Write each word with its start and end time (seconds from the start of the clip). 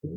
Hey, 0.00 0.10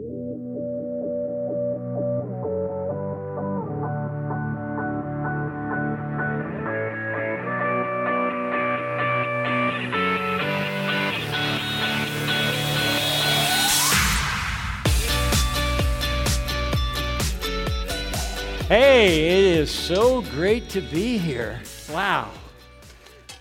it 19.29 19.43
is 19.57 19.71
so 19.71 20.21
great 20.21 20.69
to 20.69 20.81
be 20.81 21.17
here. 21.17 21.59
Wow. 21.91 22.29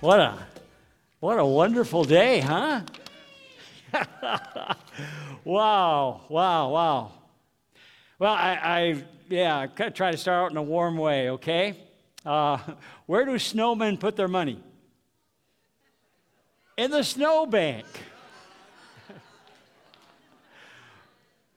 What 0.00 0.20
a 0.20 0.38
what 1.18 1.38
a 1.38 1.44
wonderful 1.44 2.04
day, 2.04 2.40
huh? 2.40 2.80
wow, 5.44 6.22
wow, 6.28 6.70
wow. 6.70 7.12
Well, 8.18 8.32
I, 8.32 8.58
I 8.62 9.04
yeah, 9.28 9.66
I 9.78 9.88
try 9.90 10.10
to 10.10 10.16
start 10.16 10.44
out 10.44 10.50
in 10.50 10.56
a 10.56 10.62
warm 10.62 10.96
way, 10.96 11.30
okay? 11.30 11.76
Uh, 12.26 12.58
where 13.06 13.24
do 13.24 13.32
snowmen 13.32 13.98
put 13.98 14.16
their 14.16 14.28
money? 14.28 14.62
In 16.76 16.90
the 16.90 17.02
snowbank. 17.02 17.86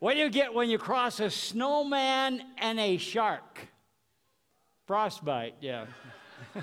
What 0.03 0.15
do 0.15 0.19
you 0.19 0.29
get 0.29 0.53
when 0.53 0.69
you 0.69 0.77
cross 0.77 1.21
a 1.21 1.29
snowman 1.29 2.41
and 2.57 2.77
a 2.77 2.97
shark? 2.97 3.69
Frostbite, 4.85 5.55
yeah. 5.61 5.85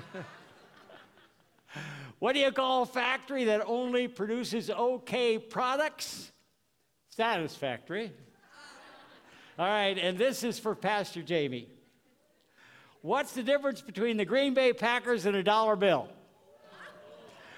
what 2.19 2.33
do 2.33 2.39
you 2.39 2.51
call 2.51 2.83
a 2.83 2.85
factory 2.85 3.45
that 3.45 3.63
only 3.65 4.07
produces 4.07 4.69
okay 4.69 5.39
products? 5.39 6.30
Satisfactory. 7.11 8.11
All 9.59 9.67
right, 9.67 9.97
and 9.97 10.17
this 10.17 10.45
is 10.45 10.57
for 10.57 10.73
Pastor 10.73 11.21
Jamie. 11.21 11.67
What's 13.01 13.33
the 13.33 13.43
difference 13.43 13.81
between 13.81 14.15
the 14.15 14.23
Green 14.23 14.53
Bay 14.53 14.71
Packers 14.71 15.25
and 15.25 15.35
a 15.35 15.43
dollar 15.43 15.75
bill? 15.75 16.07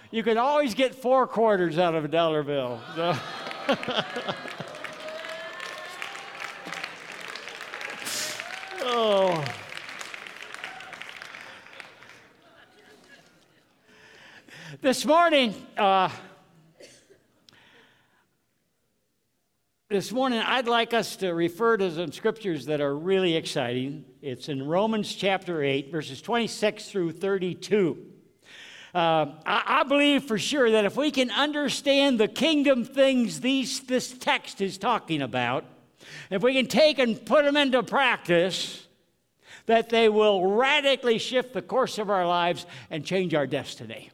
You 0.09 0.23
can 0.23 0.39
always 0.39 0.73
get 0.73 0.95
four 0.95 1.27
quarters 1.27 1.77
out 1.77 1.93
of 1.93 2.03
a 2.03 2.07
dollar 2.07 2.43
bill. 2.43 2.81
So. 2.95 3.15
Oh. 8.85 9.43
This 14.81 15.05
morning, 15.05 15.55
uh, 15.77 16.09
this 19.89 20.11
morning, 20.11 20.39
I'd 20.39 20.67
like 20.67 20.93
us 20.93 21.17
to 21.17 21.33
refer 21.33 21.77
to 21.77 21.91
some 21.91 22.11
scriptures 22.11 22.65
that 22.65 22.81
are 22.81 22.95
really 22.97 23.35
exciting. 23.35 24.05
It's 24.21 24.49
in 24.49 24.65
Romans 24.65 25.13
chapter 25.13 25.61
8, 25.61 25.91
verses 25.91 26.21
26 26.21 26.89
through 26.89 27.11
32. 27.11 28.03
Uh, 28.95 28.97
I, 29.45 29.63
I, 29.65 29.83
believe 29.83 30.23
for 30.23 30.39
sure 30.39 30.71
that 30.71 30.85
if 30.85 30.95
we 30.95 31.11
can 31.11 31.29
understand 31.29 32.19
the 32.19 32.27
kingdom 32.27 32.85
things 32.85 33.41
these, 33.41 33.81
this 33.81 34.17
text 34.17 34.61
is 34.61 34.77
talking 34.77 35.21
about, 35.21 35.65
if 36.31 36.41
we 36.41 36.53
can 36.53 36.67
take 36.67 36.97
and 36.97 37.23
put 37.23 37.43
them 37.43 37.57
into 37.57 37.83
practice, 37.83 38.87
that 39.65 39.89
they 39.89 40.09
will 40.09 40.55
radically 40.55 41.17
shift 41.17 41.53
the 41.53 41.61
course 41.61 41.97
of 41.97 42.09
our 42.09 42.25
lives 42.27 42.65
and 42.89 43.05
change 43.05 43.33
our 43.33 43.47
destiny. 43.47 44.09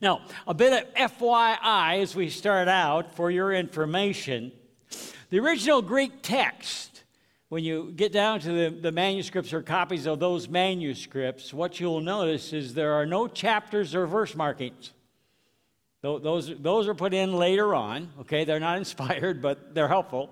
Now, 0.00 0.20
a 0.46 0.54
bit 0.54 0.72
of 0.72 0.94
FYI 0.94 2.02
as 2.02 2.14
we 2.14 2.30
start 2.30 2.68
out 2.68 3.16
for 3.16 3.30
your 3.30 3.52
information. 3.52 4.52
The 5.30 5.40
original 5.40 5.82
Greek 5.82 6.22
text, 6.22 7.02
when 7.48 7.64
you 7.64 7.92
get 7.96 8.12
down 8.12 8.38
to 8.40 8.52
the, 8.52 8.76
the 8.80 8.92
manuscripts 8.92 9.52
or 9.52 9.60
copies 9.60 10.06
of 10.06 10.20
those 10.20 10.48
manuscripts, 10.48 11.52
what 11.52 11.80
you'll 11.80 12.00
notice 12.00 12.52
is 12.52 12.74
there 12.74 12.92
are 12.92 13.06
no 13.06 13.26
chapters 13.26 13.94
or 13.94 14.06
verse 14.06 14.36
markings. 14.36 14.92
Those, 16.00 16.56
those 16.60 16.86
are 16.86 16.94
put 16.94 17.12
in 17.12 17.32
later 17.34 17.74
on, 17.74 18.08
okay? 18.20 18.44
They're 18.44 18.60
not 18.60 18.78
inspired, 18.78 19.42
but 19.42 19.74
they're 19.74 19.88
helpful. 19.88 20.30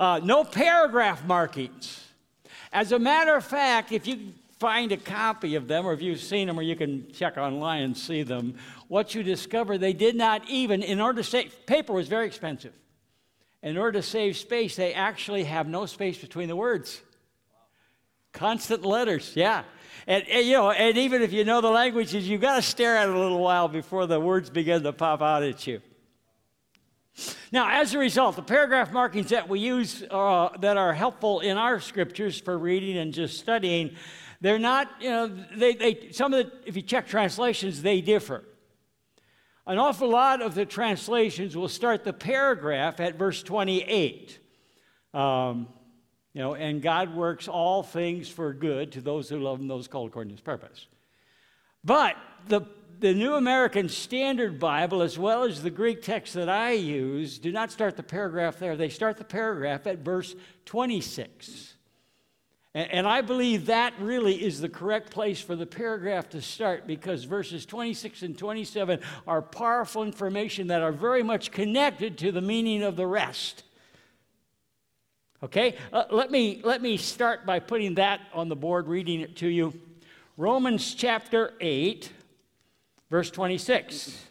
Uh, 0.00 0.20
no 0.22 0.42
paragraph 0.42 1.24
markings. 1.24 2.02
As 2.72 2.90
a 2.90 2.98
matter 2.98 3.36
of 3.36 3.44
fact, 3.44 3.92
if 3.92 4.08
you 4.08 4.32
find 4.58 4.92
a 4.92 4.96
copy 4.96 5.54
of 5.54 5.68
them, 5.68 5.86
or 5.86 5.92
if 5.92 6.00
you've 6.00 6.20
seen 6.20 6.46
them, 6.46 6.58
or 6.58 6.62
you 6.62 6.76
can 6.76 7.10
check 7.12 7.36
online 7.36 7.82
and 7.82 7.96
see 7.96 8.22
them, 8.22 8.54
what 8.88 9.14
you 9.14 9.22
discover, 9.22 9.78
they 9.78 9.92
did 9.92 10.16
not 10.16 10.48
even, 10.48 10.82
in 10.82 11.00
order 11.00 11.22
to 11.22 11.28
save, 11.28 11.66
paper 11.66 11.92
was 11.92 12.08
very 12.08 12.26
expensive. 12.26 12.72
In 13.62 13.76
order 13.76 14.00
to 14.00 14.02
save 14.02 14.36
space, 14.36 14.76
they 14.76 14.94
actually 14.94 15.44
have 15.44 15.66
no 15.66 15.86
space 15.86 16.18
between 16.18 16.48
the 16.48 16.56
words. 16.56 17.00
Constant 18.32 18.84
letters, 18.84 19.32
yeah. 19.34 19.64
And, 20.06 20.24
and, 20.28 20.46
you 20.46 20.52
know, 20.52 20.70
and 20.70 20.96
even 20.96 21.22
if 21.22 21.32
you 21.32 21.44
know 21.44 21.60
the 21.60 21.70
languages, 21.70 22.28
you've 22.28 22.40
got 22.40 22.56
to 22.56 22.62
stare 22.62 22.96
at 22.96 23.08
it 23.08 23.14
a 23.14 23.18
little 23.18 23.40
while 23.40 23.66
before 23.66 24.06
the 24.06 24.20
words 24.20 24.50
begin 24.50 24.82
to 24.82 24.92
pop 24.92 25.20
out 25.20 25.42
at 25.42 25.66
you. 25.66 25.80
Now, 27.50 27.80
as 27.80 27.94
a 27.94 27.98
result, 27.98 28.36
the 28.36 28.42
paragraph 28.42 28.92
markings 28.92 29.30
that 29.30 29.48
we 29.48 29.60
use 29.60 30.04
uh, 30.10 30.50
that 30.60 30.76
are 30.76 30.92
helpful 30.92 31.40
in 31.40 31.56
our 31.56 31.80
scriptures 31.80 32.38
for 32.38 32.58
reading 32.58 32.98
and 32.98 33.12
just 33.12 33.38
studying, 33.38 33.96
they're 34.46 34.58
not, 34.58 34.88
you 35.00 35.10
know, 35.10 35.26
they, 35.56 35.74
they, 35.74 36.10
some 36.12 36.32
of 36.32 36.46
the, 36.46 36.52
if 36.64 36.76
you 36.76 36.82
check 36.82 37.08
translations, 37.08 37.82
they 37.82 38.00
differ. 38.00 38.44
An 39.66 39.78
awful 39.78 40.08
lot 40.08 40.40
of 40.40 40.54
the 40.54 40.64
translations 40.64 41.56
will 41.56 41.68
start 41.68 42.04
the 42.04 42.12
paragraph 42.12 43.00
at 43.00 43.16
verse 43.16 43.42
28. 43.42 44.38
Um, 45.12 45.68
you 46.32 46.42
know, 46.42 46.54
and 46.54 46.80
God 46.80 47.16
works 47.16 47.48
all 47.48 47.82
things 47.82 48.28
for 48.28 48.52
good 48.52 48.92
to 48.92 49.00
those 49.00 49.28
who 49.28 49.40
love 49.40 49.58
him, 49.58 49.66
those 49.66 49.88
called 49.88 50.10
according 50.10 50.28
to 50.30 50.34
his 50.34 50.42
purpose. 50.42 50.86
But 51.82 52.16
the, 52.46 52.60
the 53.00 53.14
New 53.14 53.34
American 53.34 53.88
Standard 53.88 54.60
Bible, 54.60 55.02
as 55.02 55.18
well 55.18 55.44
as 55.44 55.62
the 55.62 55.70
Greek 55.70 56.02
text 56.02 56.34
that 56.34 56.48
I 56.48 56.72
use, 56.72 57.38
do 57.38 57.50
not 57.50 57.72
start 57.72 57.96
the 57.96 58.02
paragraph 58.02 58.58
there. 58.58 58.76
They 58.76 58.90
start 58.90 59.16
the 59.16 59.24
paragraph 59.24 59.86
at 59.86 59.98
verse 60.00 60.36
26. 60.66 61.75
And, 62.76 63.08
I 63.08 63.22
believe 63.22 63.66
that 63.66 63.94
really 63.98 64.34
is 64.34 64.60
the 64.60 64.68
correct 64.68 65.10
place 65.10 65.40
for 65.40 65.56
the 65.56 65.64
paragraph 65.64 66.28
to 66.30 66.42
start 66.42 66.86
because 66.86 67.24
verses 67.24 67.64
26 67.64 68.20
and 68.20 68.36
27 68.36 69.00
are 69.26 69.40
powerful 69.40 70.02
information 70.02 70.66
that 70.66 70.82
are 70.82 70.92
very 70.92 71.22
much 71.22 71.50
connected 71.50 72.18
to 72.18 72.32
the 72.32 72.42
meaning 72.42 72.82
of 72.82 72.94
the 72.94 73.06
rest. 73.06 73.62
Okay, 75.42 75.76
uh, 75.90 76.04
let, 76.10 76.30
me, 76.30 76.60
let 76.64 76.82
me 76.82 76.98
start 76.98 77.46
by 77.46 77.60
putting 77.60 77.94
that 77.94 78.20
on 78.34 78.50
the 78.50 78.56
board, 78.56 78.88
reading 78.88 79.22
it 79.22 79.36
to 79.36 79.48
you. 79.48 79.72
Romans 80.36 80.94
chapter 80.94 81.54
8, 81.62 82.12
verse 83.08 83.30
26. 83.30 84.22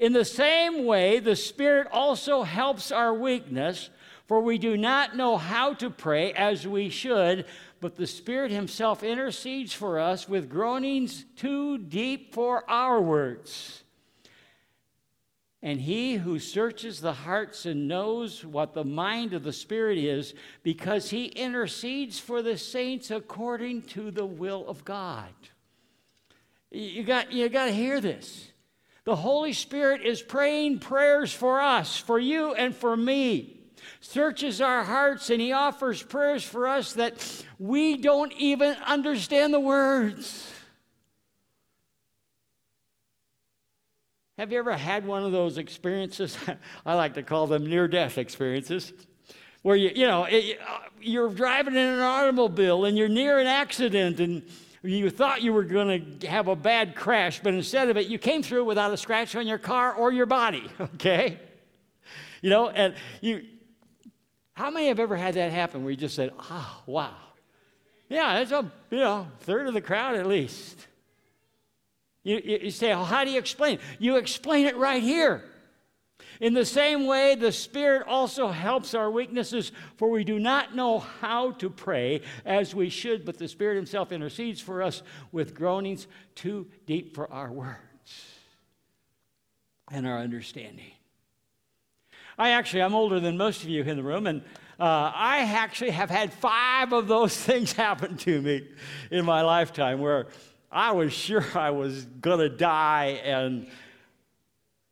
In 0.00 0.12
the 0.12 0.24
same 0.24 0.84
way, 0.84 1.20
the 1.20 1.36
Spirit 1.36 1.86
also 1.92 2.42
helps 2.42 2.90
our 2.90 3.14
weakness, 3.14 3.88
for 4.30 4.40
we 4.40 4.58
do 4.58 4.76
not 4.76 5.16
know 5.16 5.36
how 5.36 5.74
to 5.74 5.90
pray 5.90 6.32
as 6.32 6.64
we 6.64 6.88
should, 6.88 7.44
but 7.80 7.96
the 7.96 8.06
Spirit 8.06 8.52
Himself 8.52 9.02
intercedes 9.02 9.72
for 9.72 9.98
us 9.98 10.28
with 10.28 10.48
groanings 10.48 11.24
too 11.34 11.78
deep 11.78 12.32
for 12.32 12.62
our 12.70 13.00
words. 13.00 13.82
And 15.62 15.80
he 15.80 16.14
who 16.14 16.38
searches 16.38 17.00
the 17.00 17.12
hearts 17.12 17.66
and 17.66 17.88
knows 17.88 18.44
what 18.44 18.72
the 18.72 18.84
mind 18.84 19.34
of 19.34 19.42
the 19.42 19.52
Spirit 19.52 19.98
is, 19.98 20.32
because 20.62 21.10
he 21.10 21.24
intercedes 21.24 22.20
for 22.20 22.40
the 22.40 22.56
saints 22.56 23.10
according 23.10 23.82
to 23.82 24.12
the 24.12 24.26
will 24.26 24.64
of 24.68 24.84
God. 24.84 25.34
You 26.70 27.02
got, 27.02 27.32
you 27.32 27.48
got 27.48 27.64
to 27.64 27.72
hear 27.72 28.00
this. 28.00 28.52
The 29.02 29.16
Holy 29.16 29.54
Spirit 29.54 30.02
is 30.02 30.22
praying 30.22 30.78
prayers 30.78 31.32
for 31.32 31.60
us, 31.60 31.96
for 31.96 32.20
you 32.20 32.54
and 32.54 32.72
for 32.72 32.96
me. 32.96 33.56
Searches 34.00 34.62
our 34.62 34.82
hearts 34.82 35.28
and 35.28 35.40
he 35.40 35.52
offers 35.52 36.02
prayers 36.02 36.42
for 36.42 36.66
us 36.66 36.94
that 36.94 37.44
we 37.58 37.98
don't 37.98 38.32
even 38.32 38.74
understand 38.86 39.52
the 39.52 39.60
words. 39.60 40.50
Have 44.38 44.52
you 44.52 44.58
ever 44.58 44.74
had 44.74 45.06
one 45.06 45.22
of 45.22 45.32
those 45.32 45.58
experiences? 45.58 46.38
I 46.86 46.94
like 46.94 47.12
to 47.14 47.22
call 47.22 47.46
them 47.46 47.66
near 47.66 47.86
death 47.88 48.16
experiences. 48.16 48.94
Where 49.60 49.76
you, 49.76 49.90
you 49.94 50.06
know, 50.06 50.24
it, 50.24 50.58
uh, 50.66 50.78
you're 50.98 51.28
driving 51.28 51.74
in 51.74 51.86
an 51.86 52.00
automobile 52.00 52.86
and 52.86 52.96
you're 52.96 53.10
near 53.10 53.38
an 53.38 53.46
accident 53.46 54.18
and 54.18 54.42
you 54.82 55.10
thought 55.10 55.42
you 55.42 55.52
were 55.52 55.64
going 55.64 56.20
to 56.20 56.26
have 56.26 56.48
a 56.48 56.56
bad 56.56 56.94
crash, 56.94 57.40
but 57.42 57.52
instead 57.52 57.90
of 57.90 57.98
it, 57.98 58.06
you 58.06 58.18
came 58.18 58.42
through 58.42 58.64
without 58.64 58.94
a 58.94 58.96
scratch 58.96 59.36
on 59.36 59.46
your 59.46 59.58
car 59.58 59.92
or 59.92 60.10
your 60.10 60.24
body, 60.24 60.70
okay? 60.80 61.38
You 62.40 62.48
know, 62.48 62.70
and 62.70 62.94
you, 63.20 63.44
how 64.60 64.70
many 64.70 64.88
have 64.88 65.00
ever 65.00 65.16
had 65.16 65.34
that 65.36 65.52
happen 65.52 65.82
where 65.82 65.90
you 65.90 65.96
just 65.96 66.14
said, 66.14 66.32
oh, 66.38 66.82
wow. 66.84 67.14
Yeah, 68.10 68.40
it's 68.40 68.52
a, 68.52 68.70
you 68.90 68.98
know, 68.98 69.26
third 69.40 69.66
of 69.66 69.72
the 69.72 69.80
crowd 69.80 70.16
at 70.16 70.26
least. 70.26 70.86
You, 72.22 72.42
you 72.44 72.70
say, 72.70 72.88
well, 72.90 73.06
how 73.06 73.24
do 73.24 73.30
you 73.30 73.38
explain? 73.38 73.78
You 73.98 74.16
explain 74.16 74.66
it 74.66 74.76
right 74.76 75.02
here. 75.02 75.44
In 76.40 76.52
the 76.52 76.66
same 76.66 77.06
way, 77.06 77.36
the 77.36 77.52
Spirit 77.52 78.06
also 78.06 78.48
helps 78.48 78.92
our 78.92 79.10
weaknesses, 79.10 79.72
for 79.96 80.10
we 80.10 80.24
do 80.24 80.38
not 80.38 80.76
know 80.76 80.98
how 80.98 81.52
to 81.52 81.70
pray 81.70 82.20
as 82.44 82.74
we 82.74 82.90
should, 82.90 83.24
but 83.24 83.38
the 83.38 83.48
Spirit 83.48 83.76
Himself 83.76 84.12
intercedes 84.12 84.60
for 84.60 84.82
us 84.82 85.02
with 85.32 85.54
groanings 85.54 86.06
too 86.34 86.66
deep 86.84 87.14
for 87.14 87.32
our 87.32 87.50
words 87.50 87.78
and 89.90 90.06
our 90.06 90.18
understanding. 90.18 90.92
I 92.38 92.50
actually, 92.50 92.82
I'm 92.82 92.94
older 92.94 93.20
than 93.20 93.36
most 93.36 93.62
of 93.62 93.68
you 93.68 93.82
in 93.82 93.96
the 93.96 94.02
room, 94.02 94.26
and 94.26 94.42
uh, 94.78 95.12
I 95.14 95.40
actually 95.40 95.90
have 95.90 96.10
had 96.10 96.32
five 96.32 96.92
of 96.92 97.06
those 97.06 97.36
things 97.44 97.72
happen 97.72 98.16
to 98.18 98.40
me 98.40 98.66
in 99.10 99.24
my 99.24 99.42
lifetime 99.42 100.00
where 100.00 100.28
I 100.72 100.92
was 100.92 101.12
sure 101.12 101.44
I 101.54 101.70
was 101.70 102.04
going 102.04 102.40
to 102.40 102.48
die, 102.48 103.20
and 103.24 103.66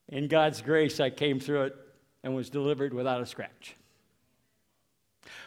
in 0.08 0.28
God's 0.28 0.60
grace, 0.60 1.00
I 1.00 1.10
came 1.10 1.40
through 1.40 1.64
it 1.64 1.76
and 2.22 2.34
was 2.34 2.50
delivered 2.50 2.92
without 2.92 3.20
a 3.20 3.26
scratch. 3.26 3.76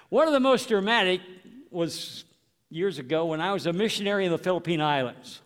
One 0.09 0.27
of 0.27 0.33
the 0.33 0.39
most 0.39 0.69
dramatic 0.69 1.21
was 1.69 2.25
years 2.69 2.99
ago 2.99 3.25
when 3.25 3.41
I 3.41 3.53
was 3.53 3.65
a 3.65 3.73
missionary 3.73 4.25
in 4.25 4.31
the 4.31 4.37
Philippine 4.37 4.81
Islands. 4.81 5.41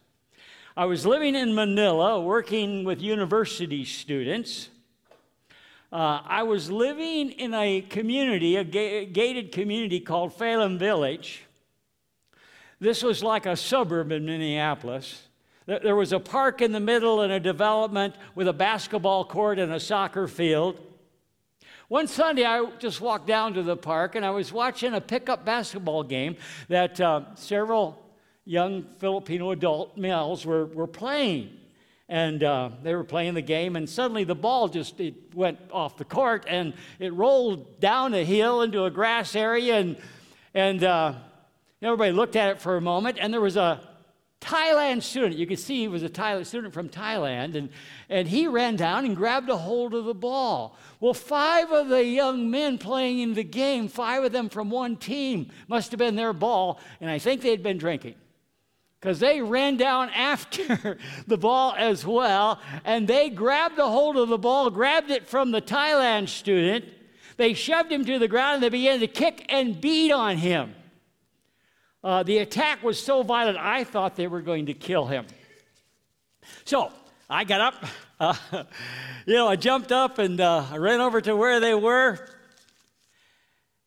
I 0.78 0.86
was 0.86 1.06
living 1.06 1.36
in 1.36 1.56
Manila 1.56 2.22
working 2.22 2.84
with 2.84 3.02
university 3.02 3.86
students 3.86 4.70
uh, 5.96 6.22
I 6.26 6.44
was 6.44 6.70
living 6.70 7.32
in 7.32 7.54
a 7.54 7.80
community, 7.80 8.58
a 8.58 8.66
ga- 8.66 9.06
gated 9.06 9.54
community 9.54 10.02
called 10.02 10.38
Philam 10.38 10.78
Village. 10.78 11.46
This 12.82 13.02
was 13.02 13.24
like 13.24 13.46
a 13.46 13.56
suburb 13.56 14.12
in 14.12 14.26
Minneapolis. 14.26 15.22
There 15.66 15.96
was 15.96 16.12
a 16.12 16.20
park 16.20 16.62
in 16.62 16.74
the 16.74 16.82
middle 16.82 17.22
and 17.22 17.32
a 17.32 17.40
development 17.40 18.16
with 18.36 18.50
a 18.50 18.54
basketball 18.54 19.24
court 19.24 19.58
and 19.58 19.72
a 19.72 19.80
soccer 19.80 20.28
field. 20.28 20.82
One 21.88 22.08
Sunday, 22.08 22.44
I 22.44 22.66
just 22.78 23.00
walked 23.00 23.26
down 23.26 23.54
to 23.54 23.64
the 23.64 23.78
park 23.78 24.16
and 24.16 24.26
I 24.26 24.32
was 24.32 24.52
watching 24.52 24.94
a 24.96 25.00
pickup 25.00 25.46
basketball 25.46 26.04
game 26.04 26.36
that 26.68 27.00
uh, 27.00 27.22
several 27.36 27.98
young 28.44 28.86
Filipino 28.98 29.52
adult 29.52 29.98
males 29.98 30.46
were, 30.46 30.66
were 30.66 30.88
playing 30.88 31.58
and 32.08 32.44
uh, 32.44 32.70
they 32.84 32.94
were 32.94 33.04
playing 33.04 33.34
the 33.34 33.42
game 33.42 33.76
and 33.76 33.90
suddenly 33.90 34.24
the 34.24 34.36
ball 34.36 34.68
just 34.68 35.00
it 35.00 35.16
went 35.34 35.60
off 35.72 35.98
the 35.98 36.06
court 36.06 36.46
and 36.48 36.74
it 37.00 37.14
rolled 37.14 37.80
down 37.80 38.14
a 38.14 38.24
hill 38.24 38.62
into 38.62 38.84
a 38.84 38.92
grass 38.92 39.36
area 39.36 39.78
and 39.78 39.98
and 40.54 40.84
uh, 40.84 41.14
everybody 41.82 42.12
looked 42.12 42.36
at 42.36 42.50
it 42.50 42.62
for 42.62 42.78
a 42.78 42.82
moment 42.82 43.18
and 43.20 43.34
there 43.34 43.42
was 43.42 43.58
a 43.58 43.82
thailand 44.40 45.02
student. 45.02 45.36
You 45.36 45.48
could 45.48 45.58
see 45.58 45.82
he 45.82 45.88
was 45.88 46.04
a 46.04 46.10
Thailand 46.10 46.46
student 46.46 46.74
from 46.74 46.90
thailand 46.90 47.56
and, 47.56 47.70
and 48.10 48.28
he 48.28 48.48
ran 48.48 48.76
down 48.76 49.06
and 49.06 49.16
grabbed 49.16 49.50
a 49.50 49.58
hold 49.58 49.96
of 49.96 50.06
the 50.06 50.14
ball. 50.14 50.78
Well 51.00 51.16
five 51.16 51.72
of 51.72 51.88
the 51.88 52.06
young 52.06 52.52
men 52.52 52.78
playing 52.78 53.20
in 53.20 53.34
the 53.34 53.44
game 53.44 53.88
five 53.88 54.24
of 54.24 54.32
them 54.32 54.50
from 54.50 54.70
one 54.70 54.98
team 54.98 55.50
must 55.68 55.90
have 55.92 55.98
been 55.98 56.16
their 56.16 56.34
ball 56.34 56.80
and 57.02 57.10
i 57.10 57.18
think 57.18 57.42
they'd 57.42 57.64
been 57.64 57.80
drinking 57.80 58.16
because 59.06 59.20
they 59.20 59.40
ran 59.40 59.78
down 59.78 60.10
after 60.10 60.98
the 61.28 61.38
ball 61.38 61.76
as 61.78 62.04
well, 62.04 62.60
and 62.84 63.08
they 63.08 63.30
grabbed 63.30 63.78
a 63.78 63.86
hold 63.86 64.18
of 64.18 64.30
the 64.30 64.38
ball, 64.40 64.72
grabbed 64.72 65.12
it 65.12 65.28
from 65.28 65.52
the 65.52 65.62
Thailand 65.62 66.28
student. 66.28 66.86
They 67.38 67.54
shoved 67.54 67.92
him 67.92 68.04
to 68.06 68.18
the 68.18 68.28
ground 68.28 68.56
and 68.56 68.64
they 68.64 68.70
began 68.70 69.02
to 69.02 69.08
kick 69.08 69.46
and 69.50 69.80
beat 69.80 70.12
on 70.12 70.38
him. 70.38 70.74
Uh, 72.04 72.24
the 72.24 72.40
attack 72.40 72.82
was 72.82 73.00
so 73.00 73.22
violent, 73.22 73.60
I 73.60 73.84
thought 73.84 74.16
they 74.16 74.26
were 74.26 74.42
going 74.42 74.66
to 74.68 74.74
kill 74.74 75.06
him. 75.06 75.28
So 76.64 76.92
I 77.30 77.44
got 77.44 77.62
up, 77.62 77.86
uh, 78.20 78.36
you 79.28 79.36
know, 79.36 79.48
I 79.48 79.56
jumped 79.56 79.92
up 79.92 80.18
and 80.18 80.42
uh, 80.42 80.66
I 80.72 80.78
ran 80.78 81.00
over 81.00 81.22
to 81.22 81.36
where 81.36 81.60
they 81.60 81.76
were. 81.76 82.28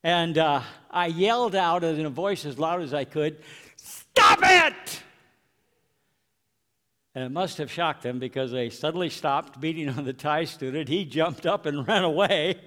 And 0.04 0.38
uh, 0.38 0.62
I 0.92 1.06
yelled 1.06 1.56
out 1.56 1.82
in 1.82 2.06
a 2.06 2.10
voice 2.10 2.44
as 2.44 2.56
loud 2.56 2.82
as 2.82 2.94
I 2.94 3.02
could, 3.02 3.42
Stop 3.76 4.40
it! 4.42 5.02
And 7.18 7.24
it 7.26 7.32
must 7.32 7.58
have 7.58 7.68
shocked 7.68 8.04
them 8.04 8.20
because 8.20 8.52
they 8.52 8.70
suddenly 8.70 9.10
stopped 9.10 9.60
beating 9.60 9.88
on 9.88 10.04
the 10.04 10.12
Thai 10.12 10.44
student. 10.44 10.88
He 10.88 11.04
jumped 11.04 11.46
up 11.46 11.66
and 11.66 11.84
ran 11.88 12.04
away. 12.04 12.60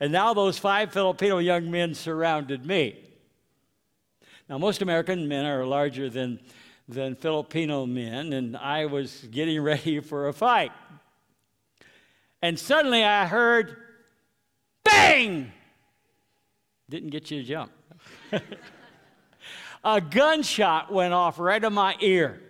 And 0.00 0.10
now 0.10 0.32
those 0.32 0.56
five 0.56 0.90
Filipino 0.90 1.36
young 1.36 1.70
men 1.70 1.92
surrounded 1.92 2.64
me. 2.64 2.98
Now, 4.48 4.56
most 4.56 4.80
American 4.80 5.28
men 5.28 5.44
are 5.44 5.66
larger 5.66 6.08
than, 6.08 6.40
than 6.88 7.14
Filipino 7.14 7.84
men, 7.84 8.32
and 8.32 8.56
I 8.56 8.86
was 8.86 9.28
getting 9.30 9.60
ready 9.62 10.00
for 10.00 10.28
a 10.28 10.32
fight. 10.32 10.72
And 12.40 12.58
suddenly 12.58 13.04
I 13.04 13.26
heard 13.26 13.76
bang! 14.82 15.52
Didn't 16.88 17.10
get 17.10 17.30
you 17.30 17.42
to 17.42 17.46
jump. 17.46 17.72
a 19.84 20.00
gunshot 20.00 20.90
went 20.90 21.12
off 21.12 21.38
right 21.38 21.62
in 21.62 21.74
my 21.74 21.96
ear. 22.00 22.40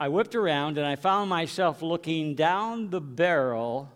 I 0.00 0.08
whipped 0.08 0.34
around 0.34 0.78
and 0.78 0.86
I 0.86 0.96
found 0.96 1.28
myself 1.28 1.82
looking 1.82 2.34
down 2.34 2.88
the 2.88 3.02
barrel 3.02 3.92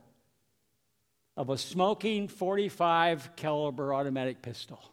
of 1.35 1.49
a 1.49 1.56
smoking 1.56 2.29
45 2.29 3.35
caliber 3.37 3.95
automatic 3.95 4.43
pistol. 4.43 4.85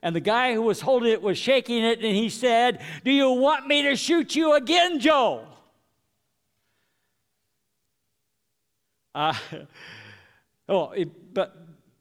And 0.00 0.14
the 0.14 0.20
guy 0.20 0.54
who 0.54 0.62
was 0.62 0.80
holding 0.80 1.10
it 1.10 1.20
was 1.20 1.36
shaking 1.36 1.82
it 1.82 1.98
and 1.98 2.14
he 2.14 2.28
said, 2.28 2.80
"Do 3.04 3.10
you 3.10 3.32
want 3.32 3.66
me 3.66 3.82
to 3.82 3.96
shoot 3.96 4.36
you 4.36 4.54
again, 4.54 5.00
Joe?" 5.00 5.44
Uh, 9.12 9.34
oh, 10.68 10.90
it, 10.92 11.34
but 11.34 11.56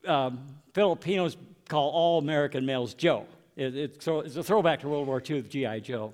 um, 0.06 0.46
Filipinos 0.76 1.36
call 1.68 1.90
all 1.90 2.20
American 2.20 2.64
males 2.64 2.94
Joe. 2.94 3.26
It, 3.56 3.76
it, 3.76 4.04
so 4.04 4.20
it's 4.20 4.36
a 4.36 4.44
throwback 4.44 4.82
to 4.82 4.88
World 4.88 5.08
War 5.08 5.20
II 5.28 5.42
the 5.42 5.50
G.I. 5.50 5.80
Joe. 5.80 6.14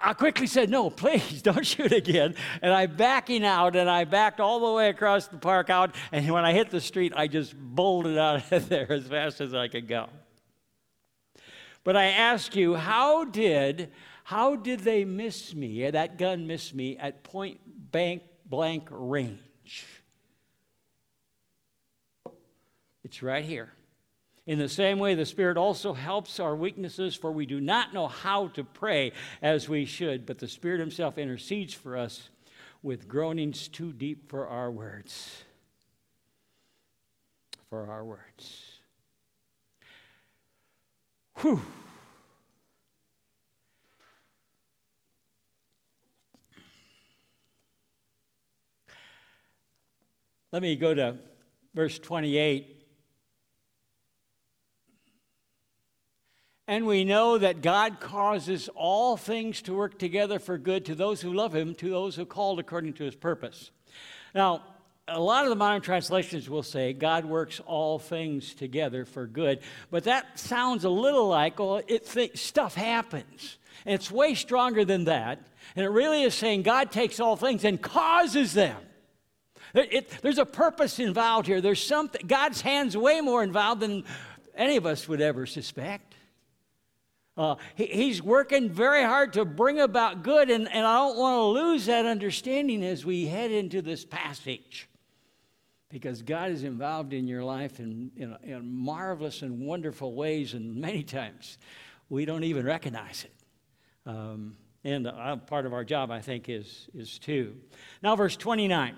I 0.00 0.14
quickly 0.14 0.46
said, 0.46 0.70
No, 0.70 0.90
please 0.90 1.42
don't 1.42 1.66
shoot 1.66 1.92
again. 1.92 2.34
And 2.60 2.72
I'm 2.72 2.96
backing 2.96 3.44
out, 3.44 3.76
and 3.76 3.88
I 3.88 4.04
backed 4.04 4.40
all 4.40 4.60
the 4.60 4.72
way 4.72 4.88
across 4.88 5.28
the 5.28 5.38
park 5.38 5.70
out. 5.70 5.94
And 6.12 6.28
when 6.30 6.44
I 6.44 6.52
hit 6.52 6.70
the 6.70 6.80
street, 6.80 7.12
I 7.16 7.26
just 7.26 7.54
bolted 7.56 8.18
out 8.18 8.50
of 8.52 8.68
there 8.68 8.90
as 8.90 9.06
fast 9.06 9.40
as 9.40 9.54
I 9.54 9.68
could 9.68 9.88
go. 9.88 10.08
But 11.84 11.96
I 11.96 12.06
ask 12.06 12.54
you, 12.54 12.76
how 12.76 13.24
did, 13.24 13.90
how 14.24 14.56
did 14.56 14.80
they 14.80 15.04
miss 15.04 15.54
me, 15.54 15.84
eh, 15.84 15.90
that 15.90 16.16
gun 16.16 16.46
miss 16.46 16.72
me 16.72 16.96
at 16.96 17.24
point 17.24 17.58
blank, 17.90 18.22
blank 18.46 18.88
range? 18.90 19.84
It's 23.04 23.22
right 23.22 23.44
here. 23.44 23.72
In 24.46 24.58
the 24.58 24.68
same 24.68 24.98
way, 24.98 25.14
the 25.14 25.24
Spirit 25.24 25.56
also 25.56 25.92
helps 25.92 26.40
our 26.40 26.56
weaknesses, 26.56 27.14
for 27.14 27.30
we 27.30 27.46
do 27.46 27.60
not 27.60 27.94
know 27.94 28.08
how 28.08 28.48
to 28.48 28.64
pray 28.64 29.12
as 29.40 29.68
we 29.68 29.84
should, 29.84 30.26
but 30.26 30.38
the 30.38 30.48
Spirit 30.48 30.80
Himself 30.80 31.16
intercedes 31.16 31.74
for 31.74 31.96
us 31.96 32.28
with 32.82 33.06
groanings 33.06 33.68
too 33.68 33.92
deep 33.92 34.28
for 34.28 34.48
our 34.48 34.70
words. 34.70 35.44
For 37.70 37.88
our 37.88 38.04
words. 38.04 38.80
Whew. 41.36 41.62
Let 50.50 50.60
me 50.62 50.76
go 50.76 50.92
to 50.92 51.16
verse 51.74 51.98
28 51.98 52.81
And 56.68 56.86
we 56.86 57.04
know 57.04 57.38
that 57.38 57.60
God 57.60 57.98
causes 57.98 58.68
all 58.74 59.16
things 59.16 59.62
to 59.62 59.74
work 59.74 59.98
together 59.98 60.38
for 60.38 60.58
good 60.58 60.84
to 60.86 60.94
those 60.94 61.20
who 61.20 61.32
love 61.32 61.54
Him, 61.54 61.74
to 61.76 61.90
those 61.90 62.14
who 62.14 62.24
called 62.24 62.60
according 62.60 62.92
to 62.94 63.04
His 63.04 63.16
purpose. 63.16 63.70
Now, 64.34 64.62
a 65.08 65.20
lot 65.20 65.44
of 65.44 65.50
the 65.50 65.56
modern 65.56 65.82
translations 65.82 66.48
will 66.48 66.62
say 66.62 66.92
God 66.92 67.24
works 67.24 67.60
all 67.66 67.98
things 67.98 68.54
together 68.54 69.04
for 69.04 69.26
good, 69.26 69.60
but 69.90 70.04
that 70.04 70.38
sounds 70.38 70.84
a 70.84 70.88
little 70.88 71.26
like, 71.26 71.58
well, 71.58 71.82
it 71.88 72.06
th- 72.06 72.38
stuff 72.38 72.74
happens. 72.74 73.58
And 73.84 73.94
it's 73.94 74.10
way 74.10 74.34
stronger 74.34 74.84
than 74.84 75.04
that. 75.04 75.44
And 75.74 75.84
it 75.84 75.88
really 75.88 76.22
is 76.22 76.34
saying 76.34 76.62
God 76.62 76.92
takes 76.92 77.18
all 77.18 77.36
things 77.36 77.64
and 77.64 77.82
causes 77.82 78.54
them. 78.54 78.76
It, 79.74 79.92
it, 79.92 80.10
there's 80.22 80.38
a 80.38 80.46
purpose 80.46 80.98
involved 81.00 81.48
here. 81.48 81.60
There's 81.60 81.82
something, 81.82 82.26
God's 82.26 82.60
hand's 82.60 82.96
way 82.96 83.20
more 83.20 83.42
involved 83.42 83.80
than 83.80 84.04
any 84.54 84.76
of 84.76 84.86
us 84.86 85.08
would 85.08 85.20
ever 85.20 85.46
suspect. 85.46 86.11
Uh, 87.36 87.54
he, 87.74 87.86
he's 87.86 88.22
working 88.22 88.68
very 88.68 89.02
hard 89.02 89.32
to 89.32 89.44
bring 89.44 89.80
about 89.80 90.22
good, 90.22 90.50
and, 90.50 90.68
and 90.70 90.86
I 90.86 90.96
don't 90.96 91.16
want 91.16 91.36
to 91.36 91.62
lose 91.62 91.86
that 91.86 92.04
understanding 92.04 92.84
as 92.84 93.04
we 93.04 93.26
head 93.26 93.50
into 93.50 93.80
this 93.80 94.04
passage. 94.04 94.88
Because 95.88 96.22
God 96.22 96.50
is 96.50 96.62
involved 96.62 97.12
in 97.12 97.26
your 97.26 97.44
life 97.44 97.78
in, 97.78 98.10
in, 98.16 98.36
in 98.42 98.66
marvelous 98.66 99.42
and 99.42 99.60
wonderful 99.60 100.14
ways, 100.14 100.54
and 100.54 100.76
many 100.76 101.02
times 101.18 101.58
we 102.08 102.24
don't 102.24 102.44
even 102.44 102.64
recognize 102.64 103.24
it. 103.24 104.10
Um, 104.10 104.56
And 104.84 105.06
uh, 105.06 105.36
part 105.36 105.64
of 105.64 105.72
our 105.72 105.84
job, 105.84 106.10
I 106.10 106.20
think, 106.20 106.48
is, 106.48 106.88
is 106.92 107.18
too. 107.18 107.54
Now, 108.02 108.16
verse 108.16 108.36
29. 108.36 108.96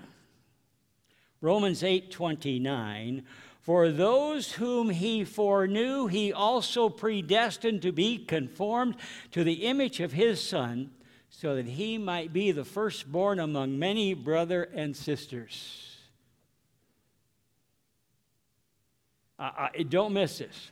Romans 1.41 1.83
8 1.83 2.11
29. 2.11 3.23
For 3.64 3.90
those 3.90 4.52
whom 4.52 4.90
he 4.90 5.25
foreknew, 5.25 6.06
he 6.06 6.35
also 6.35 6.90
predestined 6.90 7.80
to 7.80 7.92
be 7.92 8.18
conformed 8.18 8.97
to 9.30 9.42
the 9.42 9.64
image 9.66 10.00
of 10.00 10.12
his 10.12 10.47
Son, 10.47 10.90
so 11.30 11.56
that 11.56 11.66
he 11.66 11.97
might 11.97 12.30
be 12.30 12.52
the 12.52 12.66
firstborn 12.66 13.40
among 13.40 13.78
many 13.78 14.12
brother 14.12 14.64
and 14.64 14.94
sisters. 14.94 15.97
Don't 19.88 20.12
miss 20.12 20.38
this. 20.38 20.71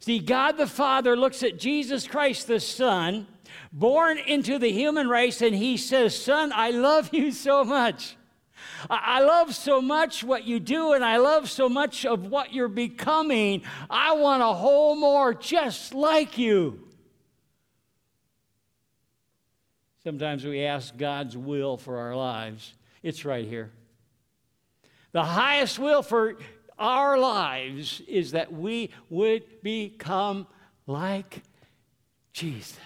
See, 0.00 0.18
God 0.18 0.58
the 0.58 0.66
Father 0.66 1.16
looks 1.16 1.44
at 1.44 1.60
Jesus 1.60 2.08
Christ 2.08 2.48
the 2.48 2.58
Son, 2.58 3.28
born 3.72 4.18
into 4.18 4.58
the 4.58 4.72
human 4.72 5.08
race, 5.08 5.40
and 5.40 5.54
he 5.54 5.76
says, 5.76 6.20
Son, 6.20 6.52
I 6.52 6.70
love 6.70 7.14
you 7.14 7.30
so 7.30 7.64
much. 7.64 8.16
I 8.88 9.22
love 9.22 9.54
so 9.54 9.80
much 9.80 10.22
what 10.22 10.44
you 10.44 10.60
do, 10.60 10.92
and 10.92 11.04
I 11.04 11.16
love 11.18 11.50
so 11.50 11.68
much 11.68 12.04
of 12.06 12.26
what 12.26 12.52
you're 12.52 12.68
becoming. 12.68 13.62
I 13.90 14.12
want 14.12 14.42
a 14.42 14.52
whole 14.52 14.96
more 14.96 15.34
just 15.34 15.94
like 15.94 16.38
you. 16.38 16.80
Sometimes 20.04 20.44
we 20.44 20.64
ask 20.64 20.96
God's 20.96 21.36
will 21.36 21.76
for 21.76 21.98
our 21.98 22.16
lives. 22.16 22.74
It's 23.02 23.24
right 23.24 23.46
here. 23.46 23.70
The 25.12 25.24
highest 25.24 25.78
will 25.78 26.02
for 26.02 26.36
our 26.78 27.18
lives 27.18 28.00
is 28.06 28.32
that 28.32 28.52
we 28.52 28.90
would 29.10 29.62
become 29.62 30.46
like 30.86 31.42
Jesus. 32.32 32.78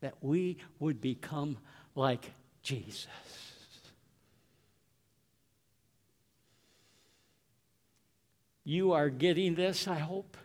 That 0.00 0.14
we 0.20 0.58
would 0.80 1.00
become 1.00 1.58
like 1.94 2.32
Jesus. 2.62 3.06
You 8.66 8.92
are 8.94 9.10
getting 9.10 9.54
this, 9.54 9.86
I 9.86 10.00
hope. 10.00 10.36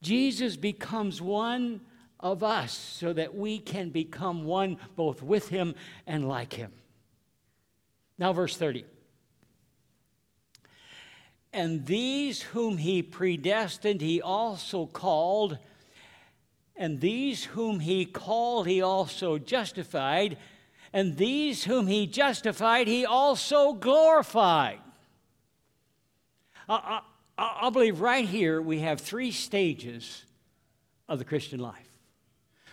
Jesus 0.00 0.56
becomes 0.56 1.20
one 1.20 1.82
of 2.18 2.42
us 2.42 2.72
so 2.72 3.12
that 3.12 3.34
we 3.34 3.58
can 3.58 3.90
become 3.90 4.44
one 4.44 4.78
both 4.96 5.22
with 5.22 5.50
him 5.50 5.74
and 6.06 6.26
like 6.26 6.54
him. 6.54 6.72
Now, 8.16 8.32
verse 8.32 8.56
30. 8.56 8.86
And 11.52 11.84
these 11.84 12.40
whom 12.40 12.78
he 12.78 13.02
predestined, 13.02 14.00
he 14.00 14.22
also 14.22 14.86
called. 14.86 15.58
And 16.76 16.98
these 16.98 17.44
whom 17.44 17.80
he 17.80 18.06
called, 18.06 18.66
he 18.66 18.80
also 18.80 19.36
justified. 19.36 20.38
And 20.94 21.18
these 21.18 21.64
whom 21.64 21.88
he 21.88 22.06
justified, 22.06 22.88
he 22.88 23.04
also 23.04 23.74
glorified. 23.74 24.78
I, 26.68 27.00
I, 27.36 27.58
I 27.62 27.70
believe 27.70 28.00
right 28.00 28.26
here 28.26 28.60
we 28.60 28.80
have 28.80 29.00
three 29.00 29.30
stages 29.30 30.24
of 31.08 31.18
the 31.18 31.24
Christian 31.24 31.60
life 31.60 31.84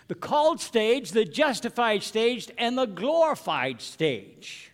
the 0.07 0.15
called 0.15 0.61
stage, 0.61 1.11
the 1.11 1.25
justified 1.25 2.03
stage, 2.03 2.51
and 2.59 2.77
the 2.77 2.85
glorified 2.85 3.81
stage. 3.81 4.71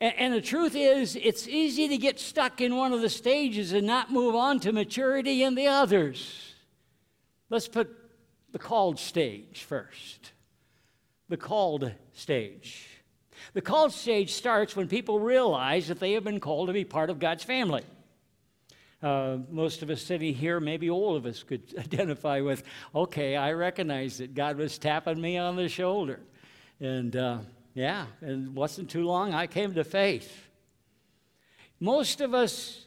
And, 0.00 0.14
and, 0.16 0.34
the 0.34 0.40
truth 0.40 0.74
is, 0.74 1.16
it's 1.16 1.46
easy 1.46 1.88
to 1.88 1.98
get 1.98 2.18
stuck 2.18 2.62
in 2.62 2.76
one 2.76 2.94
of 2.94 3.02
the 3.02 3.10
stages 3.10 3.72
and 3.72 3.86
not 3.86 4.10
move 4.10 4.34
on 4.34 4.58
to 4.60 4.72
maturity 4.72 5.42
in 5.42 5.54
the 5.54 5.66
others. 5.66 6.54
Let's 7.50 7.68
put 7.68 7.94
the 8.52 8.58
called 8.58 8.98
stage 8.98 9.64
first. 9.64 10.32
The 11.28 11.36
called 11.36 11.92
stage. 12.14 12.88
The 13.52 13.60
called 13.60 13.92
stage 13.92 14.32
starts 14.32 14.74
when 14.74 14.88
people 14.88 15.20
realize 15.20 15.88
that 15.88 16.00
they 16.00 16.12
have 16.12 16.24
been 16.24 16.40
called 16.40 16.68
to 16.68 16.72
be 16.72 16.84
part 16.84 17.10
of 17.10 17.18
God's 17.18 17.44
family. 17.44 17.82
Uh, 19.02 19.36
most 19.50 19.82
of 19.82 19.90
us 19.90 20.00
sitting 20.00 20.34
here, 20.34 20.60
maybe 20.60 20.88
all 20.88 21.14
of 21.14 21.26
us 21.26 21.42
could 21.42 21.62
identify 21.78 22.40
with, 22.40 22.62
okay, 22.94 23.36
I 23.36 23.52
recognize 23.52 24.18
that 24.18 24.34
God 24.34 24.56
was 24.56 24.78
tapping 24.78 25.20
me 25.20 25.36
on 25.36 25.56
the 25.56 25.68
shoulder. 25.68 26.20
And 26.80 27.14
uh, 27.14 27.38
yeah, 27.74 28.06
and 28.20 28.46
it 28.46 28.52
wasn't 28.52 28.88
too 28.88 29.04
long, 29.04 29.34
I 29.34 29.46
came 29.46 29.74
to 29.74 29.84
faith. 29.84 30.48
Most 31.80 32.20
of 32.20 32.32
us, 32.32 32.86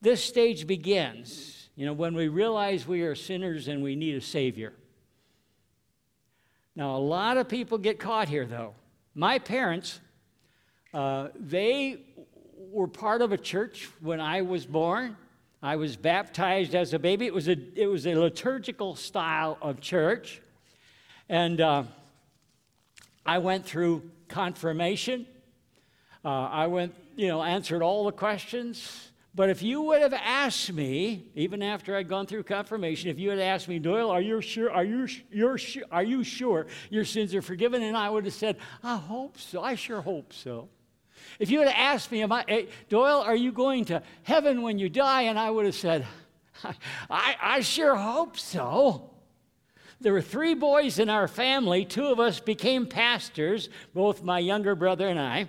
this 0.00 0.24
stage 0.24 0.66
begins, 0.66 1.68
you 1.76 1.84
know, 1.84 1.92
when 1.92 2.14
we 2.14 2.28
realize 2.28 2.86
we 2.86 3.02
are 3.02 3.14
sinners 3.14 3.68
and 3.68 3.82
we 3.82 3.94
need 3.94 4.14
a 4.14 4.20
Savior. 4.20 4.72
Now, 6.74 6.96
a 6.96 6.98
lot 6.98 7.36
of 7.36 7.48
people 7.48 7.76
get 7.76 7.98
caught 7.98 8.28
here, 8.28 8.46
though. 8.46 8.74
My 9.18 9.40
parents, 9.40 9.98
uh, 10.94 11.30
they 11.34 12.02
were 12.70 12.86
part 12.86 13.20
of 13.20 13.32
a 13.32 13.36
church 13.36 13.88
when 14.00 14.20
I 14.20 14.42
was 14.42 14.64
born. 14.64 15.16
I 15.60 15.74
was 15.74 15.96
baptized 15.96 16.76
as 16.76 16.94
a 16.94 17.00
baby. 17.00 17.26
It 17.26 17.34
was 17.34 17.48
a, 17.48 17.56
it 17.74 17.88
was 17.88 18.06
a 18.06 18.14
liturgical 18.14 18.94
style 18.94 19.58
of 19.60 19.80
church. 19.80 20.40
And 21.28 21.60
uh, 21.60 21.82
I 23.26 23.38
went 23.38 23.66
through 23.66 24.08
confirmation. 24.28 25.26
Uh, 26.24 26.28
I 26.28 26.68
went, 26.68 26.94
you 27.16 27.26
know, 27.26 27.42
answered 27.42 27.82
all 27.82 28.04
the 28.04 28.12
questions. 28.12 29.07
But 29.34 29.50
if 29.50 29.62
you 29.62 29.82
would 29.82 30.02
have 30.02 30.14
asked 30.14 30.72
me, 30.72 31.30
even 31.34 31.62
after 31.62 31.94
I'd 31.94 32.08
gone 32.08 32.26
through 32.26 32.42
confirmation, 32.44 33.10
if 33.10 33.18
you 33.18 33.30
had 33.30 33.38
asked 33.38 33.68
me, 33.68 33.78
Doyal, 33.78 34.10
are 34.10 34.20
you 34.20 34.40
sure? 34.40 34.70
Are 34.70 34.84
you 34.84 35.06
you're, 35.30 35.58
are 35.92 36.02
you 36.02 36.24
sure 36.24 36.66
your 36.90 37.04
sins 37.04 37.34
are 37.34 37.42
forgiven? 37.42 37.82
And 37.82 37.96
I 37.96 38.10
would 38.10 38.24
have 38.24 38.34
said, 38.34 38.56
I 38.82 38.96
hope 38.96 39.38
so. 39.38 39.62
I 39.62 39.74
sure 39.74 40.00
hope 40.00 40.32
so. 40.32 40.68
If 41.38 41.50
you 41.50 41.60
had 41.60 41.68
asked 41.68 42.10
me, 42.10 42.24
I, 42.24 42.44
hey, 42.48 42.68
Doyal, 42.88 43.20
are 43.20 43.36
you 43.36 43.52
going 43.52 43.84
to 43.86 44.02
heaven 44.22 44.62
when 44.62 44.78
you 44.78 44.88
die? 44.88 45.22
And 45.22 45.38
I 45.38 45.50
would 45.50 45.66
have 45.66 45.74
said, 45.74 46.06
I, 47.10 47.36
I 47.40 47.60
sure 47.60 47.94
hope 47.94 48.36
so. 48.36 49.10
There 50.00 50.12
were 50.12 50.22
three 50.22 50.54
boys 50.54 50.98
in 50.98 51.10
our 51.10 51.28
family. 51.28 51.84
Two 51.84 52.06
of 52.06 52.20
us 52.20 52.40
became 52.40 52.86
pastors, 52.86 53.68
both 53.94 54.22
my 54.22 54.38
younger 54.38 54.74
brother 54.74 55.08
and 55.08 55.18
I. 55.18 55.48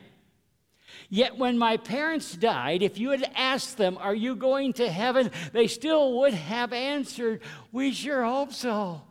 Yet 1.10 1.38
when 1.38 1.58
my 1.58 1.78
parents 1.78 2.36
died, 2.36 2.84
if 2.84 3.00
you 3.00 3.10
had 3.10 3.32
asked 3.36 3.78
them, 3.78 3.98
Are 4.00 4.14
you 4.14 4.36
going 4.36 4.74
to 4.74 4.90
heaven? 4.90 5.32
they 5.54 5.68
still 5.68 6.20
would 6.20 6.34
have 6.34 6.72
answered, 6.72 7.42
We 7.72 7.92
sure 7.92 8.24
hope 8.24 8.54
so. 8.54 9.02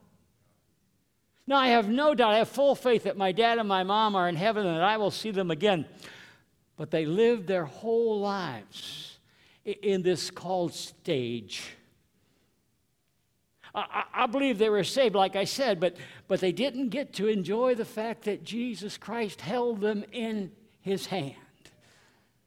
Now, 1.46 1.56
I 1.56 1.68
have 1.68 1.88
no 1.88 2.14
doubt, 2.14 2.34
I 2.34 2.38
have 2.38 2.48
full 2.48 2.74
faith 2.74 3.04
that 3.04 3.16
my 3.16 3.32
dad 3.32 3.58
and 3.58 3.68
my 3.68 3.82
mom 3.82 4.14
are 4.14 4.28
in 4.28 4.36
heaven 4.36 4.66
and 4.66 4.76
that 4.76 4.84
I 4.84 4.98
will 4.98 5.10
see 5.10 5.30
them 5.30 5.50
again. 5.50 5.86
But 6.76 6.90
they 6.90 7.06
lived 7.06 7.48
their 7.48 7.64
whole 7.64 8.20
lives 8.20 9.18
in 9.64 10.02
this 10.02 10.30
called 10.30 10.74
stage. 10.74 11.64
I, 13.74 14.26
believe 14.26 14.58
they 14.58 14.70
were 14.70 14.82
saved, 14.82 15.14
like 15.14 15.36
I 15.36 15.44
said, 15.44 15.78
but, 15.78 15.96
but 16.26 16.40
they 16.40 16.52
didn't 16.52 16.88
get 16.88 17.12
to 17.14 17.28
enjoy 17.28 17.76
the 17.76 17.84
fact 17.84 18.24
that 18.24 18.42
Jesus 18.42 18.96
Christ 18.96 19.40
held 19.40 19.80
them 19.80 20.04
in 20.10 20.50
his 20.80 21.06
hand 21.06 21.36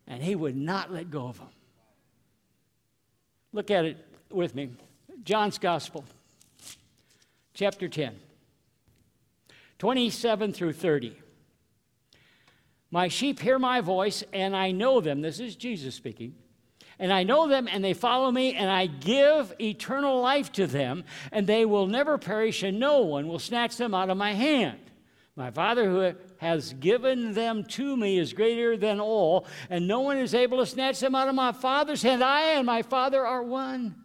and 0.08 0.24
he 0.24 0.36
would 0.36 0.56
not 0.56 0.92
let 0.92 1.10
go 1.12 1.28
of 1.28 1.38
them. 1.38 1.48
Look 3.54 3.72
at 3.72 3.86
it 3.86 3.98
with 4.30 4.56
me. 4.56 4.72
John's 5.24 5.58
Gospel, 5.58 6.04
chapter 7.54 7.88
10, 7.88 8.16
27 9.78 10.54
through 10.54 10.74
30. 10.74 11.18
My 12.92 13.08
sheep 13.08 13.40
hear 13.40 13.58
my 13.58 13.82
voice, 13.82 14.24
and 14.34 14.56
I 14.56 14.72
know 14.72 15.00
them. 15.00 15.22
This 15.22 15.40
is 15.40 15.56
Jesus 15.56 15.96
speaking. 15.96 16.36
And 17.00 17.12
I 17.12 17.24
know 17.24 17.48
them, 17.48 17.68
and 17.72 17.84
they 17.84 17.94
follow 17.94 18.30
me, 18.30 18.54
and 18.54 18.70
I 18.70 18.86
give 18.86 19.54
eternal 19.60 20.22
life 20.22 20.52
to 20.54 20.68
them, 20.68 21.06
and 21.32 21.48
they 21.48 21.66
will 21.66 21.88
never 21.88 22.18
perish, 22.18 22.64
and 22.64 22.80
no 22.80 23.00
one 23.02 23.28
will 23.28 23.40
snatch 23.40 23.78
them 23.78 23.94
out 23.94 24.10
of 24.10 24.18
my 24.18 24.34
hand. 24.34 24.80
My 25.42 25.50
Father 25.50 25.90
who 25.90 26.14
has 26.38 26.74
given 26.74 27.34
them 27.34 27.64
to 27.64 27.98
me 27.98 28.20
is 28.20 28.32
greater 28.32 28.78
than 28.78 29.00
all, 29.00 29.48
and 29.72 29.88
no 29.88 30.02
one 30.02 30.20
is 30.20 30.36
able 30.36 30.60
to 30.60 30.68
snatch 30.68 31.00
them 31.00 31.16
out 31.16 31.28
of 31.28 31.34
my 31.34 31.52
Father's 31.52 32.04
hand. 32.04 32.24
I 32.24 32.52
and 32.52 32.66
my 32.68 32.84
Father 32.84 33.26
are 33.26 33.42
one. 33.42 33.96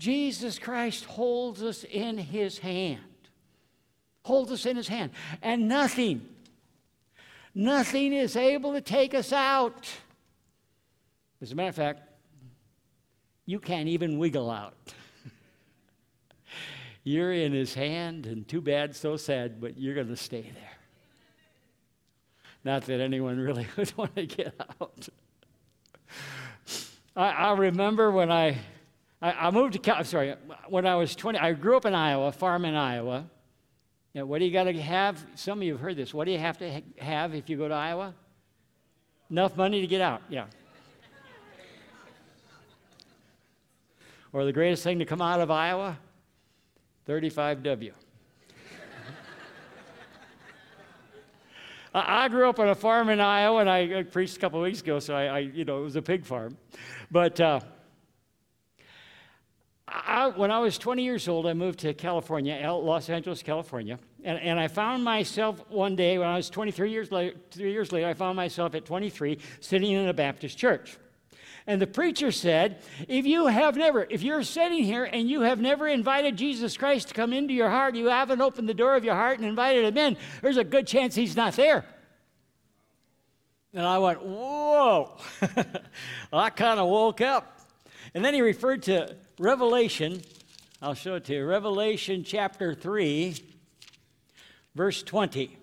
Jesus 0.00 0.58
Christ 0.58 1.04
holds 1.04 1.62
us 1.62 1.84
in 1.84 2.18
his 2.18 2.58
hand. 2.58 2.98
Holds 4.24 4.50
us 4.50 4.66
in 4.66 4.76
his 4.76 4.88
hand. 4.88 5.12
And 5.42 5.68
nothing, 5.68 6.26
nothing 7.54 8.12
is 8.12 8.34
able 8.34 8.72
to 8.72 8.80
take 8.80 9.14
us 9.14 9.32
out. 9.32 9.88
As 11.40 11.52
a 11.52 11.54
matter 11.54 11.68
of 11.68 11.76
fact, 11.76 12.00
you 13.46 13.60
can't 13.60 13.88
even 13.88 14.18
wiggle 14.18 14.50
out. 14.50 14.92
You're 17.04 17.32
in 17.32 17.52
his 17.52 17.74
hand, 17.74 18.26
and 18.26 18.46
too 18.46 18.60
bad, 18.60 18.94
so 18.94 19.16
sad, 19.16 19.60
but 19.60 19.76
you're 19.76 19.94
going 19.94 20.08
to 20.08 20.16
stay 20.16 20.42
there. 20.42 20.72
Not 22.64 22.82
that 22.86 23.00
anyone 23.00 23.38
really 23.38 23.66
would 23.76 23.96
want 23.96 24.14
to 24.16 24.26
get 24.26 24.54
out. 24.80 25.08
I, 27.16 27.30
I 27.30 27.52
remember 27.54 28.10
when 28.10 28.30
I, 28.30 28.58
I, 29.20 29.32
I 29.32 29.50
moved 29.50 29.72
to, 29.72 29.78
Cal- 29.80 30.04
sorry, 30.04 30.36
when 30.68 30.86
I 30.86 30.94
was 30.94 31.16
20, 31.16 31.38
I 31.38 31.52
grew 31.52 31.76
up 31.76 31.86
in 31.86 31.94
Iowa, 31.94 32.30
farm 32.30 32.64
in 32.64 32.74
Iowa. 32.74 33.24
Now, 34.14 34.26
what 34.26 34.38
do 34.38 34.44
you 34.44 34.52
got 34.52 34.64
to 34.64 34.80
have? 34.80 35.24
Some 35.34 35.58
of 35.58 35.64
you 35.64 35.72
have 35.72 35.80
heard 35.80 35.96
this. 35.96 36.14
What 36.14 36.26
do 36.26 36.30
you 36.30 36.38
have 36.38 36.58
to 36.58 36.72
ha- 36.72 36.82
have 36.98 37.34
if 37.34 37.50
you 37.50 37.56
go 37.56 37.66
to 37.66 37.74
Iowa? 37.74 38.14
Enough 39.30 39.56
money 39.56 39.80
to 39.80 39.86
get 39.86 40.00
out, 40.00 40.22
yeah. 40.28 40.44
or 44.32 44.44
the 44.44 44.52
greatest 44.52 44.84
thing 44.84 44.98
to 44.98 45.04
come 45.04 45.20
out 45.20 45.40
of 45.40 45.50
Iowa? 45.50 45.98
35W. 47.06 47.92
I, 51.94 52.28
grew 52.28 52.48
up 52.48 52.58
on 52.58 52.68
a 52.68 52.74
farm 52.74 53.08
in 53.08 53.20
Iowa, 53.20 53.60
and 53.60 53.70
I, 53.70 54.02
preached 54.04 54.36
a 54.36 54.40
couple 54.40 54.60
weeks 54.60 54.80
ago, 54.80 54.98
so 54.98 55.14
I, 55.14 55.24
I, 55.24 55.38
you 55.40 55.64
know, 55.64 55.80
it 55.80 55.84
was 55.84 55.96
a 55.96 56.02
pig 56.02 56.24
farm. 56.24 56.56
But 57.10 57.40
uh, 57.40 57.60
I, 59.88 60.28
when 60.28 60.50
I 60.50 60.60
was 60.60 60.78
20 60.78 61.02
years 61.02 61.28
old, 61.28 61.46
I 61.46 61.52
moved 61.52 61.80
to 61.80 61.92
California, 61.92 62.72
Los 62.72 63.10
Angeles, 63.10 63.42
California. 63.42 63.98
And, 64.24 64.38
and 64.38 64.58
I 64.58 64.68
found 64.68 65.04
myself 65.04 65.62
one 65.68 65.96
day, 65.96 66.18
when 66.18 66.28
I 66.28 66.36
was 66.36 66.48
23 66.48 66.90
years 66.90 67.12
later, 67.12 67.36
three 67.50 67.72
years 67.72 67.92
later, 67.92 68.06
I 68.06 68.14
found 68.14 68.36
myself 68.36 68.74
at 68.74 68.84
23 68.84 69.38
sitting 69.60 69.90
in 69.90 70.08
a 70.08 70.14
Baptist 70.14 70.56
church. 70.56 70.96
And 71.66 71.80
the 71.80 71.86
preacher 71.86 72.32
said, 72.32 72.82
if 73.08 73.24
you 73.24 73.46
have 73.46 73.76
never, 73.76 74.06
if 74.10 74.22
you're 74.22 74.42
sitting 74.42 74.82
here 74.82 75.04
and 75.04 75.28
you 75.30 75.42
have 75.42 75.60
never 75.60 75.86
invited 75.86 76.36
Jesus 76.36 76.76
Christ 76.76 77.08
to 77.08 77.14
come 77.14 77.32
into 77.32 77.54
your 77.54 77.70
heart, 77.70 77.94
you 77.94 78.06
haven't 78.06 78.40
opened 78.40 78.68
the 78.68 78.74
door 78.74 78.96
of 78.96 79.04
your 79.04 79.14
heart 79.14 79.38
and 79.38 79.46
invited 79.46 79.84
him 79.84 79.96
in, 79.96 80.16
there's 80.40 80.56
a 80.56 80.64
good 80.64 80.86
chance 80.86 81.14
he's 81.14 81.36
not 81.36 81.54
there. 81.54 81.84
And 83.72 83.86
I 83.86 83.98
went, 83.98 84.22
whoa. 84.22 85.16
I 86.32 86.50
kind 86.50 86.80
of 86.80 86.88
woke 86.88 87.20
up. 87.20 87.60
And 88.12 88.24
then 88.24 88.34
he 88.34 88.40
referred 88.42 88.82
to 88.84 89.16
Revelation. 89.38 90.20
I'll 90.82 90.94
show 90.94 91.14
it 91.14 91.24
to 91.26 91.34
you. 91.34 91.46
Revelation 91.46 92.24
chapter 92.24 92.74
3, 92.74 93.36
verse 94.74 95.02
20. 95.02 95.56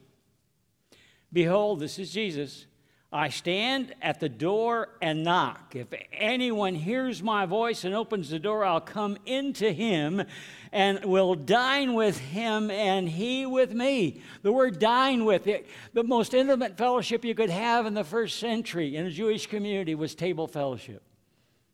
Behold, 1.32 1.82
this 1.82 2.00
is 2.00 2.12
Jesus. 2.12 2.66
I 3.12 3.30
stand 3.30 3.96
at 4.04 4.20
the 4.20 4.30
door 4.30 4.90
and 5.02 5.24
knock. 5.24 5.76
If 5.76 5.88
anyone 6.14 6.76
hears 6.76 7.24
my 7.24 7.48
voice 7.48 7.84
and 7.84 7.96
opens 7.96 8.30
the 8.30 8.38
door, 8.38 8.64
I'll 8.64 8.80
come 8.80 9.18
into 9.26 9.72
him 9.72 10.24
and 10.72 11.04
will 11.04 11.34
dine 11.34 11.96
with 11.96 12.20
him 12.20 12.70
and 12.70 13.10
he 13.10 13.48
with 13.48 13.74
me. 13.74 14.22
The 14.44 14.52
word 14.52 14.78
dine 14.78 15.26
with, 15.26 15.48
it, 15.48 15.68
the 15.94 16.04
most 16.04 16.36
intimate 16.36 16.78
fellowship 16.78 17.26
you 17.26 17.34
could 17.34 17.50
have 17.50 17.88
in 17.88 17.96
the 17.96 18.04
first 18.04 18.38
century 18.38 18.96
in 18.96 19.08
a 19.08 19.12
Jewish 19.12 19.48
community 19.48 19.96
was 19.96 20.14
table 20.14 20.48
fellowship. 20.48 21.02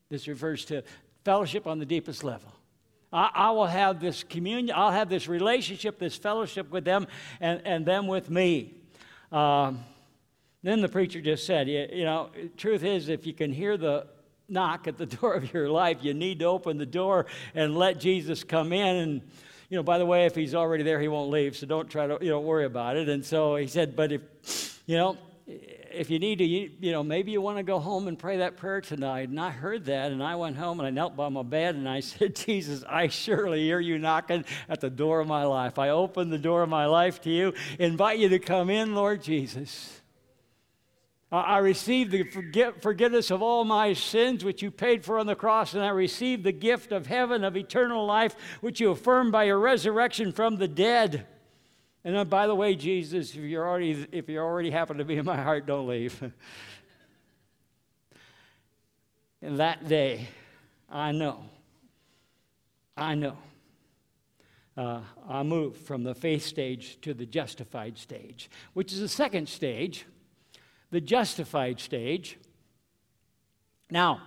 This 0.09 0.29
refers 0.29 0.63
to 0.65 0.83
fellowship 1.25 1.67
on 1.67 1.79
the 1.79 1.85
deepest 1.85 2.23
level. 2.23 2.53
I, 3.11 3.29
I 3.33 3.51
will 3.51 3.65
have 3.65 3.99
this 3.99 4.23
communion, 4.23 4.73
I'll 4.73 4.91
have 4.91 5.09
this 5.09 5.27
relationship, 5.27 5.99
this 5.99 6.15
fellowship 6.15 6.71
with 6.71 6.85
them 6.85 7.07
and, 7.41 7.61
and 7.65 7.85
them 7.85 8.07
with 8.07 8.29
me. 8.29 8.75
Um, 9.33 9.83
then 10.65 10.81
the 10.81 10.89
preacher 10.89 11.21
just 11.21 11.45
said, 11.45 11.67
you, 11.69 11.87
you 11.91 12.05
know, 12.05 12.29
truth 12.57 12.83
is, 12.83 13.09
if 13.09 13.27
you 13.27 13.33
can 13.33 13.51
hear 13.51 13.77
the 13.77 14.07
knock 14.49 14.87
at 14.87 14.97
the 14.97 15.05
door 15.17 15.35
of 15.35 15.53
your 15.53 15.69
life, 15.69 15.97
you 16.01 16.13
need 16.13 16.39
to 16.39 16.45
open 16.45 16.77
the 16.77 16.85
door 16.85 17.27
and 17.53 17.77
let 17.77 17.99
Jesus 17.99 18.43
come 18.43 18.73
in. 18.73 18.95
And, 18.95 19.21
you 19.69 19.77
know, 19.77 19.83
by 19.83 19.97
the 19.97 20.05
way, 20.05 20.25
if 20.25 20.35
he's 20.35 20.55
already 20.55 20.83
there, 20.83 20.99
he 20.99 21.07
won't 21.07 21.29
leave, 21.29 21.55
so 21.55 21.67
don't 21.67 21.89
try 21.89 22.07
to, 22.07 22.17
you 22.21 22.29
know, 22.29 22.39
worry 22.39 22.65
about 22.65 22.97
it. 22.97 23.09
And 23.09 23.23
so 23.23 23.55
he 23.55 23.67
said, 23.67 23.95
but 23.95 24.11
if, 24.11 24.81
you 24.85 24.97
know, 24.97 25.17
if 25.47 26.09
you 26.09 26.19
need 26.19 26.39
to, 26.39 26.45
you, 26.45 26.71
you, 26.79 26.91
know, 26.91 27.03
maybe 27.03 27.31
you 27.31 27.41
want 27.41 27.57
to 27.57 27.63
go 27.63 27.79
home 27.79 28.07
and 28.07 28.17
pray 28.17 28.37
that 28.37 28.57
prayer 28.57 28.81
tonight. 28.81 29.29
And 29.29 29.39
I 29.39 29.51
heard 29.51 29.85
that, 29.85 30.11
and 30.11 30.21
I 30.21 30.35
went 30.35 30.57
home 30.57 30.79
and 30.79 30.87
I 30.87 30.89
knelt 30.89 31.15
by 31.15 31.29
my 31.29 31.43
bed 31.43 31.75
and 31.75 31.87
I 31.87 31.99
said, 32.01 32.35
Jesus, 32.35 32.83
I 32.87 33.07
surely 33.07 33.61
hear 33.61 33.79
you 33.79 33.97
knocking 33.97 34.45
at 34.67 34.81
the 34.81 34.89
door 34.89 35.19
of 35.19 35.27
my 35.27 35.43
life. 35.43 35.79
I 35.79 35.89
open 35.89 36.29
the 36.29 36.37
door 36.37 36.63
of 36.63 36.69
my 36.69 36.85
life 36.85 37.21
to 37.21 37.29
you, 37.29 37.53
invite 37.77 38.19
you 38.19 38.29
to 38.29 38.39
come 38.39 38.69
in, 38.69 38.95
Lord 38.95 39.21
Jesus. 39.21 40.01
I 41.31 41.57
received 41.57 42.11
the 42.11 42.23
forgiveness 42.81 43.31
of 43.31 43.41
all 43.41 43.65
my 43.65 43.93
sins, 43.93 44.45
which 44.45 44.61
you 44.61 44.69
paid 44.69 45.03
for 45.03 45.17
on 45.17 45.25
the 45.25 45.35
cross, 45.35 45.73
and 45.73 45.83
I 45.83 45.89
received 45.89 46.43
the 46.43 46.51
gift 46.51 46.91
of 46.91 47.07
heaven, 47.07 47.43
of 47.43 47.57
eternal 47.57 48.05
life, 48.05 48.35
which 48.61 48.79
you 48.79 48.91
affirmed 48.91 49.31
by 49.31 49.45
your 49.45 49.59
resurrection 49.59 50.31
from 50.31 50.57
the 50.57 50.67
dead. 50.67 51.25
And 52.03 52.15
then, 52.15 52.27
by 52.27 52.45
the 52.45 52.53
way, 52.53 52.75
Jesus, 52.75 53.31
if 53.31 53.37
you're 53.37 53.67
already, 53.67 54.05
if 54.11 54.29
you 54.29 54.37
already 54.37 54.69
happen 54.69 54.99
to 54.99 55.05
be 55.05 55.17
in 55.17 55.25
my 55.25 55.41
heart, 55.41 55.65
don't 55.65 55.87
leave. 55.87 56.21
and 59.41 59.57
that 59.57 59.87
day, 59.87 60.27
I 60.87 61.11
know, 61.11 61.43
I 62.95 63.15
know, 63.15 63.37
uh, 64.77 65.01
I 65.27 65.41
moved 65.41 65.81
from 65.81 66.03
the 66.03 66.13
faith 66.13 66.45
stage 66.45 67.01
to 67.01 67.15
the 67.15 67.25
justified 67.25 67.97
stage, 67.97 68.51
which 68.73 68.93
is 68.93 68.99
the 68.99 69.09
second 69.09 69.49
stage 69.49 70.05
the 70.91 71.01
justified 71.01 71.79
stage. 71.79 72.37
Now, 73.89 74.21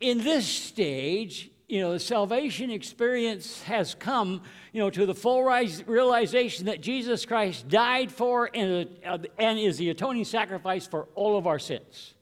in 0.00 0.18
this 0.18 0.46
stage, 0.46 1.50
you 1.68 1.80
know, 1.80 1.92
the 1.92 2.00
salvation 2.00 2.70
experience 2.70 3.62
has 3.62 3.94
come, 3.94 4.42
you 4.72 4.80
know, 4.80 4.90
to 4.90 5.06
the 5.06 5.14
full 5.14 5.44
realization 5.44 6.66
that 6.66 6.80
Jesus 6.80 7.24
Christ 7.24 7.68
died 7.68 8.10
for 8.10 8.50
and, 8.52 8.88
uh, 9.06 9.18
and 9.38 9.58
is 9.58 9.78
the 9.78 9.90
atoning 9.90 10.24
sacrifice 10.24 10.86
for 10.86 11.08
all 11.14 11.38
of 11.38 11.46
our 11.46 11.58
sins. 11.58 12.14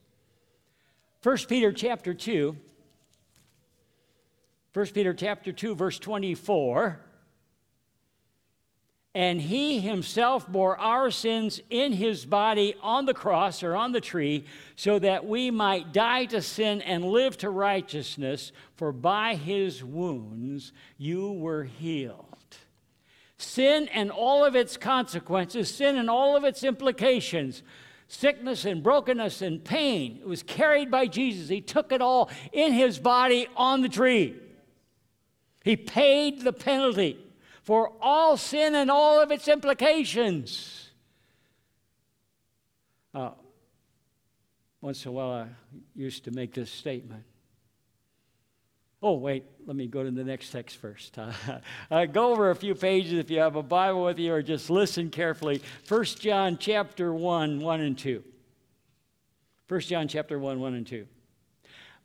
1 1.23 1.37
Peter 1.47 1.71
chapter 1.71 2.13
2, 2.13 2.55
1 4.73 4.85
Peter 4.87 5.13
chapter 5.13 5.51
2, 5.51 5.75
verse 5.75 5.97
24 5.99 6.99
and 9.15 9.41
he 9.41 9.79
himself 9.79 10.47
bore 10.47 10.77
our 10.77 11.09
sins 11.09 11.59
in 11.69 11.93
his 11.93 12.25
body 12.25 12.75
on 12.81 13.05
the 13.05 13.13
cross 13.13 13.63
or 13.63 13.75
on 13.75 13.91
the 13.91 14.01
tree, 14.01 14.45
so 14.75 14.99
that 14.99 15.25
we 15.25 15.49
might 15.49 15.91
die 15.91 16.25
to 16.25 16.41
sin 16.41 16.81
and 16.83 17.03
live 17.03 17.35
to 17.37 17.49
righteousness, 17.49 18.51
for 18.75 18.91
by 18.91 19.35
his 19.35 19.83
wounds 19.83 20.71
you 20.97 21.31
were 21.31 21.63
healed. 21.63 22.25
Sin 23.37 23.87
and 23.93 24.11
all 24.11 24.45
of 24.45 24.55
its 24.55 24.77
consequences, 24.77 25.73
sin 25.73 25.97
and 25.97 26.09
all 26.09 26.35
of 26.37 26.43
its 26.43 26.63
implications, 26.63 27.63
sickness 28.07 28.65
and 28.65 28.83
brokenness 28.83 29.41
and 29.41 29.63
pain, 29.63 30.19
it 30.21 30.27
was 30.27 30.43
carried 30.43 30.91
by 30.91 31.07
Jesus. 31.07 31.49
He 31.49 31.61
took 31.61 31.91
it 31.91 32.01
all 32.01 32.29
in 32.51 32.73
his 32.73 32.99
body 32.99 33.47
on 33.55 33.81
the 33.81 33.89
tree. 33.89 34.35
He 35.63 35.75
paid 35.75 36.41
the 36.41 36.53
penalty 36.53 37.17
for 37.69 37.91
all 38.01 38.35
sin 38.35 38.73
and 38.73 38.89
all 38.89 39.21
of 39.21 39.29
its 39.29 39.47
implications. 39.47 40.89
Uh, 43.13 43.29
once 44.81 45.05
in 45.05 45.09
a 45.09 45.11
while, 45.11 45.29
I 45.29 45.47
used 45.95 46.23
to 46.23 46.31
make 46.31 46.55
this 46.55 46.71
statement. 46.71 47.25
Oh, 49.03 49.13
wait, 49.13 49.45
let 49.67 49.75
me 49.75 49.85
go 49.85 50.03
to 50.03 50.09
the 50.09 50.23
next 50.23 50.49
text 50.49 50.77
first. 50.77 51.15
Uh, 51.91 52.05
go 52.05 52.31
over 52.31 52.49
a 52.49 52.55
few 52.55 52.73
pages 52.73 53.13
if 53.13 53.29
you 53.29 53.37
have 53.37 53.55
a 53.55 53.61
Bible 53.61 54.03
with 54.03 54.17
you 54.17 54.33
or 54.33 54.41
just 54.41 54.71
listen 54.71 55.11
carefully. 55.11 55.61
1 55.87 56.05
John 56.05 56.57
chapter 56.59 57.13
1, 57.13 57.59
1 57.59 57.81
and 57.81 57.95
2. 57.95 58.23
1 59.67 59.79
John 59.81 60.07
chapter 60.07 60.39
1, 60.39 60.59
1 60.59 60.73
and 60.73 60.87
2. 60.87 61.05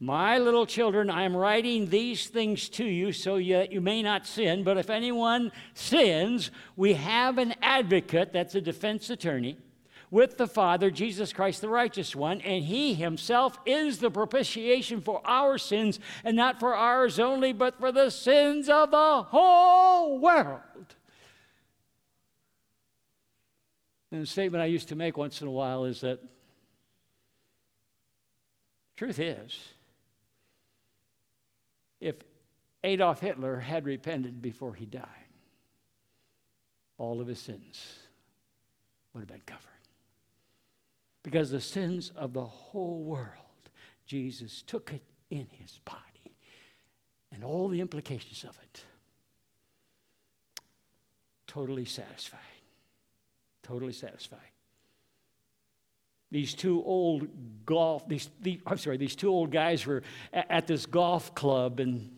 My 0.01 0.39
little 0.39 0.67
children, 0.67 1.09
I 1.09 1.23
am 1.23 1.37
writing 1.37 1.89
these 1.89 2.27
things 2.27 2.69
to 2.71 2.85
you 2.85 3.13
so 3.13 3.37
that 3.37 3.73
you 3.73 3.81
may 3.81 4.03
not 4.03 4.27
sin. 4.27 4.65
But 4.65 4.77
if 4.77 4.91
anyone 4.91 5.53
sins, 5.73 6.51
we 6.77 6.95
have 6.95 7.39
an 7.39 7.55
advocate, 7.63 8.33
that's 8.33 8.55
a 8.55 8.61
defense 8.61 9.09
attorney, 9.09 9.57
with 10.11 10.37
the 10.37 10.47
Father, 10.47 10.91
Jesus 10.91 11.33
Christ 11.33 11.61
the 11.61 11.69
righteous 11.69 12.15
one, 12.15 12.41
and 12.43 12.65
he 12.65 12.95
himself 12.95 13.59
is 13.65 13.99
the 13.99 14.11
propitiation 14.11 15.01
for 15.01 15.23
our 15.25 15.59
sins, 15.59 15.99
and 16.23 16.37
not 16.37 16.61
for 16.61 16.75
ours 16.75 17.19
only, 17.19 17.53
but 17.53 17.79
for 17.79 17.91
the 17.91 18.11
sins 18.11 18.69
of 18.69 18.91
the 18.91 19.23
whole 19.23 20.19
world. 20.19 20.61
And 24.13 24.23
the 24.23 24.27
statement 24.27 24.63
I 24.63 24.67
used 24.67 24.89
to 24.91 24.97
make 24.97 25.17
once 25.17 25.41
in 25.41 25.49
a 25.49 25.51
while 25.51 25.85
is 25.85 26.03
that 26.03 26.21
truth 28.97 29.19
is, 29.19 29.59
if 32.05 32.17
Adolf 32.85 33.21
Hitler 33.21 33.61
had 33.61 33.87
repented 33.87 34.43
before 34.43 34.75
he 34.75 34.85
died, 34.85 35.09
all 36.99 37.19
of 37.19 37.27
his 37.27 37.39
sins 37.39 37.83
would 39.13 39.21
have 39.21 39.29
been 39.29 39.41
covered. 39.47 39.63
Because 41.23 41.51
the 41.51 41.63
sins 41.63 42.13
of 42.15 42.35
the 42.35 42.45
whole 42.45 43.03
world, 43.03 43.71
Jesus 44.05 44.61
took 44.61 44.93
it 44.93 45.03
in 45.31 45.47
his 45.51 45.81
body 45.87 46.37
and 47.33 47.43
all 47.43 47.69
the 47.69 47.81
implications 47.81 48.45
of 48.45 48.59
it. 48.63 48.85
Totally 51.47 51.87
satisfied. 51.87 52.39
Totally 53.63 53.95
satisfied. 53.95 54.54
These 56.35 56.53
two 56.53 56.83
old 56.85 57.29
golf, 57.65 58.09
these, 58.09 58.29
these, 58.43 58.59
I'm 58.67 58.77
sorry, 58.77 58.97
these 58.97 59.15
two 59.15 59.29
old 59.29 59.53
guys 59.53 59.87
were 59.87 60.03
at, 60.33 60.51
at 60.51 60.67
this 60.67 60.85
golf 60.85 61.33
club 61.33 61.79
and 61.79 62.11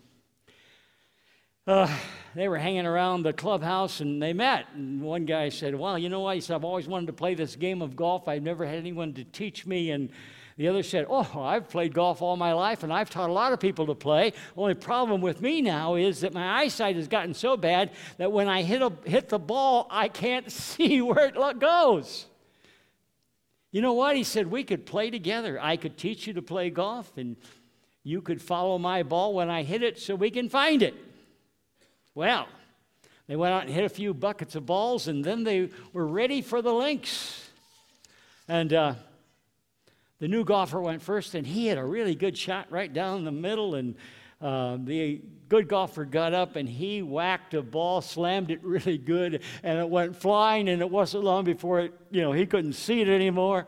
uh, 1.66 1.94
they 2.34 2.48
were 2.48 2.56
hanging 2.56 2.86
around 2.86 3.24
the 3.24 3.34
clubhouse 3.34 4.00
and 4.00 4.22
they 4.22 4.32
met. 4.32 4.68
And 4.74 5.02
one 5.02 5.26
guy 5.26 5.50
said, 5.50 5.74
Well, 5.74 5.98
you 5.98 6.08
know 6.08 6.20
what? 6.20 6.36
He 6.36 6.40
said, 6.40 6.54
I've 6.54 6.64
always 6.64 6.88
wanted 6.88 7.08
to 7.08 7.12
play 7.12 7.34
this 7.34 7.56
game 7.56 7.82
of 7.82 7.94
golf. 7.94 8.26
I've 8.26 8.42
never 8.42 8.64
had 8.64 8.78
anyone 8.78 9.12
to 9.14 9.24
teach 9.24 9.66
me. 9.66 9.90
And 9.90 10.08
the 10.56 10.68
other 10.68 10.82
said, 10.82 11.04
Oh, 11.10 11.28
I've 11.38 11.68
played 11.68 11.92
golf 11.92 12.22
all 12.22 12.38
my 12.38 12.54
life 12.54 12.84
and 12.84 12.92
I've 12.94 13.10
taught 13.10 13.28
a 13.28 13.34
lot 13.34 13.52
of 13.52 13.60
people 13.60 13.84
to 13.84 13.94
play. 13.94 14.32
Only 14.56 14.72
problem 14.72 15.20
with 15.20 15.42
me 15.42 15.60
now 15.60 15.96
is 15.96 16.22
that 16.22 16.32
my 16.32 16.62
eyesight 16.62 16.96
has 16.96 17.06
gotten 17.06 17.34
so 17.34 17.54
bad 17.58 17.90
that 18.16 18.32
when 18.32 18.48
I 18.48 18.62
hit, 18.62 18.80
a, 18.80 18.90
hit 19.04 19.28
the 19.28 19.38
ball, 19.38 19.86
I 19.90 20.08
can't 20.08 20.50
see 20.72 21.02
where 21.02 21.26
it 21.26 21.58
goes. 21.58 22.28
You 23.76 23.82
know 23.82 23.92
what? 23.92 24.16
He 24.16 24.24
said, 24.24 24.46
We 24.46 24.64
could 24.64 24.86
play 24.86 25.10
together. 25.10 25.58
I 25.60 25.76
could 25.76 25.98
teach 25.98 26.26
you 26.26 26.32
to 26.32 26.40
play 26.40 26.70
golf 26.70 27.12
and 27.18 27.36
you 28.04 28.22
could 28.22 28.40
follow 28.40 28.78
my 28.78 29.02
ball 29.02 29.34
when 29.34 29.50
I 29.50 29.64
hit 29.64 29.82
it 29.82 29.98
so 29.98 30.14
we 30.14 30.30
can 30.30 30.48
find 30.48 30.82
it. 30.82 30.94
Well, 32.14 32.48
they 33.26 33.36
went 33.36 33.52
out 33.52 33.64
and 33.64 33.70
hit 33.70 33.84
a 33.84 33.90
few 33.90 34.14
buckets 34.14 34.54
of 34.54 34.64
balls 34.64 35.08
and 35.08 35.22
then 35.22 35.44
they 35.44 35.68
were 35.92 36.06
ready 36.06 36.40
for 36.40 36.62
the 36.62 36.72
links. 36.72 37.50
And 38.48 38.72
uh, 38.72 38.94
the 40.20 40.28
new 40.28 40.42
golfer 40.42 40.80
went 40.80 41.02
first, 41.02 41.34
and 41.34 41.46
he 41.46 41.66
had 41.66 41.76
a 41.76 41.84
really 41.84 42.14
good 42.14 42.38
shot 42.38 42.68
right 42.70 42.90
down 42.90 43.24
the 43.24 43.30
middle. 43.30 43.74
And 43.74 43.94
uh, 44.40 44.76
the 44.82 45.22
good 45.48 45.68
golfer 45.68 46.04
got 46.04 46.34
up 46.34 46.56
and 46.56 46.68
he 46.68 47.02
whacked 47.02 47.54
a 47.54 47.62
ball, 47.62 48.00
slammed 48.00 48.50
it 48.50 48.62
really 48.62 48.98
good, 48.98 49.42
and 49.62 49.78
it 49.78 49.88
went 49.88 50.16
flying. 50.16 50.68
And 50.68 50.80
it 50.82 50.90
wasn't 50.90 51.24
long 51.24 51.44
before 51.44 51.80
it, 51.80 51.94
you 52.10 52.22
know, 52.22 52.32
he 52.32 52.46
couldn't 52.46 52.74
see 52.74 53.00
it 53.00 53.08
anymore. 53.08 53.66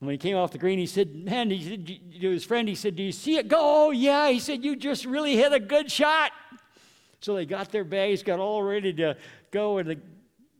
And 0.00 0.06
when 0.06 0.14
he 0.14 0.18
came 0.18 0.36
off 0.36 0.52
the 0.52 0.58
green, 0.58 0.78
he 0.78 0.86
said, 0.86 1.14
Man, 1.14 1.50
he 1.50 1.68
said 1.68 1.86
to 1.86 2.30
his 2.30 2.44
friend, 2.44 2.68
he 2.68 2.74
said, 2.74 2.96
Do 2.96 3.02
you 3.02 3.12
see 3.12 3.36
it 3.36 3.48
go? 3.48 3.58
Oh, 3.60 3.90
yeah. 3.90 4.30
He 4.30 4.38
said, 4.38 4.64
You 4.64 4.76
just 4.76 5.04
really 5.04 5.34
hit 5.36 5.52
a 5.52 5.60
good 5.60 5.90
shot. 5.90 6.32
So 7.20 7.34
they 7.34 7.46
got 7.46 7.72
their 7.72 7.84
bags, 7.84 8.22
got 8.22 8.38
all 8.38 8.62
ready 8.62 8.92
to 8.92 9.16
go, 9.50 9.78
and 9.78 9.90
the 9.90 9.98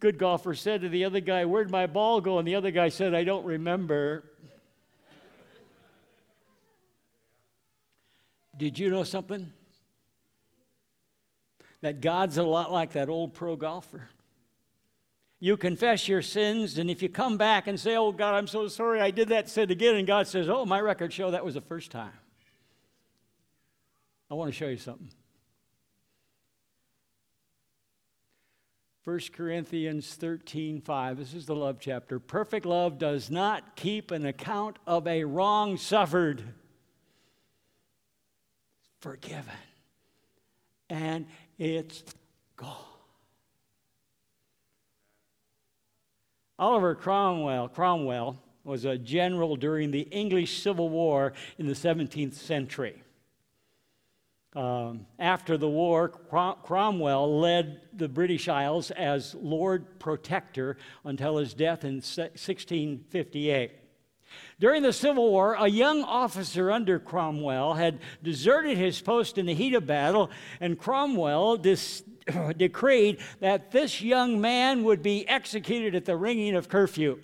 good 0.00 0.18
golfer 0.18 0.54
said 0.54 0.80
to 0.80 0.88
the 0.88 1.04
other 1.04 1.20
guy, 1.20 1.44
Where'd 1.44 1.70
my 1.70 1.86
ball 1.86 2.20
go? 2.20 2.38
And 2.38 2.48
the 2.48 2.56
other 2.56 2.70
guy 2.70 2.88
said, 2.88 3.14
I 3.14 3.24
don't 3.24 3.44
remember. 3.44 4.24
Did 8.58 8.78
you 8.78 8.90
know 8.90 9.04
something? 9.04 9.52
That 11.80 12.00
God's 12.00 12.36
a 12.38 12.42
lot 12.42 12.72
like 12.72 12.92
that 12.92 13.08
old 13.08 13.34
pro 13.34 13.54
golfer. 13.54 14.08
You 15.40 15.56
confess 15.56 16.08
your 16.08 16.22
sins, 16.22 16.78
and 16.78 16.90
if 16.90 17.00
you 17.00 17.08
come 17.08 17.36
back 17.36 17.68
and 17.68 17.78
say, 17.78 17.96
Oh, 17.96 18.10
God, 18.10 18.34
I'm 18.34 18.48
so 18.48 18.66
sorry 18.66 19.00
I 19.00 19.12
did 19.12 19.28
that 19.28 19.48
sin 19.48 19.70
again, 19.70 19.94
and 19.94 20.06
God 20.06 20.26
says, 20.26 20.48
Oh, 20.48 20.66
my 20.66 20.80
records 20.80 21.14
show 21.14 21.30
that 21.30 21.44
was 21.44 21.54
the 21.54 21.60
first 21.60 21.92
time. 21.92 22.12
I 24.28 24.34
want 24.34 24.52
to 24.52 24.56
show 24.56 24.66
you 24.66 24.76
something. 24.76 25.10
1 29.04 29.20
Corinthians 29.32 30.12
13, 30.16 30.82
5. 30.82 31.16
This 31.16 31.32
is 31.32 31.46
the 31.46 31.54
love 31.54 31.78
chapter. 31.80 32.18
Perfect 32.18 32.66
love 32.66 32.98
does 32.98 33.30
not 33.30 33.74
keep 33.74 34.10
an 34.10 34.26
account 34.26 34.78
of 34.86 35.06
a 35.06 35.24
wrong 35.24 35.78
suffered 35.78 36.42
forgiven. 39.00 39.54
And 40.90 41.26
it's 41.58 42.02
gone. 42.56 42.76
Oliver 46.58 46.94
Cromwell, 46.94 47.68
Cromwell 47.68 48.42
was 48.64 48.84
a 48.84 48.98
general 48.98 49.56
during 49.56 49.90
the 49.90 50.00
English 50.00 50.62
Civil 50.62 50.88
War 50.88 51.32
in 51.56 51.66
the 51.66 51.72
17th 51.72 52.34
century. 52.34 53.02
Um, 54.56 55.06
after 55.18 55.56
the 55.56 55.68
war, 55.68 56.08
Cromwell 56.08 57.38
led 57.38 57.82
the 57.92 58.08
British 58.08 58.48
Isles 58.48 58.90
as 58.90 59.34
Lord 59.36 60.00
Protector 60.00 60.78
until 61.04 61.36
his 61.36 61.54
death 61.54 61.84
in 61.84 61.96
1658. 61.96 63.72
During 64.60 64.82
the 64.82 64.92
Civil 64.92 65.30
War, 65.30 65.54
a 65.54 65.68
young 65.68 66.02
officer 66.02 66.70
under 66.70 66.98
Cromwell 66.98 67.74
had 67.74 68.00
deserted 68.22 68.76
his 68.76 69.00
post 69.00 69.38
in 69.38 69.46
the 69.46 69.54
heat 69.54 69.74
of 69.74 69.86
battle, 69.86 70.30
and 70.60 70.78
Cromwell 70.78 71.56
dis- 71.56 72.02
decreed 72.56 73.18
that 73.40 73.70
this 73.70 74.02
young 74.02 74.40
man 74.40 74.84
would 74.84 75.02
be 75.02 75.28
executed 75.28 75.94
at 75.94 76.04
the 76.04 76.16
ringing 76.16 76.56
of 76.56 76.68
curfew. 76.68 77.20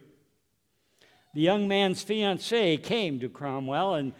The 1.35 1.41
young 1.41 1.67
man's 1.67 2.03
fiancee 2.03 2.77
came 2.77 3.19
to 3.21 3.29
Cromwell, 3.29 3.95
and, 3.95 4.13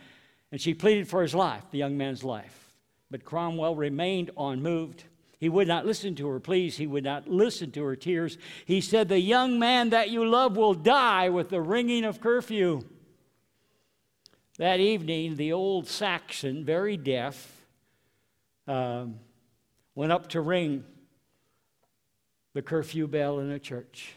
and 0.51 0.61
she 0.61 0.75
pleaded 0.75 1.09
for 1.09 1.23
his 1.23 1.35
life, 1.35 1.63
the 1.71 1.79
young 1.79 1.97
man's 1.97 2.25
life. 2.25 2.77
But 3.11 3.25
Cromwell 3.25 3.77
remained 3.77 4.33
unmoved. 4.37 5.05
He 5.45 5.51
would 5.51 5.69
not 5.69 5.85
listen 5.85 6.15
to 6.15 6.29
her 6.29 6.41
pleas. 6.41 6.79
He 6.79 6.87
would 6.87 7.05
not 7.05 7.29
listen 7.29 7.71
to 7.73 7.85
her 7.85 7.97
tears. 7.97 8.39
He 8.65 8.81
said, 8.81 9.11
The 9.11 9.21
young 9.21 9.59
man 9.59 9.91
that 9.91 10.09
you 10.09 10.25
love 10.25 10.57
will 10.57 10.73
die 10.73 11.29
with 11.29 11.51
the 11.51 11.61
ringing 11.61 12.07
of 12.07 12.19
curfew. 12.19 12.81
That 14.57 14.81
evening, 14.81 15.37
the 15.37 15.53
old 15.53 15.87
sexton, 15.87 16.65
very 16.65 16.97
deaf, 16.97 17.61
um, 18.67 19.17
went 19.95 20.13
up 20.13 20.31
to 20.31 20.41
ring 20.41 20.83
the 22.55 22.63
curfew 22.63 23.07
bell 23.07 23.39
in 23.39 23.51
a 23.51 23.59
church. 23.59 24.15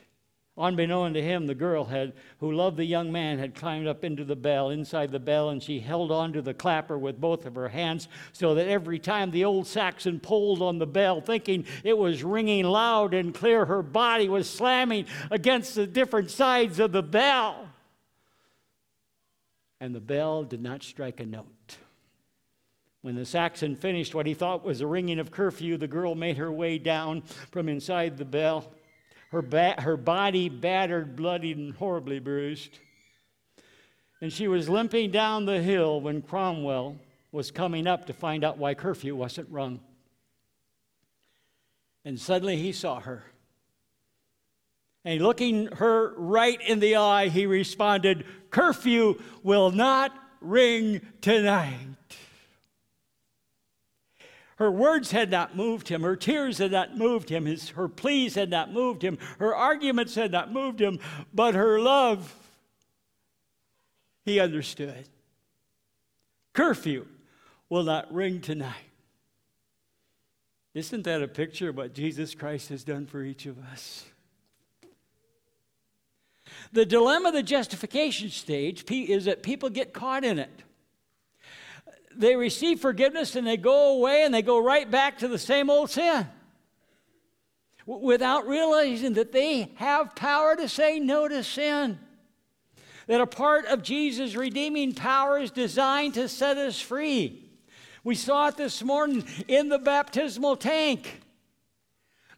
Unbeknown 0.58 1.14
to 1.14 1.22
him, 1.22 1.46
the 1.46 1.54
girl 1.54 1.86
had, 1.86 2.14
who 2.40 2.52
loved 2.52 2.78
the 2.78 2.86
young 2.86 3.12
man 3.12 3.38
had 3.38 3.54
climbed 3.54 3.86
up 3.86 4.04
into 4.04 4.26
the 4.26 4.36
bell, 4.36 4.72
inside 4.72 5.12
the 5.12 5.20
bell, 5.20 5.50
and 5.50 5.62
she 5.62 5.80
held 5.80 6.12
on 6.12 6.34
to 6.34 6.42
the 6.42 6.54
clapper 6.54 6.98
with 6.98 7.22
both 7.22 7.46
of 7.46 7.54
her 7.54 7.70
hands 7.70 8.08
so 8.32 8.56
that 8.56 8.68
every 8.68 8.98
time 8.98 9.30
the 9.30 9.46
old 9.46 9.68
sexton 9.68 10.20
pulled 10.20 10.64
on 10.64 10.80
the 10.80 10.88
bell, 10.88 11.22
thinking 11.22 11.64
it 11.84 11.96
was 11.96 12.24
ringing 12.24 12.66
loud 12.66 13.14
and 13.14 13.36
clear, 13.36 13.66
her 13.66 13.84
body 13.84 14.28
was 14.28 14.50
slamming 14.50 15.06
against 15.30 15.76
the 15.76 15.86
different 15.86 16.32
sides 16.32 16.80
of 16.80 16.92
the 16.92 17.04
bell. 17.04 17.70
And 19.80 19.94
the 19.94 20.02
bell 20.02 20.44
did 20.44 20.64
not 20.64 20.82
strike 20.82 21.20
a 21.20 21.26
note. 21.26 21.78
When 23.04 23.14
the 23.14 23.26
sexton 23.26 23.76
finished 23.76 24.16
what 24.16 24.26
he 24.26 24.34
thought 24.34 24.66
was 24.66 24.82
a 24.82 24.88
ringing 24.88 25.20
of 25.20 25.30
curfew, 25.30 25.78
the 25.78 25.88
girl 25.88 26.16
made 26.16 26.38
her 26.38 26.52
way 26.52 26.80
down 26.80 27.22
from 27.52 27.70
inside 27.70 28.18
the 28.18 28.26
bell 28.26 28.72
her, 29.32 29.42
ba- 29.42 29.76
her 29.80 29.98
body 29.98 30.50
battered, 30.50 31.16
bloodied, 31.16 31.58
and 31.58 31.74
horribly 31.76 32.20
bruised. 32.20 32.80
And 34.22 34.32
she 34.32 34.48
was 34.48 34.68
limping 34.68 35.12
down 35.12 35.46
the 35.46 35.62
hill 35.62 36.02
when 36.02 36.22
Cromwell 36.22 36.98
was 37.32 37.52
coming 37.52 37.88
up 37.88 38.06
to 38.08 38.14
find 38.14 38.44
out 38.44 38.58
why 38.58 38.74
curfew 38.74 39.16
wasn't 39.16 39.50
rung. 39.52 39.80
And 42.06 42.20
suddenly 42.20 42.58
he 42.58 42.72
saw 42.72 43.00
her. 43.02 43.26
And 45.04 45.22
looking 45.22 45.68
her 45.68 46.14
right 46.18 46.60
in 46.62 46.80
the 46.80 46.96
eye, 46.96 47.30
he 47.30 47.46
responded, 47.46 48.26
Curfew 48.50 49.22
will 49.44 49.72
not 49.72 50.14
ring 50.42 51.02
tonight. 51.22 51.76
Her 54.58 54.72
words 54.72 55.12
had 55.12 55.30
not 55.30 55.56
moved 55.56 55.88
him. 55.88 56.02
Her 56.02 56.16
tears 56.16 56.58
had 56.58 56.72
not 56.72 56.98
moved 56.98 57.30
him. 57.30 57.46
His, 57.46 57.70
her 57.70 57.88
pleas 57.88 58.34
had 58.34 58.50
not 58.50 58.74
moved 58.74 59.04
him. 59.04 59.20
Her 59.38 59.56
arguments 59.56 60.16
had 60.16 60.32
not 60.32 60.52
moved 60.52 60.82
him. 60.82 61.00
But 61.32 61.54
her 61.54 61.80
love, 61.80 62.34
he 64.26 64.40
understood. 64.40 65.08
Curfew 66.54 67.06
will 67.70 67.84
not 67.84 68.12
ring 68.12 68.42
tonight. 68.42 68.74
Isn't 70.74 71.04
that 71.04 71.22
a 71.22 71.28
picture 71.28 71.70
of 71.70 71.78
what 71.78 71.94
Jesus 71.94 72.34
Christ 72.34 72.70
has 72.70 72.84
done 72.84 73.06
for 73.06 73.24
each 73.24 73.46
of 73.46 73.60
us? 73.72 74.06
The 76.72 76.86
dilemma 76.86 77.30
of 77.30 77.36
the 77.36 77.44
justification 77.44 78.30
stage 78.32 78.90
is 78.90 79.26
that 79.26 79.44
people 79.44 79.70
get 79.70 79.94
caught 79.94 80.24
in 80.24 80.40
it 80.40 80.64
they 82.18 82.36
receive 82.36 82.80
forgiveness 82.80 83.36
and 83.36 83.46
they 83.46 83.58
go 83.58 83.96
away 83.96 84.24
and 84.24 84.34
they 84.34 84.42
go 84.42 84.62
right 84.62 84.90
back 84.90 85.20
to 85.20 85.28
the 85.28 85.38
same 85.38 85.70
old 85.70 85.90
sin 85.90 86.28
without 87.86 88.48
realizing 88.48 89.14
that 89.14 89.32
they 89.32 89.72
have 89.76 90.16
power 90.16 90.56
to 90.56 90.68
say 90.68 91.00
no 91.00 91.28
to 91.28 91.44
sin. 91.44 91.98
That 93.08 93.22
a 93.22 93.28
part 93.28 93.66
of 93.68 93.82
Jesus' 93.82 94.36
redeeming 94.36 94.94
power 94.94 95.40
is 95.40 95.52
designed 95.52 96.16
to 96.16 96.28
set 96.28 96.58
us 96.58 96.82
free. 96.82 97.50
We 98.04 98.16
saw 98.16 98.50
it 98.50 98.58
this 98.58 98.84
morning 98.84 99.24
in 99.48 99.70
the 99.70 99.80
baptismal 99.80 100.58
tank. 100.58 101.22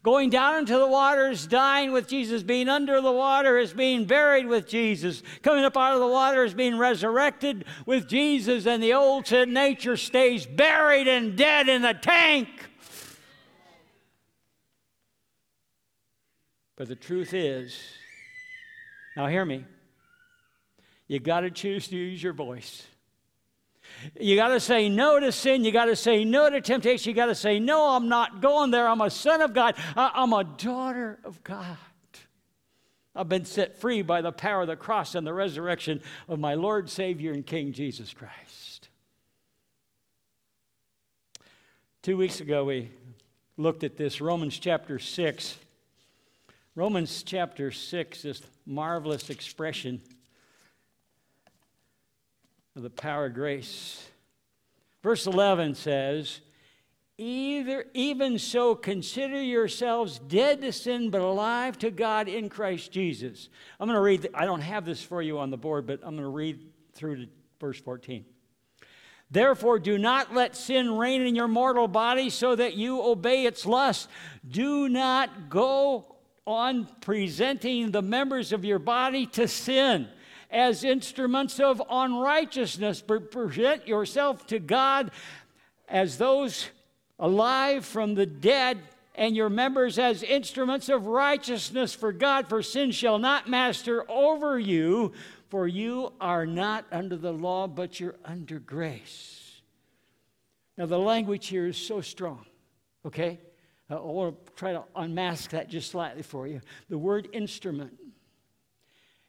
Going 0.02 0.30
down 0.30 0.60
into 0.60 0.78
the 0.78 0.88
water 0.88 1.30
is 1.30 1.46
dying 1.46 1.92
with 1.92 2.08
Jesus. 2.08 2.42
Being 2.42 2.70
under 2.70 3.02
the 3.02 3.12
water 3.12 3.58
is 3.58 3.74
being 3.74 4.06
buried 4.06 4.48
with 4.48 4.66
Jesus. 4.66 5.22
Coming 5.42 5.66
up 5.66 5.76
out 5.76 5.94
of 5.94 6.00
the 6.00 6.08
water 6.08 6.46
is 6.46 6.54
being 6.54 6.78
resurrected 6.78 7.66
with 7.86 8.08
Jesus. 8.08 8.66
And 8.66 8.82
the 8.82 8.94
old 8.94 9.28
sin 9.28 9.52
nature 9.52 9.98
stays 9.98 10.46
buried 10.46 11.10
and 11.10 11.36
dead 11.36 11.68
in 11.68 11.82
the 11.82 11.94
tank. 11.94 12.48
But 16.78 16.88
the 16.88 16.96
truth 16.96 17.34
is, 17.34 17.78
now 19.18 19.28
hear 19.28 19.44
me. 19.44 19.66
you 21.10 21.20
got 21.20 21.42
to 21.42 21.52
choose 21.52 21.90
to 21.90 21.98
use 21.98 22.24
your 22.24 22.32
voice. 22.32 22.88
You 24.20 24.36
got 24.36 24.50
to 24.50 24.60
say 24.60 24.90
no 24.90 25.20
to 25.20 25.32
sin. 25.32 25.64
You 25.64 25.72
got 25.72 25.86
to 25.86 25.96
say 25.96 26.26
no 26.26 26.50
to 26.50 26.60
temptation. 26.60 27.10
You 27.10 27.16
got 27.16 27.28
to 27.28 27.36
say, 27.36 27.60
no, 27.60 27.90
I'm 27.96 28.10
not 28.10 28.42
going 28.42 28.72
there. 28.72 28.88
I'm 28.88 29.02
a 29.02 29.10
son 29.10 29.42
of 29.42 29.54
God. 29.54 29.76
I'm 29.96 30.34
a 30.34 30.44
daughter 30.44 31.20
of 31.24 31.44
God. 31.44 31.78
I've 33.16 33.30
been 33.30 33.46
set 33.46 33.80
free 33.80 34.02
by 34.02 34.22
the 34.22 34.32
power 34.32 34.62
of 34.62 34.68
the 34.68 34.76
cross 34.76 35.16
and 35.16 35.26
the 35.26 35.34
resurrection 35.34 36.02
of 36.28 36.40
my 36.40 36.54
Lord, 36.54 36.90
Savior, 36.90 37.34
and 37.34 37.46
King 37.46 37.74
Jesus 37.74 38.14
Christ. 38.14 38.90
Two 42.02 42.18
weeks 42.18 42.40
ago, 42.40 42.66
we 42.66 42.92
looked 43.58 43.84
at 43.84 43.98
this 43.98 44.22
Romans 44.22 44.58
chapter 44.58 45.00
6. 45.00 45.58
Romans 46.76 47.24
chapter 47.24 47.72
6, 47.72 48.22
this 48.22 48.42
marvelous 48.66 49.30
expression 49.30 50.02
of 52.80 52.84
the 52.84 52.90
power 52.90 53.26
of 53.26 53.34
grace. 53.34 54.08
Verse 55.04 55.28
11 55.28 55.76
says, 55.76 56.40
Either, 57.18 57.86
even 57.94 58.40
so, 58.40 58.74
consider 58.74 59.42
yourselves 59.42 60.20
dead 60.20 60.62
to 60.62 60.72
sin, 60.72 61.10
but 61.10 61.20
alive 61.20 61.78
to 61.80 61.92
God 61.92 62.30
in 62.30 62.48
Christ 62.48 62.94
Jesus. 62.94 63.50
I'm 63.80 63.88
going 63.88 63.98
to 63.98 64.02
read, 64.02 64.22
the, 64.22 64.30
I 64.34 64.46
don't 64.46 64.62
have 64.62 64.86
this 64.86 65.04
for 65.04 65.22
you 65.22 65.40
on 65.40 65.50
the 65.50 65.58
board, 65.58 65.86
but 65.86 66.00
I'm 66.04 66.16
going 66.16 66.24
to 66.24 66.30
read 66.30 66.62
through 66.94 67.18
to 67.18 67.32
verse 67.60 67.82
14. 67.82 68.24
Therefore, 69.30 69.78
do 69.78 69.98
not 69.98 70.34
let 70.34 70.56
sin 70.56 70.98
reign 70.98 71.22
in 71.22 71.36
your 71.36 71.50
mortal 71.50 71.90
body 71.90 72.30
so 72.30 72.56
that 72.56 72.76
you 72.76 73.02
obey 73.02 73.46
its 73.46 73.66
lust. 73.66 74.08
Do 74.48 74.88
not 74.88 75.50
go 75.50 76.16
on 76.48 76.88
presenting 77.02 77.92
the 77.92 78.02
members 78.02 78.54
of 78.54 78.64
your 78.64 78.80
body 78.80 79.26
to 79.26 79.50
sin 79.50 80.08
as 80.50 80.84
instruments 80.84 81.60
of 81.60 81.82
unrighteousness, 81.90 83.02
present 83.02 83.88
yourself 83.88 84.48
to 84.48 84.60
God 84.60 85.12
as 85.88 86.18
those 86.18 86.70
alive 87.20 87.86
from 87.86 88.16
the 88.16 88.26
dead, 88.26 88.80
and 89.16 89.36
your 89.36 89.50
members 89.50 90.00
as 90.00 90.24
instruments 90.24 90.88
of 90.88 91.06
righteousness 91.06 91.94
for 91.94 92.14
God, 92.14 92.48
for 92.48 92.64
sin 92.64 92.92
shall 92.92 93.20
not 93.20 93.50
master 93.50 94.10
over 94.10 94.58
you, 94.58 95.12
for 95.50 95.68
you 95.68 96.14
are 96.22 96.46
not 96.46 96.86
under 96.90 97.18
the 97.18 97.34
law, 97.34 97.68
but 97.68 98.00
you're 98.00 98.16
under 98.24 98.60
grace. 98.60 99.62
Now, 100.78 100.86
the 100.86 100.98
language 100.98 101.48
here 101.48 101.68
is 101.68 101.76
so 101.76 102.00
strong, 102.00 102.46
okay? 103.06 103.42
Uh, 103.92 103.98
I 103.98 104.06
want 104.06 104.46
to 104.46 104.54
try 104.54 104.72
to 104.72 104.84
unmask 104.96 105.50
that 105.50 105.68
just 105.68 105.92
slightly 105.92 106.22
for 106.22 106.48
you. 106.48 106.62
The 106.88 106.98
word 106.98 107.28
instrument, 107.34 107.99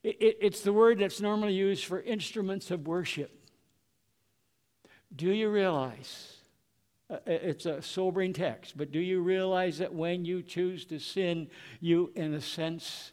it, 0.02 0.16
it, 0.20 0.38
it's 0.40 0.62
the 0.62 0.72
word 0.72 0.98
that's 0.98 1.20
normally 1.20 1.52
used 1.52 1.84
for 1.84 2.00
instruments 2.00 2.70
of 2.70 2.86
worship. 2.86 3.36
Do 5.14 5.30
you 5.30 5.50
realize 5.50 6.36
uh, 7.10 7.18
it's 7.26 7.66
a 7.66 7.82
sobering 7.82 8.32
text, 8.32 8.76
but 8.76 8.92
do 8.92 9.00
you 9.00 9.20
realize 9.20 9.78
that 9.78 9.92
when 9.92 10.24
you 10.24 10.42
choose 10.42 10.84
to 10.86 10.98
sin, 10.98 11.48
you, 11.80 12.12
in 12.14 12.34
a 12.34 12.40
sense, 12.40 13.12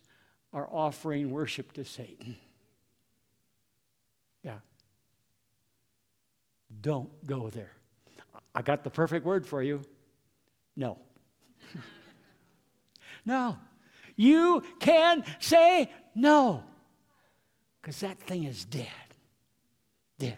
are 0.53 0.67
offering 0.71 1.31
worship 1.31 1.73
to 1.73 1.83
Satan? 1.83 2.37
Yeah. 4.43 4.59
Don't 6.81 7.25
go 7.25 7.49
there. 7.49 7.71
I 8.53 8.61
got 8.61 8.83
the 8.83 8.89
perfect 8.89 9.25
word 9.25 9.45
for 9.45 9.61
you. 9.61 9.81
No. 10.75 10.99
no. 13.25 13.57
You 14.15 14.63
can 14.79 15.23
say 15.39 15.91
no, 16.15 16.63
because 17.87 18.01
that 18.01 18.19
thing 18.19 18.43
is 18.43 18.65
dead. 18.65 18.85
Dead. 20.19 20.37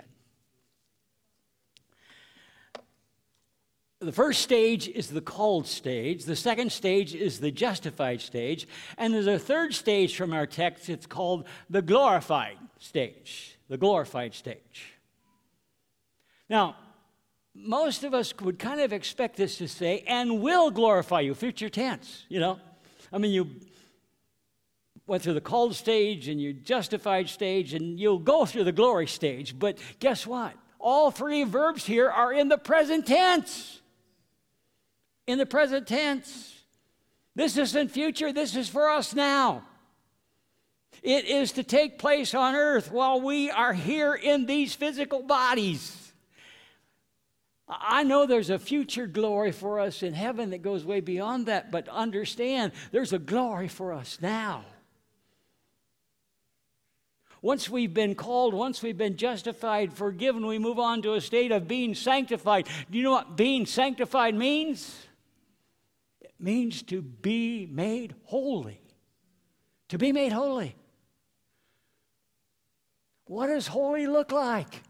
The 3.97 4.11
first 4.11 4.43
stage 4.43 4.87
is 4.87 5.07
the 5.07 5.19
called 5.19 5.65
stage. 5.65 6.25
The 6.25 6.35
second 6.35 6.71
stage 6.71 7.15
is 7.15 7.39
the 7.39 7.49
justified 7.49 8.21
stage. 8.21 8.67
And 8.99 9.15
there's 9.15 9.25
a 9.25 9.39
third 9.39 9.73
stage 9.73 10.15
from 10.15 10.31
our 10.31 10.45
text. 10.45 10.89
It's 10.89 11.07
called 11.07 11.47
the 11.71 11.81
glorified 11.81 12.59
stage. 12.77 13.57
The 13.67 13.77
glorified 13.77 14.35
stage. 14.35 14.93
Now, 16.51 16.75
most 17.55 18.03
of 18.03 18.13
us 18.13 18.31
would 18.41 18.59
kind 18.59 18.79
of 18.79 18.93
expect 18.93 19.37
this 19.37 19.57
to 19.57 19.67
say, 19.67 20.03
and 20.05 20.39
will 20.39 20.69
glorify 20.69 21.21
you, 21.21 21.33
future 21.33 21.69
tense, 21.69 22.27
you 22.29 22.39
know? 22.39 22.59
I 23.11 23.17
mean, 23.17 23.31
you 23.31 23.49
went 25.09 25.23
through 25.23 25.33
the 25.33 25.41
called 25.41 25.75
stage 25.75 26.27
and 26.27 26.39
you 26.39 26.53
justified 26.53 27.27
stage, 27.27 27.73
and 27.73 27.99
you'll 27.99 28.19
go 28.19 28.45
through 28.45 28.63
the 28.63 28.71
glory 28.71 29.07
stage. 29.07 29.57
But 29.57 29.77
guess 29.99 30.25
what? 30.25 30.53
All 30.79 31.11
three 31.11 31.43
verbs 31.43 31.85
here 31.85 32.09
are 32.09 32.31
in 32.31 32.47
the 32.47 32.57
present 32.57 33.05
tense 33.05 33.79
in 35.29 35.37
the 35.37 35.45
present 35.45 35.85
tense. 35.85 36.55
This 37.35 37.55
isn't 37.55 37.91
future, 37.91 38.33
this 38.33 38.55
is 38.55 38.67
for 38.67 38.89
us 38.89 39.13
now. 39.13 39.63
It 41.03 41.25
is 41.25 41.51
to 41.53 41.63
take 41.63 41.99
place 41.99 42.33
on 42.33 42.55
earth 42.55 42.91
while 42.91 43.21
we 43.21 43.51
are 43.51 43.73
here 43.73 44.15
in 44.15 44.47
these 44.47 44.73
physical 44.73 45.21
bodies. 45.21 46.13
I 47.67 48.03
know 48.03 48.25
there's 48.25 48.49
a 48.49 48.57
future 48.57 49.05
glory 49.05 49.51
for 49.51 49.79
us 49.79 50.01
in 50.01 50.15
heaven 50.15 50.49
that 50.49 50.63
goes 50.63 50.83
way 50.83 50.99
beyond 50.99 51.45
that, 51.45 51.71
but 51.71 51.87
understand 51.87 52.71
there's 52.91 53.13
a 53.13 53.19
glory 53.19 53.67
for 53.67 53.93
us 53.93 54.17
now. 54.19 54.65
Once 57.41 57.69
we've 57.69 57.93
been 57.93 58.15
called, 58.15 58.53
once 58.53 58.81
we've 58.81 58.97
been 58.97 59.15
justified, 59.15 59.93
forgiven, 59.93 60.45
we 60.45 60.59
move 60.59 60.77
on 60.77 61.01
to 61.01 61.13
a 61.13 61.21
state 61.21 61.51
of 61.51 61.67
being 61.67 61.95
sanctified. 61.95 62.67
Do 62.91 62.97
you 62.97 63.03
know 63.03 63.11
what 63.11 63.37
being 63.37 63.65
sanctified 63.65 64.35
means? 64.35 65.07
It 66.19 66.33
means 66.39 66.81
to 66.83 67.01
be 67.01 67.65
made 67.65 68.13
holy. 68.25 68.81
To 69.89 69.97
be 69.97 70.11
made 70.11 70.33
holy. 70.33 70.75
What 73.25 73.47
does 73.47 73.67
holy 73.67 74.07
look 74.07 74.31
like? 74.31 74.81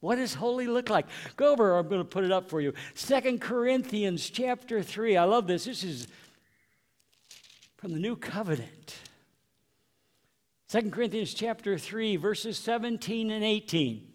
What 0.00 0.16
does 0.16 0.34
holy 0.34 0.66
look 0.66 0.90
like? 0.90 1.06
Go 1.36 1.52
over, 1.52 1.78
I'm 1.78 1.88
going 1.88 2.00
to 2.00 2.04
put 2.04 2.24
it 2.24 2.32
up 2.32 2.48
for 2.48 2.60
you. 2.60 2.74
Second 2.94 3.40
Corinthians 3.40 4.28
chapter 4.28 4.82
3. 4.82 5.16
I 5.16 5.24
love 5.24 5.46
this. 5.46 5.64
This 5.64 5.84
is 5.84 6.08
from 7.76 7.92
the 7.92 7.98
New 7.98 8.16
Covenant. 8.16 8.96
Second 10.70 10.92
Corinthians 10.92 11.34
chapter 11.34 11.76
3, 11.76 12.14
verses 12.14 12.56
17 12.56 13.32
and 13.32 13.42
18. 13.42 14.06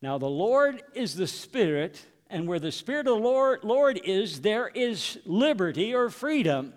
Now, 0.00 0.16
the 0.16 0.24
Lord 0.24 0.82
is 0.94 1.14
the 1.14 1.26
Spirit 1.26 2.02
and 2.30 2.48
where 2.48 2.58
the 2.58 2.72
Spirit 2.72 3.00
of 3.08 3.18
the 3.18 3.22
Lord, 3.22 3.62
Lord 3.62 4.00
is, 4.02 4.40
there 4.40 4.68
is 4.68 5.18
liberty 5.26 5.94
or 5.94 6.08
freedom. 6.08 6.72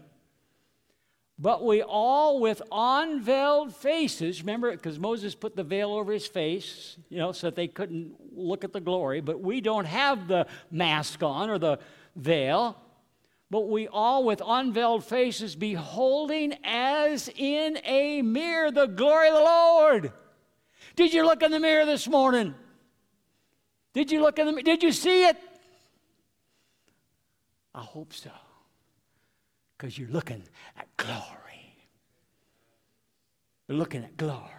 But 1.38 1.64
we 1.64 1.82
all, 1.82 2.42
with 2.42 2.62
unveiled 2.74 3.74
faces, 3.74 4.42
remember, 4.42 4.74
because 4.74 5.00
Moses 5.00 5.34
put 5.34 5.56
the 5.56 5.64
veil 5.64 5.94
over 5.94 6.12
his 6.12 6.28
face, 6.28 6.98
you 7.08 7.20
know, 7.20 7.32
so 7.32 7.48
that 7.48 7.56
they 7.56 7.70
couldn't 7.70 8.16
look 8.34 8.66
at 8.66 8.74
the 8.74 8.82
glory, 8.82 9.22
but 9.22 9.40
we 9.40 9.62
don't 9.62 9.86
have 9.86 10.28
the 10.28 10.46
mask 10.72 11.24
on 11.24 11.50
or 11.50 11.58
the 11.58 11.80
veil. 12.18 12.76
But 13.52 13.68
we 13.68 13.88
all, 13.88 14.24
with 14.24 14.42
unveiled 14.46 15.04
faces, 15.04 15.56
beholding 15.56 16.54
as 16.64 17.30
in 17.36 17.80
a 17.84 18.22
mirror 18.22 18.70
the 18.70 18.86
glory 18.86 19.30
of 19.30 19.36
the 19.36 19.40
Lord. 19.42 20.14
Did 20.96 21.14
you 21.14 21.26
look 21.26 21.42
in 21.42 21.52
the 21.52 21.60
mirror 21.60 21.86
this 21.86 22.08
morning? 22.08 22.54
Did 23.94 24.12
you 24.12 24.22
look 24.22 24.38
in 24.38 24.54
the 24.54 24.62
Did 24.62 24.84
you 24.84 24.92
see 24.92 25.26
it? 25.26 25.38
I 27.74 27.82
hope 27.82 28.14
so. 28.14 28.32
Because 29.78 29.98
you're 29.98 30.10
looking 30.10 30.44
at 30.78 30.88
glory. 30.98 31.76
You're 33.68 33.78
looking 33.78 34.04
at 34.04 34.16
glory. 34.18 34.59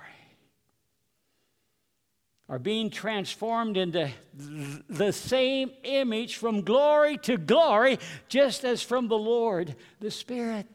Are 2.50 2.58
being 2.58 2.90
transformed 2.90 3.76
into 3.76 4.10
the 4.88 5.12
same 5.12 5.70
image 5.84 6.34
from 6.34 6.62
glory 6.62 7.16
to 7.18 7.36
glory, 7.36 8.00
just 8.28 8.64
as 8.64 8.82
from 8.82 9.06
the 9.06 9.16
Lord, 9.16 9.76
the 10.00 10.10
Spirit. 10.10 10.66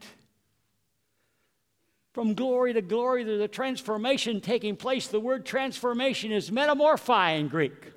From 2.14 2.34
glory 2.34 2.72
to 2.72 2.82
glory, 2.82 3.26
there's 3.26 3.42
a 3.42 3.50
transformation 3.50 4.40
taking 4.40 4.78
place. 4.78 5.08
The 5.08 5.20
word 5.20 5.46
transformation 5.46 6.32
is 6.32 6.50
metamorphai 6.50 7.38
in 7.38 7.50
Greek. 7.50 7.92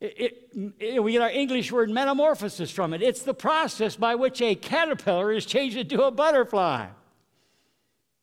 It, 0.00 0.50
it, 0.80 1.00
we 1.00 1.12
get 1.12 1.22
our 1.22 1.30
English 1.30 1.70
word 1.70 1.90
metamorphosis 1.90 2.72
from 2.72 2.92
it. 2.92 3.02
It's 3.02 3.22
the 3.22 3.34
process 3.34 3.94
by 3.94 4.16
which 4.16 4.42
a 4.42 4.56
caterpillar 4.56 5.30
is 5.30 5.46
changed 5.46 5.76
into 5.76 6.02
a 6.02 6.10
butterfly. 6.10 6.88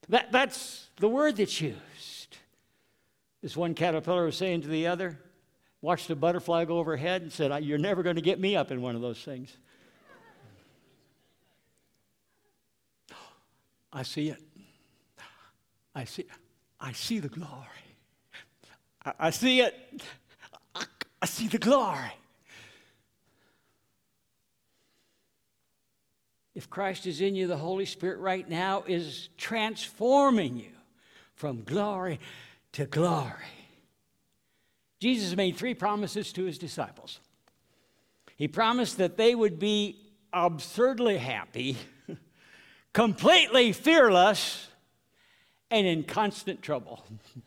That, 0.10 0.34
that's 0.34 0.90
the 0.98 1.08
word 1.08 1.38
that's 1.38 1.62
used. 1.62 1.80
This 3.46 3.56
one 3.56 3.76
caterpillar 3.76 4.26
was 4.26 4.36
saying 4.36 4.64
to 4.64 4.68
the 4.68 4.88
other, 4.88 5.20
watched 5.80 6.10
a 6.10 6.16
butterfly 6.16 6.66
go 6.66 6.80
overhead 6.80 7.22
and 7.22 7.32
said, 7.32 7.64
You're 7.64 7.78
never 7.78 8.02
going 8.02 8.16
to 8.16 8.22
get 8.24 8.40
me 8.40 8.56
up 8.56 8.72
in 8.72 8.82
one 8.82 8.96
of 8.96 9.04
those 9.04 9.22
things. 9.22 9.56
I 13.94 14.02
see 14.02 14.30
it. 14.30 14.42
I 15.94 16.06
see. 16.06 16.26
I 16.80 16.92
see 16.94 17.20
the 17.20 17.30
glory. 17.30 17.68
I, 19.06 19.14
I 19.20 19.30
see 19.30 19.62
it. 19.62 19.76
I, 20.74 20.86
I 21.22 21.28
see 21.28 21.48
the 21.48 21.60
glory. 21.60 22.18
If 26.56 26.68
Christ 26.68 27.06
is 27.06 27.22
in 27.22 27.36
you, 27.36 27.46
the 27.46 27.58
Holy 27.58 27.86
Spirit 27.86 28.18
right 28.22 28.50
now 28.50 28.86
is 28.88 29.30
transforming 29.38 30.58
you 30.58 30.72
from 31.36 31.64
glory 31.64 32.20
to 32.76 32.86
glory. 32.86 33.32
Jesus 35.00 35.36
made 35.38 35.56
three 35.56 35.74
promises 35.74 36.34
to 36.34 36.44
his 36.44 36.58
disciples. 36.58 37.22
He 38.36 38.50
promised 38.50 38.98
that 38.98 39.16
they 39.16 39.34
would 39.34 39.60
be 39.60 39.98
absurdly 40.34 41.18
happy, 41.18 41.78
completely 42.94 43.72
fearless, 43.72 44.68
and 45.72 45.88
in 45.88 46.04
constant 46.04 46.62
trouble. 46.62 47.06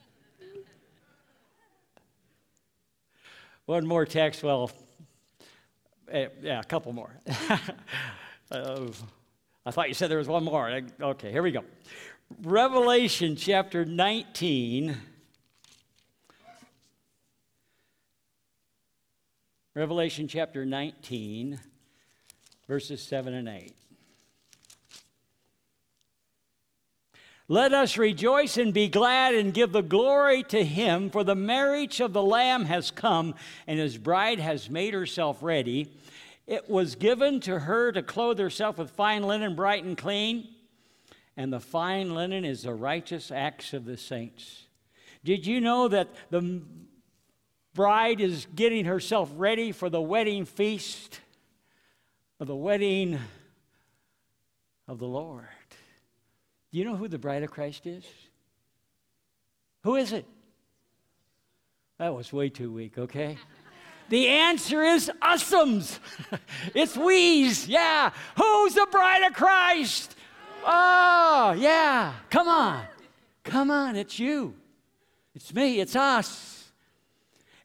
One 3.67 3.87
more 3.87 4.07
text, 4.07 4.43
well, 4.43 4.71
eh, 6.11 6.29
yeah, 6.41 6.61
a 6.61 6.65
couple 6.65 6.95
more. 6.95 7.21
uh, 8.51 8.87
I 9.67 9.71
thought 9.73 9.89
you 9.89 9.95
said 9.95 10.11
there 10.11 10.17
was 10.17 10.27
one 10.27 10.43
more. 10.43 10.81
Okay, 10.99 11.31
here 11.31 11.43
we 11.43 11.51
go. 11.51 11.65
Revelation 12.41 13.37
chapter 13.37 13.85
19. 13.85 14.97
Revelation 19.79 20.27
chapter 20.27 20.67
19, 20.67 21.61
verses 22.67 23.01
7 23.01 23.33
and 23.33 23.49
8. 23.49 23.77
Let 27.47 27.73
us 27.73 27.97
rejoice 27.97 28.57
and 28.57 28.75
be 28.75 28.89
glad 28.89 29.37
and 29.37 29.55
give 29.55 29.71
the 29.71 29.83
glory 29.83 30.43
to 30.43 30.65
him, 30.65 31.11
for 31.11 31.23
the 31.23 31.37
marriage 31.37 32.01
of 32.01 32.13
the 32.13 32.25
Lamb 32.25 32.65
has 32.65 32.91
come, 32.91 33.37
and 33.69 33.79
his 33.79 33.97
bride 33.97 34.41
has 34.41 34.69
made 34.69 34.95
herself 34.95 35.45
ready. 35.45 35.93
It 36.49 36.69
was 36.69 36.97
given 36.97 37.39
to 37.43 37.61
her 37.61 37.93
to 37.93 38.03
clothe 38.03 38.41
herself 38.41 38.79
with 38.79 38.91
fine 38.91 39.23
linen, 39.23 39.55
bright 39.55 39.85
and 39.85 39.97
clean, 39.97 40.49
and 41.37 41.53
the 41.53 41.61
fine 41.61 42.17
linen 42.17 42.45
is 42.45 42.63
the 42.63 42.75
righteous 42.75 43.31
acts 43.31 43.73
of 43.73 43.85
the 43.85 43.97
saints. 43.97 44.65
Did 45.23 45.47
you 45.47 45.61
know 45.61 45.87
that 45.87 46.09
the 46.31 46.63
bride 47.79 48.21
is 48.21 48.49
getting 48.57 48.87
herself 48.87 49.31
ready 49.37 49.71
for 49.71 49.89
the 49.89 50.03
wedding 50.03 50.45
feast 50.45 51.21
of 52.41 52.49
the 52.49 52.57
wedding 52.57 53.17
of 54.89 54.99
the 54.99 55.07
Lord? 55.07 55.47
Do 56.73 56.79
you 56.79 56.85
know 56.85 56.97
who 56.97 57.07
the 57.07 57.21
bride 57.21 57.45
of 57.45 57.53
Christ 57.53 57.87
is? 57.87 58.05
Who 59.85 59.95
is 59.95 60.13
it? 60.13 60.27
That 61.99 62.13
was 62.13 62.33
way 62.33 62.49
too 62.49 62.73
weak, 62.73 62.99
okay? 62.99 63.39
The 64.09 64.27
answer 64.27 64.83
is 64.83 65.09
usums. 65.23 66.01
it's 66.75 66.97
we's. 66.97 67.69
Yeah. 67.69 68.11
Who's 68.37 68.75
the 68.75 68.89
bride 68.91 69.23
of 69.23 69.35
Christ? 69.35 70.17
Oh, 70.67 71.55
yeah. 71.57 72.15
Come 72.29 72.49
on. 72.49 72.83
Come 73.45 73.71
on. 73.71 73.95
It's 73.95 74.19
you. 74.19 74.55
It's 75.33 75.55
me. 75.55 75.79
It's 75.79 75.95
us. 75.95 76.58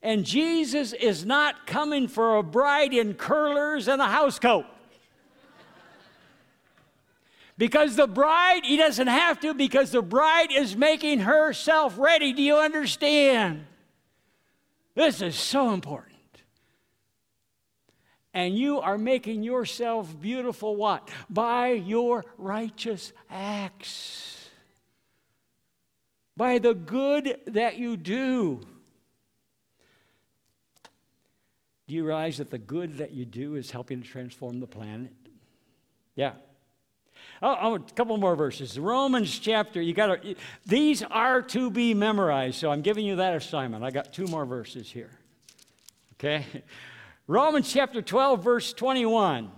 And 0.03 0.25
Jesus 0.25 0.91
is 0.91 1.25
not 1.25 1.65
coming 1.65 2.09
for 2.09 2.35
a 2.35 2.43
bride 2.43 2.93
in 2.93 3.13
curlers 3.13 3.87
and 3.87 4.01
a 4.01 4.07
house 4.07 4.37
coat. 4.37 4.65
Because 7.57 7.95
the 7.95 8.07
bride, 8.07 8.65
he 8.65 8.75
doesn't 8.75 9.07
have 9.07 9.39
to, 9.39 9.53
because 9.53 9.91
the 9.91 10.01
bride 10.01 10.51
is 10.51 10.75
making 10.75 11.19
herself 11.19 11.97
ready. 11.97 12.33
Do 12.33 12.41
you 12.41 12.57
understand? 12.57 13.65
This 14.93 15.21
is 15.21 15.35
so 15.35 15.71
important. 15.71 16.11
And 18.33 18.57
you 18.57 18.79
are 18.81 18.97
making 18.97 19.43
yourself 19.43 20.19
beautiful 20.19 20.75
what? 20.75 21.07
By 21.29 21.69
your 21.69 22.25
righteous 22.37 23.13
acts. 23.29 24.49
By 26.35 26.57
the 26.57 26.73
good 26.73 27.39
that 27.45 27.77
you 27.77 27.95
do. 27.95 28.61
Do 31.93 31.97
you 31.97 32.07
realize 32.07 32.37
that 32.39 32.49
the 32.49 32.57
good 32.57 32.97
that 32.97 33.11
you 33.11 33.23
do 33.23 33.53
is 33.53 33.69
helping 33.69 34.01
to 34.01 34.07
transform 34.07 34.59
the 34.59 34.65
planet? 34.65 35.11
Yeah. 36.15 36.31
Oh, 37.39 37.55
oh, 37.61 37.75
a 37.75 37.79
couple 37.79 38.17
more 38.17 38.35
verses. 38.35 38.79
Romans 38.79 39.37
chapter, 39.37 39.79
you 39.79 39.93
got 39.93 40.23
to, 40.23 40.35
these 40.65 41.03
are 41.03 41.43
to 41.43 41.69
be 41.69 41.93
memorized, 41.93 42.55
so 42.55 42.71
I'm 42.71 42.81
giving 42.81 43.05
you 43.05 43.17
that 43.17 43.35
assignment. 43.35 43.83
I 43.83 43.91
got 43.91 44.11
two 44.11 44.25
more 44.25 44.43
verses 44.43 44.89
here. 44.89 45.11
Okay? 46.13 46.47
Romans 47.27 47.71
chapter 47.71 48.01
12, 48.01 48.43
verse 48.43 48.73
21. 48.73 49.51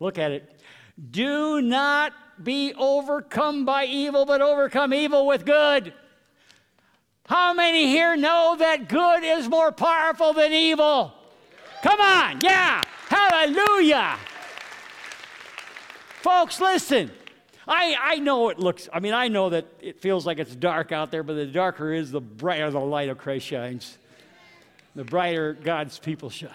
Look 0.00 0.18
at 0.18 0.32
it. 0.32 0.52
Do 1.12 1.62
not 1.62 2.12
be 2.42 2.74
overcome 2.74 3.64
by 3.64 3.84
evil, 3.84 4.26
but 4.26 4.42
overcome 4.42 4.92
evil 4.92 5.28
with 5.28 5.46
good. 5.46 5.94
How 7.28 7.54
many 7.54 7.86
here 7.86 8.16
know 8.16 8.56
that 8.58 8.88
good 8.88 9.22
is 9.22 9.48
more 9.48 9.70
powerful 9.70 10.32
than 10.32 10.52
evil? 10.52 11.12
Come 11.86 12.00
on, 12.00 12.40
yeah, 12.42 12.82
hallelujah. 13.06 14.18
Folks, 16.20 16.60
listen. 16.60 17.12
I, 17.68 17.96
I 18.00 18.16
know 18.16 18.48
it 18.48 18.58
looks, 18.58 18.88
I 18.92 18.98
mean, 18.98 19.14
I 19.14 19.28
know 19.28 19.50
that 19.50 19.66
it 19.80 20.00
feels 20.00 20.26
like 20.26 20.40
it's 20.40 20.56
dark 20.56 20.90
out 20.90 21.12
there, 21.12 21.22
but 21.22 21.34
the 21.34 21.46
darker 21.46 21.92
is, 21.92 22.10
the 22.10 22.20
brighter 22.20 22.72
the 22.72 22.80
light 22.80 23.08
of 23.08 23.18
Christ 23.18 23.46
shines. 23.46 23.98
The 24.96 25.04
brighter 25.04 25.52
God's 25.52 26.00
people 26.00 26.28
shine. 26.28 26.50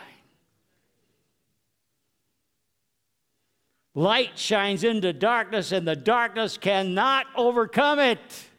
Light 3.95 4.37
shines 4.37 4.83
into 4.83 5.13
darkness, 5.13 5.71
and 5.71 5.87
the 5.87 5.95
darkness 5.95 6.57
cannot 6.57 7.25
overcome 7.37 7.99
it. 7.99 8.49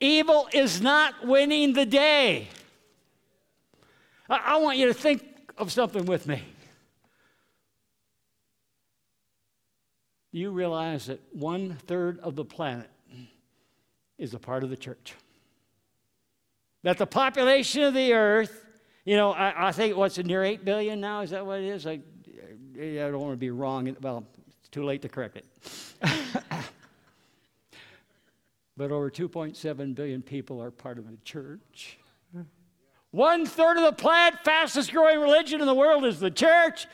Evil 0.00 0.48
is 0.54 0.80
not 0.80 1.26
winning 1.26 1.74
the 1.74 1.84
day. 1.84 2.48
I, 4.30 4.54
I 4.54 4.56
want 4.56 4.78
you 4.78 4.86
to 4.86 4.94
think 4.94 5.22
of 5.58 5.70
something 5.70 6.06
with 6.06 6.26
me. 6.26 6.42
you 10.32 10.50
realize 10.50 11.06
that 11.06 11.20
one 11.32 11.76
third 11.86 12.20
of 12.20 12.36
the 12.36 12.44
planet 12.44 12.88
is 14.18 14.34
a 14.34 14.38
part 14.38 14.62
of 14.62 14.70
the 14.70 14.76
church? 14.76 15.14
That 16.82 16.98
the 16.98 17.06
population 17.06 17.82
of 17.82 17.94
the 17.94 18.12
earth, 18.12 18.64
you 19.04 19.16
know, 19.16 19.32
I, 19.32 19.68
I 19.68 19.72
think 19.72 19.96
what's 19.96 20.18
near 20.18 20.44
8 20.44 20.64
billion 20.64 21.00
now? 21.00 21.22
Is 21.22 21.30
that 21.30 21.44
what 21.44 21.58
it 21.58 21.64
is? 21.64 21.86
I 21.86 22.00
don't 22.76 23.20
want 23.20 23.32
to 23.32 23.38
be 23.38 23.50
wrong. 23.50 23.94
Well, 24.00 24.24
it's 24.60 24.68
too 24.68 24.84
late 24.84 25.02
to 25.02 25.08
correct 25.08 25.36
it. 25.36 25.46
but 28.76 28.92
over 28.92 29.10
2.7 29.10 29.94
billion 29.94 30.22
people 30.22 30.62
are 30.62 30.70
part 30.70 30.98
of 30.98 31.10
the 31.10 31.16
church. 31.24 31.98
One 33.12 33.44
third 33.44 33.76
of 33.76 33.82
the 33.82 33.92
planet, 33.92 34.40
fastest 34.44 34.92
growing 34.92 35.20
religion 35.20 35.60
in 35.60 35.66
the 35.66 35.74
world 35.74 36.04
is 36.04 36.20
the 36.20 36.30
church. 36.30 36.86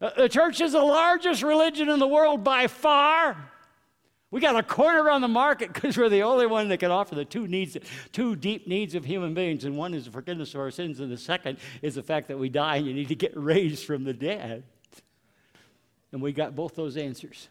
Uh, 0.00 0.10
the 0.16 0.28
church 0.28 0.60
is 0.60 0.72
the 0.72 0.82
largest 0.82 1.42
religion 1.42 1.88
in 1.88 1.98
the 1.98 2.06
world 2.06 2.44
by 2.44 2.66
far. 2.68 3.50
We 4.30 4.40
got 4.40 4.56
a 4.56 4.62
corner 4.62 5.10
on 5.10 5.20
the 5.20 5.28
market 5.28 5.72
because 5.72 5.98
we're 5.98 6.08
the 6.08 6.22
only 6.22 6.46
one 6.46 6.68
that 6.68 6.78
can 6.78 6.90
offer 6.90 7.14
the 7.14 7.24
two 7.24 7.46
needs, 7.46 7.76
two 8.12 8.34
deep 8.34 8.66
needs 8.66 8.94
of 8.94 9.04
human 9.04 9.34
beings. 9.34 9.64
And 9.64 9.76
one 9.76 9.92
is 9.92 10.06
the 10.06 10.10
forgiveness 10.10 10.54
of 10.54 10.60
our 10.60 10.70
sins, 10.70 11.00
and 11.00 11.12
the 11.12 11.18
second 11.18 11.58
is 11.82 11.96
the 11.96 12.02
fact 12.02 12.28
that 12.28 12.38
we 12.38 12.48
die 12.48 12.76
and 12.76 12.86
you 12.86 12.94
need 12.94 13.08
to 13.08 13.14
get 13.14 13.32
raised 13.36 13.84
from 13.84 14.04
the 14.04 14.14
dead. 14.14 14.64
And 16.12 16.22
we 16.22 16.32
got 16.32 16.54
both 16.54 16.74
those 16.74 16.96
answers. 16.96 17.48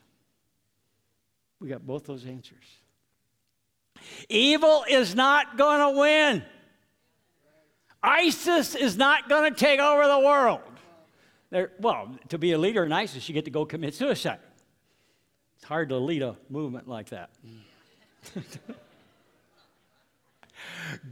We 1.60 1.70
got 1.70 1.86
both 1.86 2.06
those 2.06 2.26
answers. 2.26 2.66
Evil 4.30 4.84
is 4.90 5.14
not 5.14 5.58
going 5.58 5.80
to 5.80 6.00
win. 6.00 6.44
ISIS 8.04 8.76
is 8.76 8.98
not 8.98 9.30
going 9.30 9.54
to 9.54 9.60
take 9.60 9.80
over 9.80 10.08
the 10.08 10.20
world. 10.20 10.62
They're, 11.50 11.72
well, 11.80 12.16
to 12.30 12.38
be 12.38 12.54
a 12.54 12.58
leader 12.58 12.84
in 12.84 12.92
ISIS, 12.92 13.28
you 13.28 13.34
get 13.34 13.46
to 13.46 13.52
go 13.52 13.66
commit 13.66 13.94
suicide. 13.94 14.40
It's 15.58 15.66
hard 15.66 15.90
to 15.90 15.98
lead 15.98 16.24
a 16.24 16.38
movement 16.50 16.88
like 16.88 17.10
that. 17.10 17.30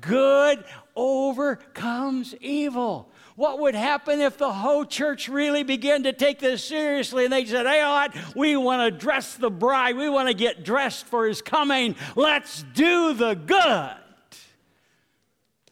Good 0.01 0.63
overcomes 0.95 2.35
evil. 2.39 3.11
What 3.35 3.59
would 3.59 3.75
happen 3.75 4.21
if 4.21 4.37
the 4.37 4.51
whole 4.51 4.85
church 4.85 5.29
really 5.29 5.63
began 5.63 6.03
to 6.03 6.13
take 6.13 6.39
this 6.39 6.63
seriously 6.63 7.25
and 7.25 7.33
they 7.33 7.45
said, 7.45 7.65
hey, 7.65 7.83
what? 7.83 8.35
we 8.35 8.57
want 8.57 8.81
to 8.91 8.99
dress 8.99 9.35
the 9.35 9.51
bride, 9.51 9.95
we 9.95 10.09
want 10.09 10.27
to 10.27 10.33
get 10.33 10.63
dressed 10.63 11.05
for 11.05 11.27
his 11.27 11.41
coming, 11.41 11.95
let's 12.15 12.63
do 12.73 13.13
the 13.13 13.35
good? 13.35 13.95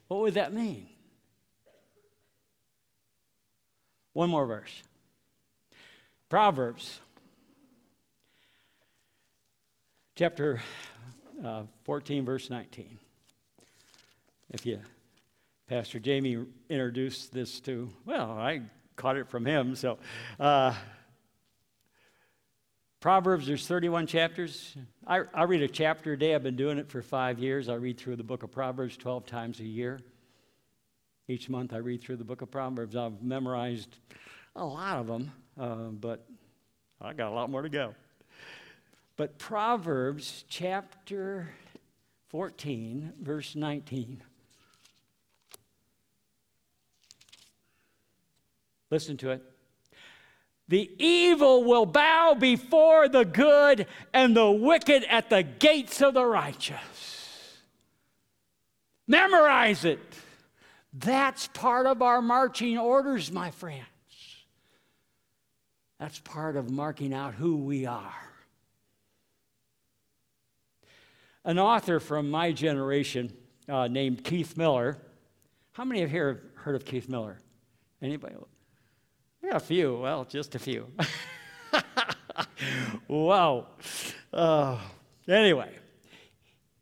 What 0.08 0.22
would 0.22 0.36
that 0.36 0.54
mean? 0.54 0.88
One 4.18 4.32
more 4.32 4.48
verse 4.48 4.82
Proverbs 6.28 7.00
chapter 10.16 10.60
uh, 11.46 11.66
14, 11.84 12.26
verse 12.26 12.50
19. 12.50 12.98
If 14.50 14.66
you, 14.66 14.80
Pastor 15.70 16.00
Jamie 16.00 16.44
introduced 16.68 17.32
this 17.32 17.60
to, 17.60 17.92
well, 18.06 18.32
I 18.32 18.62
caught 18.96 19.18
it 19.18 19.28
from 19.28 19.46
him. 19.46 19.76
So, 19.76 20.00
uh, 20.40 20.74
Proverbs, 23.00 23.46
there's 23.46 23.68
31 23.68 24.08
chapters. 24.08 24.76
I, 25.06 25.26
I 25.32 25.44
read 25.44 25.62
a 25.62 25.68
chapter 25.68 26.14
a 26.14 26.18
day. 26.18 26.34
I've 26.34 26.42
been 26.42 26.56
doing 26.56 26.80
it 26.80 26.90
for 26.90 27.04
five 27.04 27.38
years. 27.38 27.70
I 27.70 27.76
read 27.76 28.00
through 28.00 28.16
the 28.16 28.24
book 28.24 28.42
of 28.42 28.52
Proverbs 28.52 28.98
12 28.98 29.28
times 29.28 29.60
a 29.60 29.64
year. 29.64 30.00
Each 31.30 31.50
month 31.50 31.74
I 31.74 31.78
read 31.78 32.02
through 32.02 32.16
the 32.16 32.24
book 32.24 32.42
of 32.42 32.50
Proverbs. 32.50 32.96
I've 32.96 33.22
memorized 33.22 33.98
a 34.56 34.64
lot 34.64 35.00
of 35.00 35.08
them, 35.08 35.32
uh, 35.60 35.76
but 35.92 36.26
I 37.02 37.12
got 37.12 37.28
a 37.28 37.36
lot 37.36 37.50
more 37.50 37.62
to 37.64 37.70
go. 37.70 37.94
But 39.18 39.38
Proverbs 39.38 40.46
chapter 40.48 41.50
14, 42.30 43.12
verse 43.22 43.56
19. 43.58 44.24
Listen 48.90 49.18
to 49.18 49.32
it. 49.32 49.44
The 50.70 50.90
evil 50.98 51.66
will 51.66 51.86
bow 51.86 52.36
before 52.40 53.10
the 53.10 53.26
good, 53.26 53.86
and 54.14 54.36
the 54.36 54.50
wicked 54.50 55.04
at 55.10 55.30
the 55.30 55.44
gates 55.44 56.02
of 56.02 56.14
the 56.14 56.26
righteous. 56.26 57.58
Memorize 59.08 59.84
it. 59.84 60.00
That's 61.00 61.48
part 61.48 61.86
of 61.86 62.02
our 62.02 62.22
marching 62.22 62.78
orders, 62.78 63.32
my 63.32 63.52
friends. 63.52 63.86
That's 66.00 66.20
part 66.20 66.56
of 66.56 66.72
marking 66.72 67.14
out 67.14 67.34
who 67.34 67.58
we 67.58 67.86
are. 67.86 68.14
An 71.44 71.60
author 71.60 72.00
from 72.00 72.32
my 72.32 72.52
generation 72.52 73.32
uh, 73.70 73.88
named 73.88 74.24
Keith 74.24 74.58
Miller. 74.58 74.98
How 75.74 75.86
many 75.86 76.02
of 76.02 76.10
here 76.10 76.28
have 76.28 76.64
heard 76.64 76.76
of 76.76 76.86
Keith 76.86 77.08
Miller? 77.08 77.40
Anybody? 78.02 78.36
Yeah, 79.44 79.56
a 79.56 79.60
few. 79.60 79.98
Well, 79.98 80.26
just 80.26 80.56
a 80.56 80.60
few. 80.60 80.88
wow. 83.08 83.68
Uh, 84.34 84.80
anyway, 85.28 85.72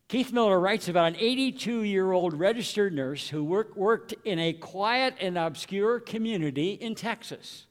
Keith 0.07 0.31
Miller 0.31 0.59
writes 0.59 0.87
about 0.87 1.07
an 1.07 1.15
82 1.17 1.81
year 1.81 2.11
old 2.11 2.33
registered 2.33 2.93
nurse 2.93 3.27
who 3.27 3.43
work, 3.43 3.75
worked 3.75 4.13
in 4.23 4.39
a 4.39 4.53
quiet 4.53 5.15
and 5.19 5.37
obscure 5.37 5.99
community 5.99 6.73
in 6.73 6.95
Texas. 6.95 7.65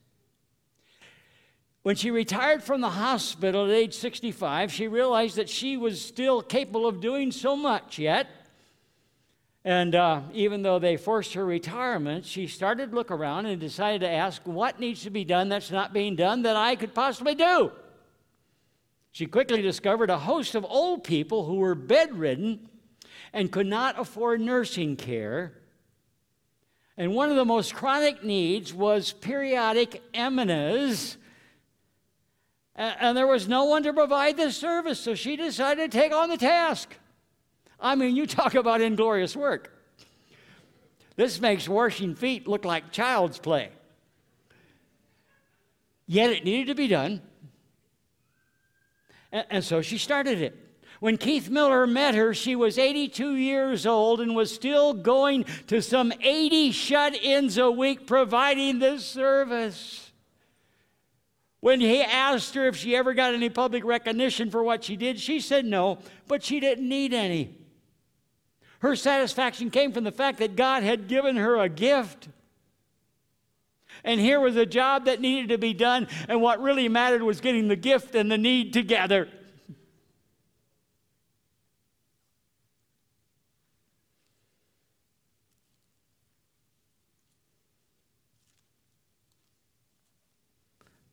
When 1.83 1.97
she 1.97 2.11
retired 2.11 2.63
from 2.63 2.81
the 2.81 2.91
hospital 2.91 3.67
at 3.67 3.71
age 3.71 3.95
65, 3.95 4.73
she 4.73 4.89
realized 4.89 5.37
that 5.37 5.49
she 5.49 5.77
was 5.77 6.01
still 6.01 6.43
capable 6.43 6.87
of 6.87 7.01
doing 7.01 7.31
so 7.31 7.55
much 7.55 7.99
yet 7.99 8.27
and 9.65 9.95
uh, 9.95 10.21
even 10.35 10.61
though 10.61 10.79
they 10.79 10.99
forced 10.99 11.33
her 11.35 11.45
retirement, 11.45 12.27
she 12.27 12.47
started 12.47 12.91
to 12.91 12.95
look 12.95 13.11
around 13.11 13.47
and 13.47 13.59
decided 13.59 14.03
to 14.03 14.11
ask, 14.11 14.43
What 14.45 14.79
needs 14.79 15.05
to 15.05 15.11
be 15.11 15.25
done 15.25 15.49
that's 15.49 15.71
not 15.71 15.95
being 15.95 16.17
done 16.17 16.43
that 16.43 16.57
I 16.57 16.77
could 16.77 16.95
possibly 16.95 17.35
do? 17.35 17.73
She 19.15 19.27
quickly 19.27 19.63
discovered 19.63 20.11
a 20.11 20.19
host 20.19 20.57
of 20.57 20.65
old 20.65 21.05
people 21.05 21.45
who 21.45 21.55
were 21.55 21.77
bedridden 21.77 22.69
and 23.33 23.53
could 23.53 23.69
not 23.69 23.97
afford 23.97 24.41
nursing 24.41 24.97
care. 24.97 25.53
And 26.97 27.15
one 27.15 27.31
of 27.31 27.37
the 27.37 27.45
most 27.45 27.77
chronic 27.77 28.25
needs 28.25 28.75
was 28.75 29.13
periodic 29.13 30.03
enemas. 30.13 31.17
And 32.75 33.17
there 33.17 33.29
was 33.29 33.47
no 33.47 33.67
one 33.67 33.85
to 33.85 33.93
provide 33.93 34.37
this 34.37 34.57
service, 34.57 34.99
so 34.99 35.15
she 35.15 35.37
decided 35.37 35.93
to 35.93 35.97
take 35.97 36.13
on 36.13 36.29
the 36.29 36.37
task. 36.37 36.93
I 37.79 37.95
mean, 37.95 38.17
you 38.17 38.27
talk 38.27 38.57
about 38.57 38.81
inglorious 38.81 39.37
work. 39.37 39.81
This 41.15 41.41
makes 41.41 41.69
washing 41.69 42.17
feet 42.17 42.49
look 42.49 42.65
like 42.65 42.91
child's 42.91 43.39
play. 43.39 43.69
Yet 46.09 46.31
it 46.31 46.45
needed 46.45 46.67
to 46.67 46.75
be 46.75 46.89
done. 46.89 47.23
And, 49.35 49.65
so 49.65 49.83
she 49.83 49.99
started 49.99 50.41
it. 50.41 50.57
When 51.01 51.19
Keith 51.19 51.51
Miller 51.51 51.89
met 51.89 52.15
her, 52.15 52.33
she 52.35 52.55
was 52.55 52.79
82 52.79 53.35
years 53.35 53.85
old 53.85 54.21
and 54.21 54.37
was 54.37 54.55
still 54.55 54.95
going 54.95 55.45
to 55.67 55.83
some 55.83 56.13
80 56.21 56.71
shut 56.71 57.17
ins 57.17 57.59
a 57.59 57.69
week 57.69 58.07
providing 58.07 58.79
this 58.79 59.05
service. 59.05 60.13
When 61.59 61.81
he 61.81 62.01
asked 62.01 62.55
her 62.55 62.69
if 62.69 62.77
she 62.77 62.95
ever 62.95 63.13
got 63.13 63.35
any 63.35 63.49
public 63.49 63.85
recognition 63.85 64.51
for 64.51 64.63
what 64.63 64.85
she 64.85 64.97
did, 64.97 65.19
she 65.19 65.41
said 65.41 65.65
no, 65.65 65.99
but 66.29 66.45
she 66.45 66.61
didn't 66.61 66.89
need 66.89 67.13
any. 67.13 67.59
Her 68.79 68.95
satisfaction 68.95 69.71
came 69.71 69.91
from 69.91 70.05
the 70.05 70.13
fact 70.13 70.39
that 70.39 70.57
God 70.57 70.85
had 70.85 71.09
given 71.09 71.37
her 71.37 71.57
a 71.57 71.69
gift. 71.69 72.29
And 74.05 74.21
here 74.21 74.39
was 74.39 74.57
a 74.57 74.67
job 74.67 75.07
that 75.07 75.21
needed 75.21 75.49
to 75.49 75.59
be 75.59 75.73
done, 75.73 76.09
and 76.29 76.43
what 76.43 76.61
really 76.61 76.89
mattered 76.89 77.23
was 77.23 77.41
getting 77.41 77.69
the 77.69 77.77
gift 77.77 78.15
and 78.15 78.31
the 78.31 78.37
need 78.37 78.75
together. 78.75 79.29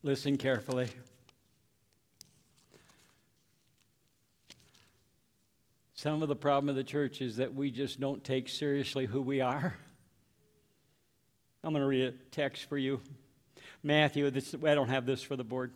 Listen 0.04 0.36
carefully. 0.36 0.90
Some 5.94 6.24
of 6.24 6.30
the 6.30 6.36
problem 6.36 6.68
of 6.70 6.76
the 6.76 6.84
church 6.84 7.22
is 7.22 7.38
that 7.38 7.54
we 7.54 7.70
just 7.70 8.00
don't 8.00 8.24
take 8.24 8.50
seriously 8.50 9.06
who 9.06 9.22
we 9.22 9.40
are. 9.40 9.76
I'm 11.64 11.74
going 11.74 11.82
to 11.82 11.88
read 11.88 12.06
a 12.06 12.12
text 12.32 12.68
for 12.68 12.78
you. 12.78 13.02
Matthew, 13.84 14.30
this, 14.32 14.56
I 14.66 14.74
don't 14.74 14.90
have 14.90 15.06
this 15.06 15.22
for 15.22 15.36
the 15.36 15.44
board. 15.44 15.72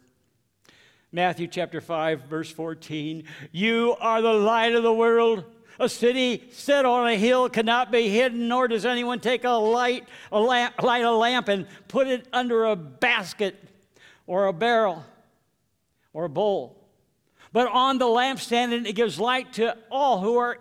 Matthew 1.12 1.48
chapter 1.48 1.80
5, 1.80 2.22
verse 2.24 2.52
14. 2.52 3.24
You 3.52 3.96
are 4.00 4.22
the 4.22 4.34
light 4.34 4.74
of 4.74 4.84
the 4.84 4.94
world. 4.94 5.44
A 5.80 5.88
city 5.88 6.44
set 6.52 6.86
on 6.86 7.08
a 7.08 7.16
hill 7.16 7.50
cannot 7.50 7.92
be 7.92 8.10
hidden, 8.10 8.48
nor 8.48 8.68
does 8.68 8.86
anyone 8.86 9.20
take 9.20 9.44
a 9.44 9.50
light, 9.50 10.08
a 10.32 10.40
lamp, 10.40 10.82
light 10.82 11.04
a 11.04 11.12
lamp 11.12 11.50
and 11.50 11.68
put 11.88 12.08
it 12.08 12.28
under 12.34 12.66
a 12.66 12.76
basket 12.76 13.56
or 14.26 14.48
a 14.48 14.54
barrel 14.54 15.06
or 16.14 16.26
a 16.26 16.30
bowl 16.30 16.86
but 17.56 17.70
on 17.72 18.00
the 18.00 18.06
lampstand, 18.06 18.74
and 18.74 18.86
it 18.86 18.98
gives 18.98 19.18
light 19.18 19.54
to 19.54 19.78
all 19.90 20.20
who 20.20 20.36
are 20.36 20.60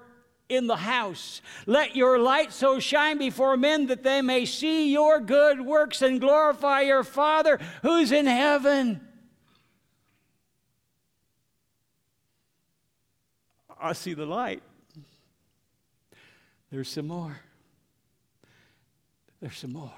in 0.49 0.67
the 0.67 0.77
house. 0.77 1.41
Let 1.67 1.97
your 1.97 2.19
light 2.19 2.53
so 2.53 2.79
shine 2.79 3.19
before 3.19 3.57
men 3.57 3.87
that 3.87 4.03
they 4.03 4.23
may 4.23 4.45
see 4.45 4.93
your 4.93 5.21
good 5.21 5.61
works 5.61 6.03
and 6.03 6.21
glorify 6.21 6.83
your 6.83 7.05
Father 7.05 7.59
who's 7.83 8.13
in 8.13 8.27
heaven. 8.27 9.01
I 13.81 13.93
see 13.93 14.15
the 14.15 14.27
light. 14.27 14.63
There's 16.71 16.89
some 16.89 17.07
more. 17.07 17.39
There's 19.41 19.59
some 19.59 19.73
more. 19.73 19.93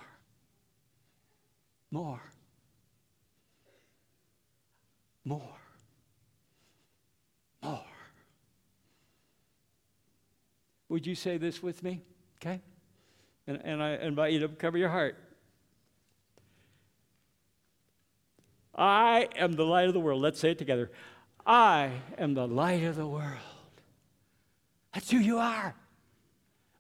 More. 1.90 2.20
More. 5.24 5.55
Would 10.89 11.07
you 11.07 11.14
say 11.14 11.37
this 11.39 11.62
with 11.62 11.82
me? 11.82 12.03
Okay? 12.41 12.61
And, 13.47 13.61
and 13.64 13.82
I 13.82 13.97
invite 13.97 14.32
you 14.32 14.41
to 14.41 14.49
cover 14.49 14.78
your 14.78 14.89
heart. 14.89 15.16
I 18.74 19.28
am 19.37 19.53
the 19.53 19.64
light 19.64 19.89
of 19.89 19.95
the 19.95 20.01
world. 20.01 20.20
Let's 20.20 20.39
say 20.39 20.51
it 20.51 20.59
together. 20.59 20.91
I 21.47 21.91
am 22.18 22.34
the 22.34 22.47
light 22.47 22.84
of 22.84 22.97
the 22.97 23.07
world. 23.07 23.39
That's 24.93 25.11
who 25.11 25.18
you 25.18 25.39
are. 25.39 25.74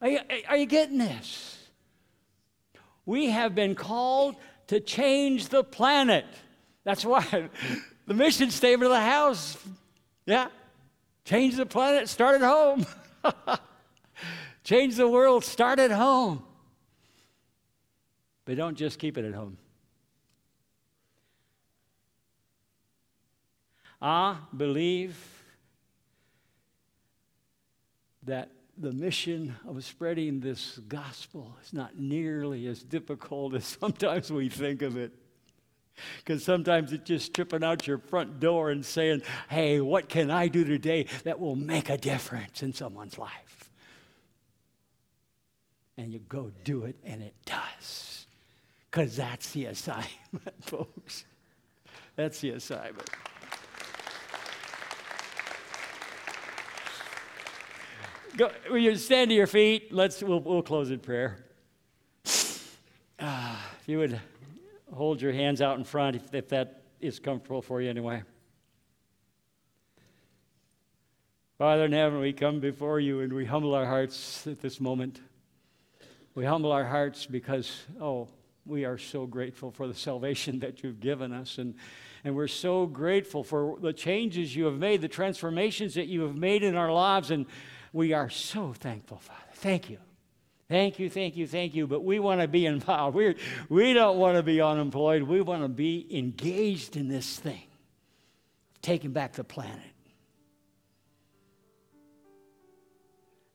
Are 0.00 0.08
you, 0.08 0.20
are 0.48 0.56
you 0.56 0.66
getting 0.66 0.98
this? 0.98 1.58
We 3.06 3.30
have 3.30 3.54
been 3.54 3.74
called 3.74 4.36
to 4.66 4.80
change 4.80 5.48
the 5.48 5.64
planet. 5.64 6.26
That's 6.84 7.04
why 7.04 7.48
the 8.06 8.14
mission 8.14 8.50
statement 8.50 8.90
of 8.90 8.96
the 8.96 9.00
house, 9.00 9.56
yeah, 10.26 10.48
Change 11.26 11.56
the 11.56 11.66
planet, 11.66 12.08
start 12.08 12.36
at 12.36 12.42
home. 12.42 12.86
Change 14.66 14.96
the 14.96 15.06
world, 15.06 15.44
start 15.44 15.78
at 15.78 15.92
home. 15.92 16.42
But 18.44 18.56
don't 18.56 18.76
just 18.76 18.98
keep 18.98 19.16
it 19.16 19.24
at 19.24 19.32
home. 19.32 19.58
I 24.02 24.38
believe 24.56 25.16
that 28.24 28.50
the 28.76 28.90
mission 28.90 29.54
of 29.68 29.84
spreading 29.84 30.40
this 30.40 30.80
gospel 30.88 31.56
is 31.62 31.72
not 31.72 31.96
nearly 31.96 32.66
as 32.66 32.82
difficult 32.82 33.54
as 33.54 33.64
sometimes 33.80 34.32
we 34.32 34.48
think 34.48 34.82
of 34.82 34.96
it. 34.96 35.12
Because 36.18 36.42
sometimes 36.42 36.92
it's 36.92 37.06
just 37.06 37.32
tripping 37.32 37.62
out 37.62 37.86
your 37.86 37.98
front 37.98 38.40
door 38.40 38.70
and 38.72 38.84
saying, 38.84 39.22
Hey, 39.48 39.80
what 39.80 40.08
can 40.08 40.28
I 40.28 40.48
do 40.48 40.64
today 40.64 41.06
that 41.22 41.38
will 41.38 41.54
make 41.54 41.88
a 41.88 41.96
difference 41.96 42.64
in 42.64 42.72
someone's 42.72 43.16
life? 43.16 43.55
And 45.98 46.12
you 46.12 46.18
go 46.28 46.52
do 46.64 46.84
it, 46.84 46.96
and 47.04 47.22
it 47.22 47.34
does. 47.44 48.26
Because 48.90 49.16
that's 49.16 49.50
the 49.52 49.66
assignment, 49.66 50.08
folks. 50.60 51.24
That's 52.16 52.40
the 52.40 52.50
assignment. 52.50 53.08
Go, 58.36 58.50
you 58.74 58.96
stand 58.96 59.30
to 59.30 59.34
your 59.34 59.46
feet? 59.46 59.92
Let's, 59.92 60.22
we'll, 60.22 60.40
we'll 60.40 60.62
close 60.62 60.90
in 60.90 60.98
prayer. 60.98 61.38
Uh, 63.18 63.56
if 63.80 63.84
you 63.86 63.98
would 63.98 64.20
hold 64.92 65.22
your 65.22 65.32
hands 65.32 65.62
out 65.62 65.78
in 65.78 65.84
front, 65.84 66.16
if, 66.16 66.34
if 66.34 66.48
that 66.50 66.82
is 67.00 67.18
comfortable 67.18 67.62
for 67.62 67.80
you 67.80 67.88
anyway. 67.88 68.22
Father 71.56 71.86
in 71.86 71.92
heaven, 71.92 72.20
we 72.20 72.34
come 72.34 72.60
before 72.60 73.00
you 73.00 73.20
and 73.20 73.32
we 73.32 73.46
humble 73.46 73.74
our 73.74 73.86
hearts 73.86 74.46
at 74.46 74.60
this 74.60 74.80
moment. 74.80 75.20
We 76.36 76.44
humble 76.44 76.70
our 76.70 76.84
hearts 76.84 77.24
because, 77.24 77.86
oh, 77.98 78.28
we 78.66 78.84
are 78.84 78.98
so 78.98 79.24
grateful 79.24 79.70
for 79.70 79.88
the 79.88 79.94
salvation 79.94 80.58
that 80.58 80.82
you've 80.82 81.00
given 81.00 81.32
us. 81.32 81.56
And, 81.56 81.76
and 82.24 82.36
we're 82.36 82.46
so 82.46 82.84
grateful 82.84 83.42
for 83.42 83.78
the 83.80 83.94
changes 83.94 84.54
you 84.54 84.66
have 84.66 84.76
made, 84.76 85.00
the 85.00 85.08
transformations 85.08 85.94
that 85.94 86.08
you 86.08 86.20
have 86.22 86.36
made 86.36 86.62
in 86.62 86.76
our 86.76 86.92
lives. 86.92 87.30
And 87.30 87.46
we 87.94 88.12
are 88.12 88.28
so 88.28 88.74
thankful, 88.74 89.16
Father. 89.16 89.40
Thank 89.54 89.88
you. 89.88 89.96
Thank 90.68 90.98
you, 90.98 91.08
thank 91.08 91.38
you, 91.38 91.46
thank 91.46 91.74
you. 91.74 91.86
But 91.86 92.04
we 92.04 92.18
want 92.18 92.42
to 92.42 92.48
be 92.48 92.66
involved. 92.66 93.16
We're, 93.16 93.36
we 93.70 93.94
don't 93.94 94.18
want 94.18 94.36
to 94.36 94.42
be 94.42 94.60
unemployed. 94.60 95.22
We 95.22 95.40
want 95.40 95.62
to 95.62 95.68
be 95.68 96.06
engaged 96.10 96.98
in 96.98 97.08
this 97.08 97.38
thing, 97.38 97.62
taking 98.82 99.12
back 99.12 99.32
the 99.32 99.44
planet. 99.44 99.80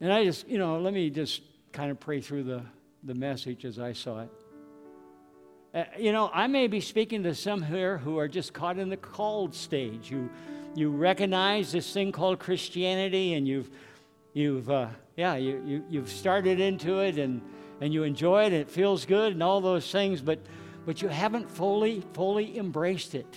And 0.00 0.12
I 0.12 0.24
just, 0.24 0.48
you 0.48 0.58
know, 0.58 0.80
let 0.80 0.92
me 0.92 1.10
just 1.10 1.42
kind 1.72 1.90
of 1.90 1.98
pray 1.98 2.20
through 2.20 2.44
the, 2.44 2.62
the 3.02 3.14
message 3.14 3.64
as 3.64 3.78
I 3.78 3.92
saw 3.92 4.22
it. 4.22 4.30
Uh, 5.74 5.84
you 5.98 6.12
know, 6.12 6.30
I 6.34 6.46
may 6.46 6.66
be 6.66 6.80
speaking 6.80 7.22
to 7.22 7.34
some 7.34 7.62
here 7.62 7.96
who 7.98 8.18
are 8.18 8.28
just 8.28 8.52
caught 8.52 8.78
in 8.78 8.90
the 8.90 8.96
called 8.96 9.54
stage. 9.54 10.10
You, 10.10 10.28
you 10.74 10.90
recognize 10.90 11.72
this 11.72 11.92
thing 11.92 12.12
called 12.12 12.38
Christianity 12.38 13.34
and 13.34 13.46
you've 13.46 13.70
you've 14.34 14.70
uh, 14.70 14.88
yeah 15.16 15.34
you, 15.36 15.62
you 15.66 15.84
you've 15.88 16.08
started 16.08 16.60
into 16.60 17.00
it 17.00 17.18
and 17.18 17.42
and 17.80 17.92
you 17.92 18.04
enjoy 18.04 18.44
it 18.44 18.46
and 18.46 18.54
it 18.54 18.70
feels 18.70 19.04
good 19.04 19.32
and 19.32 19.42
all 19.42 19.60
those 19.60 19.90
things 19.90 20.22
but 20.22 20.38
but 20.86 21.02
you 21.02 21.08
haven't 21.08 21.50
fully 21.50 22.02
fully 22.14 22.58
embraced 22.58 23.14
it 23.14 23.36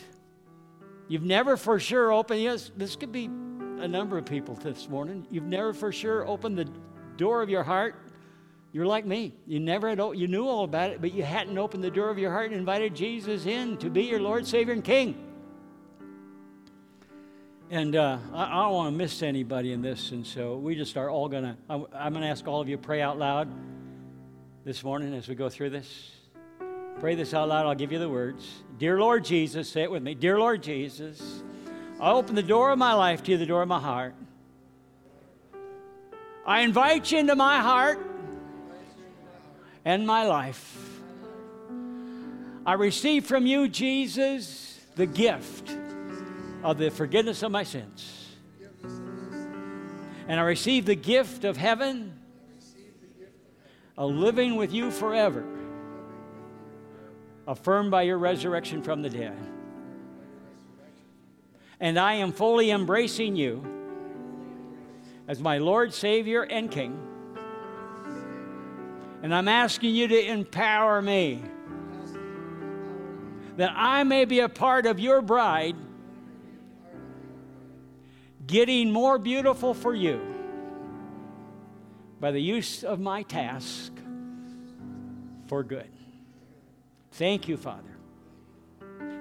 you've 1.07 1.23
never 1.23 1.57
for 1.57 1.79
sure 1.79 2.13
opened 2.13 2.41
yes 2.41 2.71
this 2.77 2.95
could 2.95 3.11
be 3.11 3.25
a 3.25 3.88
number 3.88 4.17
of 4.17 4.25
people 4.25 4.55
this 4.55 4.88
morning 4.88 5.27
you've 5.29 5.43
never 5.43 5.73
for 5.73 5.91
sure 5.91 6.25
opened 6.25 6.57
the 6.57 6.69
door 7.17 7.41
of 7.41 7.49
your 7.49 7.63
heart 7.63 7.95
you're 8.76 8.86
like 8.86 9.05
me 9.05 9.34
you 9.47 9.57
never 9.57 9.88
had 9.88 10.01
you 10.15 10.28
knew 10.28 10.45
all 10.45 10.65
about 10.65 10.91
it 10.91 10.99
but 10.99 11.13
you 11.13 11.23
hadn't 11.23 11.57
opened 11.57 11.82
the 11.82 11.89
door 11.89 12.09
of 12.09 12.19
your 12.19 12.30
heart 12.30 12.47
and 12.47 12.55
invited 12.55 12.93
jesus 12.93 13.45
in 13.45 13.78
to 13.78 13.89
be 13.89 14.03
your 14.03 14.19
lord 14.19 14.45
savior 14.45 14.73
and 14.73 14.84
king 14.84 15.15
and 17.69 17.95
uh, 17.95 18.17
I, 18.34 18.43
I, 18.43 18.63
don't 18.63 18.73
want 18.73 18.93
to 18.93 18.97
miss 18.97 19.23
anybody 19.23 19.73
in 19.73 19.82
this, 19.82 20.11
and 20.11 20.26
so 20.26 20.55
we 20.55 20.76
just 20.76 20.97
are 20.97 21.09
all 21.09 21.28
to, 21.30 21.57
I'm 21.67 22.13
going 22.13 22.21
to 22.21 22.28
ask 22.28 22.47
all 22.47 22.61
of 22.61 22.69
you 22.69 22.78
pray 22.78 23.01
out 23.01 23.17
loud 23.17 23.49
this 24.63 24.84
morning 24.84 25.15
as 25.15 25.28
we 25.28 25.34
go 25.34 25.49
through 25.49 25.71
this. 25.71 26.11
Pray 26.99 27.15
this 27.15 27.34
out 27.34 27.49
loud, 27.49 27.65
I'll 27.65 27.73
give 27.73 27.91
you 27.91 27.97
the 27.97 28.07
words. 28.07 28.47
Dear 28.78 28.99
Lord 28.99 29.26
Jesus, 29.26 29.67
say 29.67 29.82
it 29.82 29.89
with 29.89 30.03
me. 30.03 30.13
Dear 30.13 30.38
Lord 30.38 30.61
Jesus, 30.61 31.41
I 31.99 32.11
open 32.11 32.36
the 32.36 32.43
door 32.43 32.69
of 32.69 32.78
my 32.78 32.93
life 32.93 33.23
to 33.23 33.32
you, 33.32 33.38
the 33.39 33.47
door 33.47 33.63
of 33.63 33.67
my 33.67 33.80
heart. 33.80 34.13
I 36.45 36.61
invite 36.61 37.11
you 37.11 37.17
into 37.17 37.36
my 37.36 37.61
heart 37.61 38.14
and 39.86 40.05
my 40.05 40.25
life. 40.25 40.99
I 42.65 42.73
receive 42.73 43.25
from 43.25 43.45
you, 43.45 43.67
Jesus, 43.67 44.83
the 44.95 45.05
gift 45.05 45.71
of 46.63 46.79
the 46.79 46.89
forgiveness 46.89 47.43
of 47.43 47.51
my 47.51 47.63
sins. 47.63 48.36
And 50.27 50.39
I 50.39 50.43
receive 50.43 50.88
the 50.88 50.95
gift 50.95 51.43
of 51.43 51.55
heaven, 51.55 52.19
a 53.95 54.05
living 54.05 54.55
with 54.55 54.73
you 54.73 54.89
forever, 54.89 55.45
affirmed 57.47 57.91
by 57.91 58.01
your 58.01 58.17
resurrection 58.17 58.81
from 58.81 59.03
the 59.03 59.09
dead. 59.11 59.38
And 61.79 61.99
I 61.99 62.15
am 62.15 62.31
fully 62.31 62.71
embracing 62.71 63.36
you 63.36 63.63
as 65.27 65.39
my 65.39 65.59
Lord, 65.59 65.93
Savior, 65.93 66.41
and 66.41 66.71
King. 66.71 67.05
And 69.26 69.34
I'm 69.34 69.47
asking 69.47 69.95
you 69.95 70.07
to 70.07 70.23
empower 70.23 71.01
me 71.01 71.41
that 73.57 73.71
I 73.76 74.03
may 74.03 74.26
be 74.26 74.41
a 74.41 74.49
part 74.49 74.86
of 74.86 74.99
your 74.99 75.23
bride 75.23 75.76
getting 78.45 78.91
more 78.91 79.17
beautiful 79.17 79.73
for 79.73 79.95
you 79.95 80.21
by 82.19 82.30
the 82.30 82.39
use 82.39 82.84
of 82.84 82.99
my 82.99 83.23
task 83.23 83.91
for 85.47 85.63
good. 85.63 85.89
Thank 87.13 87.47
you, 87.47 87.57
Father. 87.57 87.97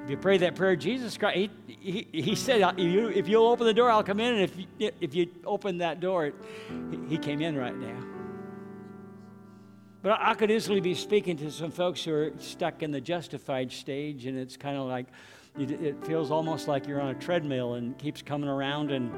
If 0.05 0.11
you 0.11 0.19
pray 0.19 0.37
that 0.37 0.55
prayer, 0.55 0.77
Jesus 0.77 1.17
Christ, 1.17 1.51
He, 1.67 2.07
he, 2.13 2.21
he 2.21 2.35
said, 2.35 2.75
if 2.77 3.27
you'll 3.27 3.47
open 3.47 3.65
the 3.65 3.73
door, 3.73 3.91
I'll 3.91 4.05
come 4.05 4.21
in. 4.21 4.35
And 4.35 4.43
if 4.43 4.55
you, 4.79 4.91
if 5.01 5.15
you 5.15 5.31
open 5.47 5.79
that 5.79 6.01
door, 6.01 6.35
He 7.09 7.17
came 7.17 7.41
in 7.41 7.57
right 7.57 7.75
now. 7.75 8.14
But 10.05 10.19
I 10.21 10.35
could 10.35 10.51
easily 10.51 10.81
be 10.81 10.95
speaking 10.95 11.39
to 11.39 11.51
some 11.51 11.71
folks 11.71 12.05
who 12.05 12.13
are 12.13 12.33
stuck 12.37 12.83
in 12.83 12.91
the 12.91 13.01
justified 13.01 13.73
stage, 13.73 14.27
and 14.27 14.39
it's 14.39 14.55
kind 14.55 14.77
of 14.77 14.85
like, 14.85 15.07
it 15.59 15.97
feels 16.05 16.31
almost 16.31 16.69
like 16.69 16.87
you're 16.87 17.01
on 17.01 17.09
a 17.09 17.19
treadmill 17.19 17.75
and 17.75 17.97
keeps 17.97 18.21
coming 18.21 18.51
around 18.51 18.93
and, 18.93 19.11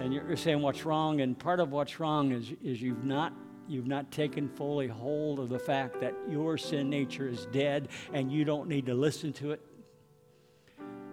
and 0.00 0.12
you're 0.12 0.36
saying 0.36 0.60
what's 0.60 0.84
wrong. 0.84 1.20
And 1.20 1.38
part 1.38 1.60
of 1.60 1.70
what's 1.70 2.00
wrong 2.00 2.32
is, 2.32 2.50
is 2.64 2.82
you've, 2.82 3.04
not, 3.04 3.32
you've 3.68 3.86
not 3.86 4.10
taken 4.10 4.48
fully 4.48 4.88
hold 4.88 5.38
of 5.38 5.50
the 5.50 5.58
fact 5.58 6.00
that 6.00 6.14
your 6.28 6.58
sin 6.58 6.90
nature 6.90 7.28
is 7.28 7.46
dead 7.52 7.86
and 8.12 8.32
you 8.32 8.44
don't 8.44 8.68
need 8.68 8.86
to 8.86 8.94
listen 8.94 9.32
to 9.34 9.52
it. 9.52 9.60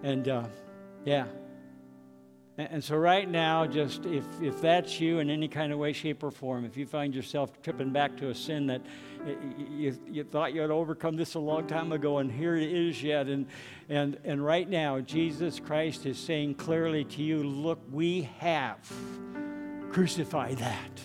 And 0.02 0.28
uh, 0.28 0.48
yeah. 1.04 1.26
And, 2.58 2.82
so, 2.82 2.96
right 2.96 3.30
now, 3.30 3.68
just 3.68 4.06
if, 4.06 4.24
if 4.42 4.62
that's 4.62 5.02
you 5.02 5.20
in 5.20 5.30
any 5.30 5.50
kind 5.50 5.74
of 5.74 5.78
way, 5.78 5.92
shape, 5.92 6.24
or 6.24 6.32
form, 6.32 6.64
if 6.64 6.78
you 6.78 6.86
find 6.86 7.14
yourself 7.14 7.62
tripping 7.62 7.92
back 7.92 8.16
to 8.18 8.30
a 8.30 8.36
sin 8.36 8.68
that 8.68 8.82
you, 9.70 9.98
you 10.10 10.24
thought 10.24 10.54
you 10.54 10.62
had 10.62 10.72
overcome 10.72 11.18
this 11.18 11.34
a 11.34 11.40
long 11.40 11.68
time 11.68 11.92
ago, 11.92 12.20
and 12.20 12.32
here 12.32 12.56
it 12.56 12.72
is 12.72 13.04
yet. 13.04 13.28
And, 13.28 13.48
and, 13.90 14.18
and 14.24 14.44
right 14.44 14.70
now, 14.70 15.02
Jesus 15.02 15.60
Christ 15.60 16.06
is 16.06 16.18
saying 16.18 16.56
clearly 16.56 17.04
to 17.04 17.22
you, 17.22 17.44
Look, 17.44 17.80
we 17.92 18.30
have 18.40 18.80
crucified 19.92 20.58
that. 20.60 21.02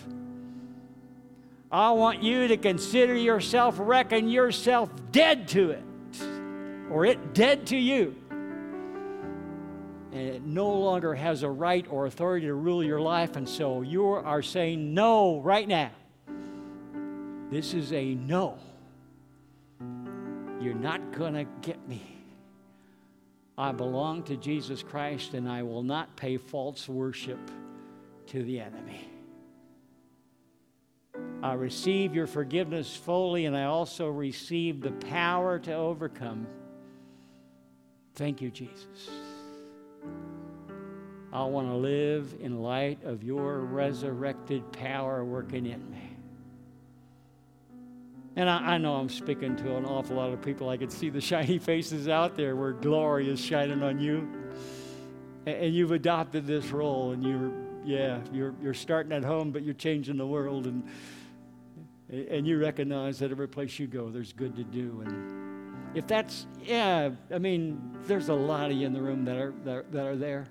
I 1.69 1.91
want 1.91 2.23
you 2.23 2.47
to 2.47 2.55
consider 2.55 3.15
yourself, 3.15 3.75
reckon 3.77 4.29
yourself 4.29 4.89
dead 5.11 5.49
to 5.49 5.71
it, 5.71 5.83
or 6.89 7.05
it 7.05 7.33
dead 7.33 7.67
to 7.67 7.77
you. 7.77 8.15
And 10.11 10.21
it 10.21 10.41
no 10.43 10.69
longer 10.69 11.13
has 11.13 11.43
a 11.43 11.49
right 11.49 11.85
or 11.89 12.05
authority 12.05 12.47
to 12.47 12.53
rule 12.53 12.83
your 12.83 12.99
life. 12.99 13.35
And 13.35 13.47
so 13.47 13.81
you 13.81 14.07
are 14.07 14.41
saying 14.41 14.93
no 14.93 15.39
right 15.39 15.67
now. 15.67 15.91
This 17.49 17.73
is 17.73 17.93
a 17.93 18.15
no. 18.15 18.57
You're 20.61 20.73
not 20.73 21.11
going 21.11 21.33
to 21.33 21.45
get 21.61 21.87
me. 21.87 22.01
I 23.57 23.71
belong 23.71 24.23
to 24.23 24.37
Jesus 24.37 24.83
Christ 24.83 25.33
and 25.33 25.49
I 25.49 25.63
will 25.63 25.83
not 25.83 26.15
pay 26.15 26.37
false 26.37 26.89
worship 26.89 27.39
to 28.27 28.43
the 28.43 28.59
enemy. 28.59 29.07
I 31.43 31.53
receive 31.53 32.15
your 32.15 32.27
forgiveness 32.27 32.95
fully 32.95 33.45
and 33.45 33.55
I 33.55 33.65
also 33.65 34.09
receive 34.09 34.81
the 34.81 34.91
power 34.91 35.59
to 35.59 35.73
overcome. 35.73 36.47
Thank 38.15 38.41
you, 38.41 38.51
Jesus. 38.51 39.09
I 41.33 41.43
want 41.45 41.67
to 41.69 41.75
live 41.75 42.35
in 42.41 42.61
light 42.61 43.03
of 43.05 43.23
your 43.23 43.59
resurrected 43.59 44.69
power 44.73 45.23
working 45.23 45.65
in 45.65 45.89
me. 45.89 46.11
And 48.35 48.49
I, 48.49 48.73
I, 48.73 48.77
know 48.77 48.95
I'm 48.95 49.09
speaking 49.09 49.55
to 49.57 49.75
an 49.75 49.85
awful 49.85 50.17
lot 50.17 50.31
of 50.31 50.41
people. 50.41 50.69
I 50.69 50.77
can 50.77 50.89
see 50.89 51.09
the 51.09 51.21
shiny 51.31 51.57
faces 51.57 52.07
out 52.07 52.35
there 52.35 52.55
where 52.55 52.73
glory 52.73 53.29
is 53.29 53.39
shining 53.39 53.81
on 53.81 53.99
you. 53.99 54.27
And, 55.45 55.55
and 55.55 55.75
you've 55.75 55.91
adopted 55.91 56.45
this 56.45 56.67
role, 56.67 57.11
and 57.11 57.23
you're, 57.23 57.51
yeah, 57.85 58.19
you're, 58.33 58.53
you're 58.61 58.73
starting 58.73 59.11
at 59.13 59.23
home, 59.23 59.51
but 59.51 59.63
you're 59.63 59.73
changing 59.73 60.17
the 60.17 60.27
world. 60.27 60.67
And, 60.67 60.83
and 62.09 62.45
you 62.45 62.59
recognize 62.59 63.19
that 63.19 63.31
every 63.31 63.47
place 63.47 63.79
you 63.79 63.87
go, 63.87 64.09
there's 64.09 64.33
good 64.33 64.55
to 64.57 64.63
do. 64.63 65.01
And 65.05 65.50
If 65.93 66.07
that's, 66.07 66.47
yeah, 66.63 67.09
I 67.33 67.37
mean, 67.37 67.97
there's 68.03 68.29
a 68.29 68.33
lot 68.33 68.71
of 68.71 68.77
you 68.77 68.85
in 68.87 68.93
the 68.93 69.01
room 69.01 69.25
that 69.25 69.37
are, 69.37 69.53
that 69.65 69.75
are, 69.75 69.85
that 69.91 70.05
are 70.05 70.15
there. 70.15 70.47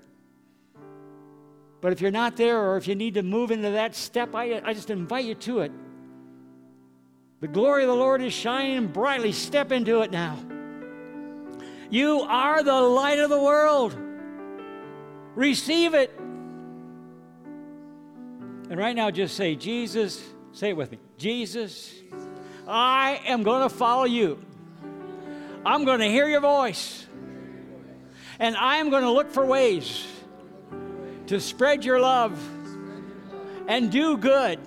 But 1.81 1.91
if 1.91 1.99
you're 1.99 2.11
not 2.11 2.37
there 2.37 2.59
or 2.59 2.77
if 2.77 2.87
you 2.87 2.93
need 2.93 3.15
to 3.15 3.23
move 3.23 3.49
into 3.49 3.71
that 3.71 3.95
step, 3.95 4.35
I, 4.35 4.61
I 4.63 4.73
just 4.73 4.91
invite 4.91 5.25
you 5.25 5.35
to 5.35 5.61
it. 5.61 5.71
The 7.39 7.47
glory 7.47 7.83
of 7.83 7.89
the 7.89 7.95
Lord 7.95 8.21
is 8.21 8.33
shining 8.33 8.87
brightly. 8.87 9.31
Step 9.31 9.71
into 9.71 10.01
it 10.01 10.11
now. 10.11 10.37
You 11.89 12.21
are 12.21 12.61
the 12.63 12.79
light 12.79 13.17
of 13.17 13.31
the 13.31 13.41
world. 13.41 13.97
Receive 15.35 15.95
it. 15.95 16.15
And 18.69 18.77
right 18.77 18.95
now, 18.95 19.09
just 19.09 19.35
say, 19.35 19.55
Jesus, 19.55 20.23
say 20.53 20.69
it 20.69 20.77
with 20.77 20.91
me 20.91 20.99
Jesus, 21.17 21.93
I 22.67 23.21
am 23.25 23.41
going 23.43 23.67
to 23.67 23.75
follow 23.75 24.05
you. 24.05 24.39
I'm 25.65 25.85
going 25.85 25.99
to 25.99 26.07
hear 26.07 26.27
your 26.27 26.41
voice. 26.41 27.05
And 28.39 28.57
I 28.57 28.77
am 28.77 28.89
going 28.89 29.03
to 29.03 29.11
look 29.11 29.31
for 29.31 29.45
ways 29.45 30.07
to 31.27 31.39
spread 31.39 31.85
your 31.85 31.99
love 31.99 32.37
and 33.67 33.91
do 33.91 34.17
good, 34.17 34.59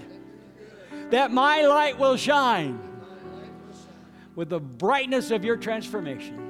that 1.11 1.30
my 1.32 1.62
light 1.66 1.99
will 1.99 2.16
shine 2.16 2.78
with 4.36 4.49
the 4.49 4.61
brightness 4.61 5.30
of 5.30 5.45
your 5.45 5.57
transformation. 5.57 6.40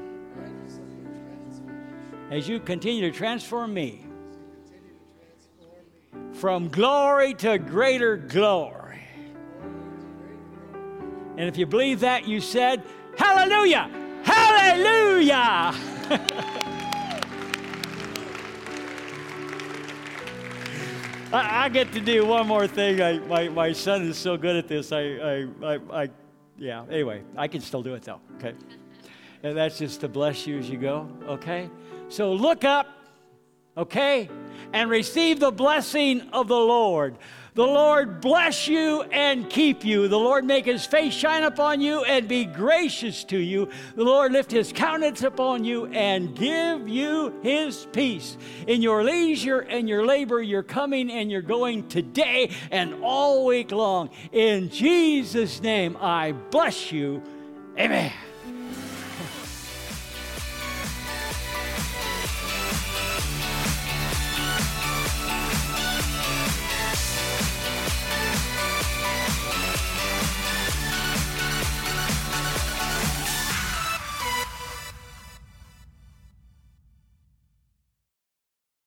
As 2.30 2.48
you 2.48 2.60
continue 2.60 3.10
to 3.10 3.16
transform 3.16 3.72
me 3.72 4.04
from 6.32 6.68
glory 6.68 7.34
to 7.34 7.58
greater 7.58 8.16
glory. 8.16 9.02
And 11.36 11.48
if 11.48 11.56
you 11.56 11.66
believe 11.66 12.00
that, 12.00 12.28
you 12.28 12.40
said, 12.40 12.82
Hallelujah! 13.16 14.03
Hallelujah! 14.54 15.74
I, 21.32 21.64
I, 21.64 21.68
get 21.68 21.92
to 21.92 22.00
do 22.00 22.24
one 22.24 22.46
more 22.46 22.68
thing. 22.68 23.02
I, 23.02 23.18
my, 23.18 23.48
my 23.48 23.72
son 23.72 24.02
is 24.02 24.16
so 24.16 24.36
good 24.36 24.54
at 24.54 24.68
this. 24.68 24.92
I, 24.92 25.00
I, 25.00 25.48
I, 25.64 25.78
I, 25.92 26.10
yeah, 26.56 26.84
anyway, 26.88 27.22
I 27.36 27.48
can 27.48 27.60
still 27.60 27.82
do 27.82 27.94
it 27.94 28.04
though, 28.04 28.20
okay? 28.36 28.54
And 29.42 29.56
that's 29.56 29.78
just 29.78 30.00
to 30.02 30.08
bless 30.08 30.46
you 30.46 30.58
as 30.60 30.70
you 30.70 30.78
go, 30.78 31.08
okay? 31.26 31.68
So 32.08 32.32
look 32.32 32.62
up, 32.62 32.86
okay? 33.76 34.30
And 34.72 34.88
receive 34.88 35.40
the 35.40 35.50
blessing 35.50 36.20
of 36.32 36.46
the 36.46 36.54
Lord. 36.54 37.18
The 37.54 37.62
Lord 37.64 38.20
bless 38.20 38.66
you 38.66 39.02
and 39.02 39.48
keep 39.48 39.84
you. 39.84 40.08
The 40.08 40.18
Lord 40.18 40.44
make 40.44 40.64
his 40.64 40.84
face 40.84 41.14
shine 41.14 41.44
upon 41.44 41.80
you 41.80 42.02
and 42.02 42.26
be 42.26 42.46
gracious 42.46 43.22
to 43.24 43.38
you. 43.38 43.68
The 43.94 44.02
Lord 44.02 44.32
lift 44.32 44.50
his 44.50 44.72
countenance 44.72 45.22
upon 45.22 45.64
you 45.64 45.86
and 45.86 46.34
give 46.34 46.88
you 46.88 47.32
his 47.44 47.86
peace. 47.92 48.36
In 48.66 48.82
your 48.82 49.04
leisure 49.04 49.60
and 49.60 49.88
your 49.88 50.04
labor, 50.04 50.42
you're 50.42 50.64
coming 50.64 51.12
and 51.12 51.30
you're 51.30 51.42
going 51.42 51.86
today 51.86 52.50
and 52.72 53.04
all 53.04 53.46
week 53.46 53.70
long. 53.70 54.10
In 54.32 54.68
Jesus' 54.68 55.62
name, 55.62 55.96
I 56.00 56.32
bless 56.32 56.90
you. 56.90 57.22
Amen. 57.78 58.12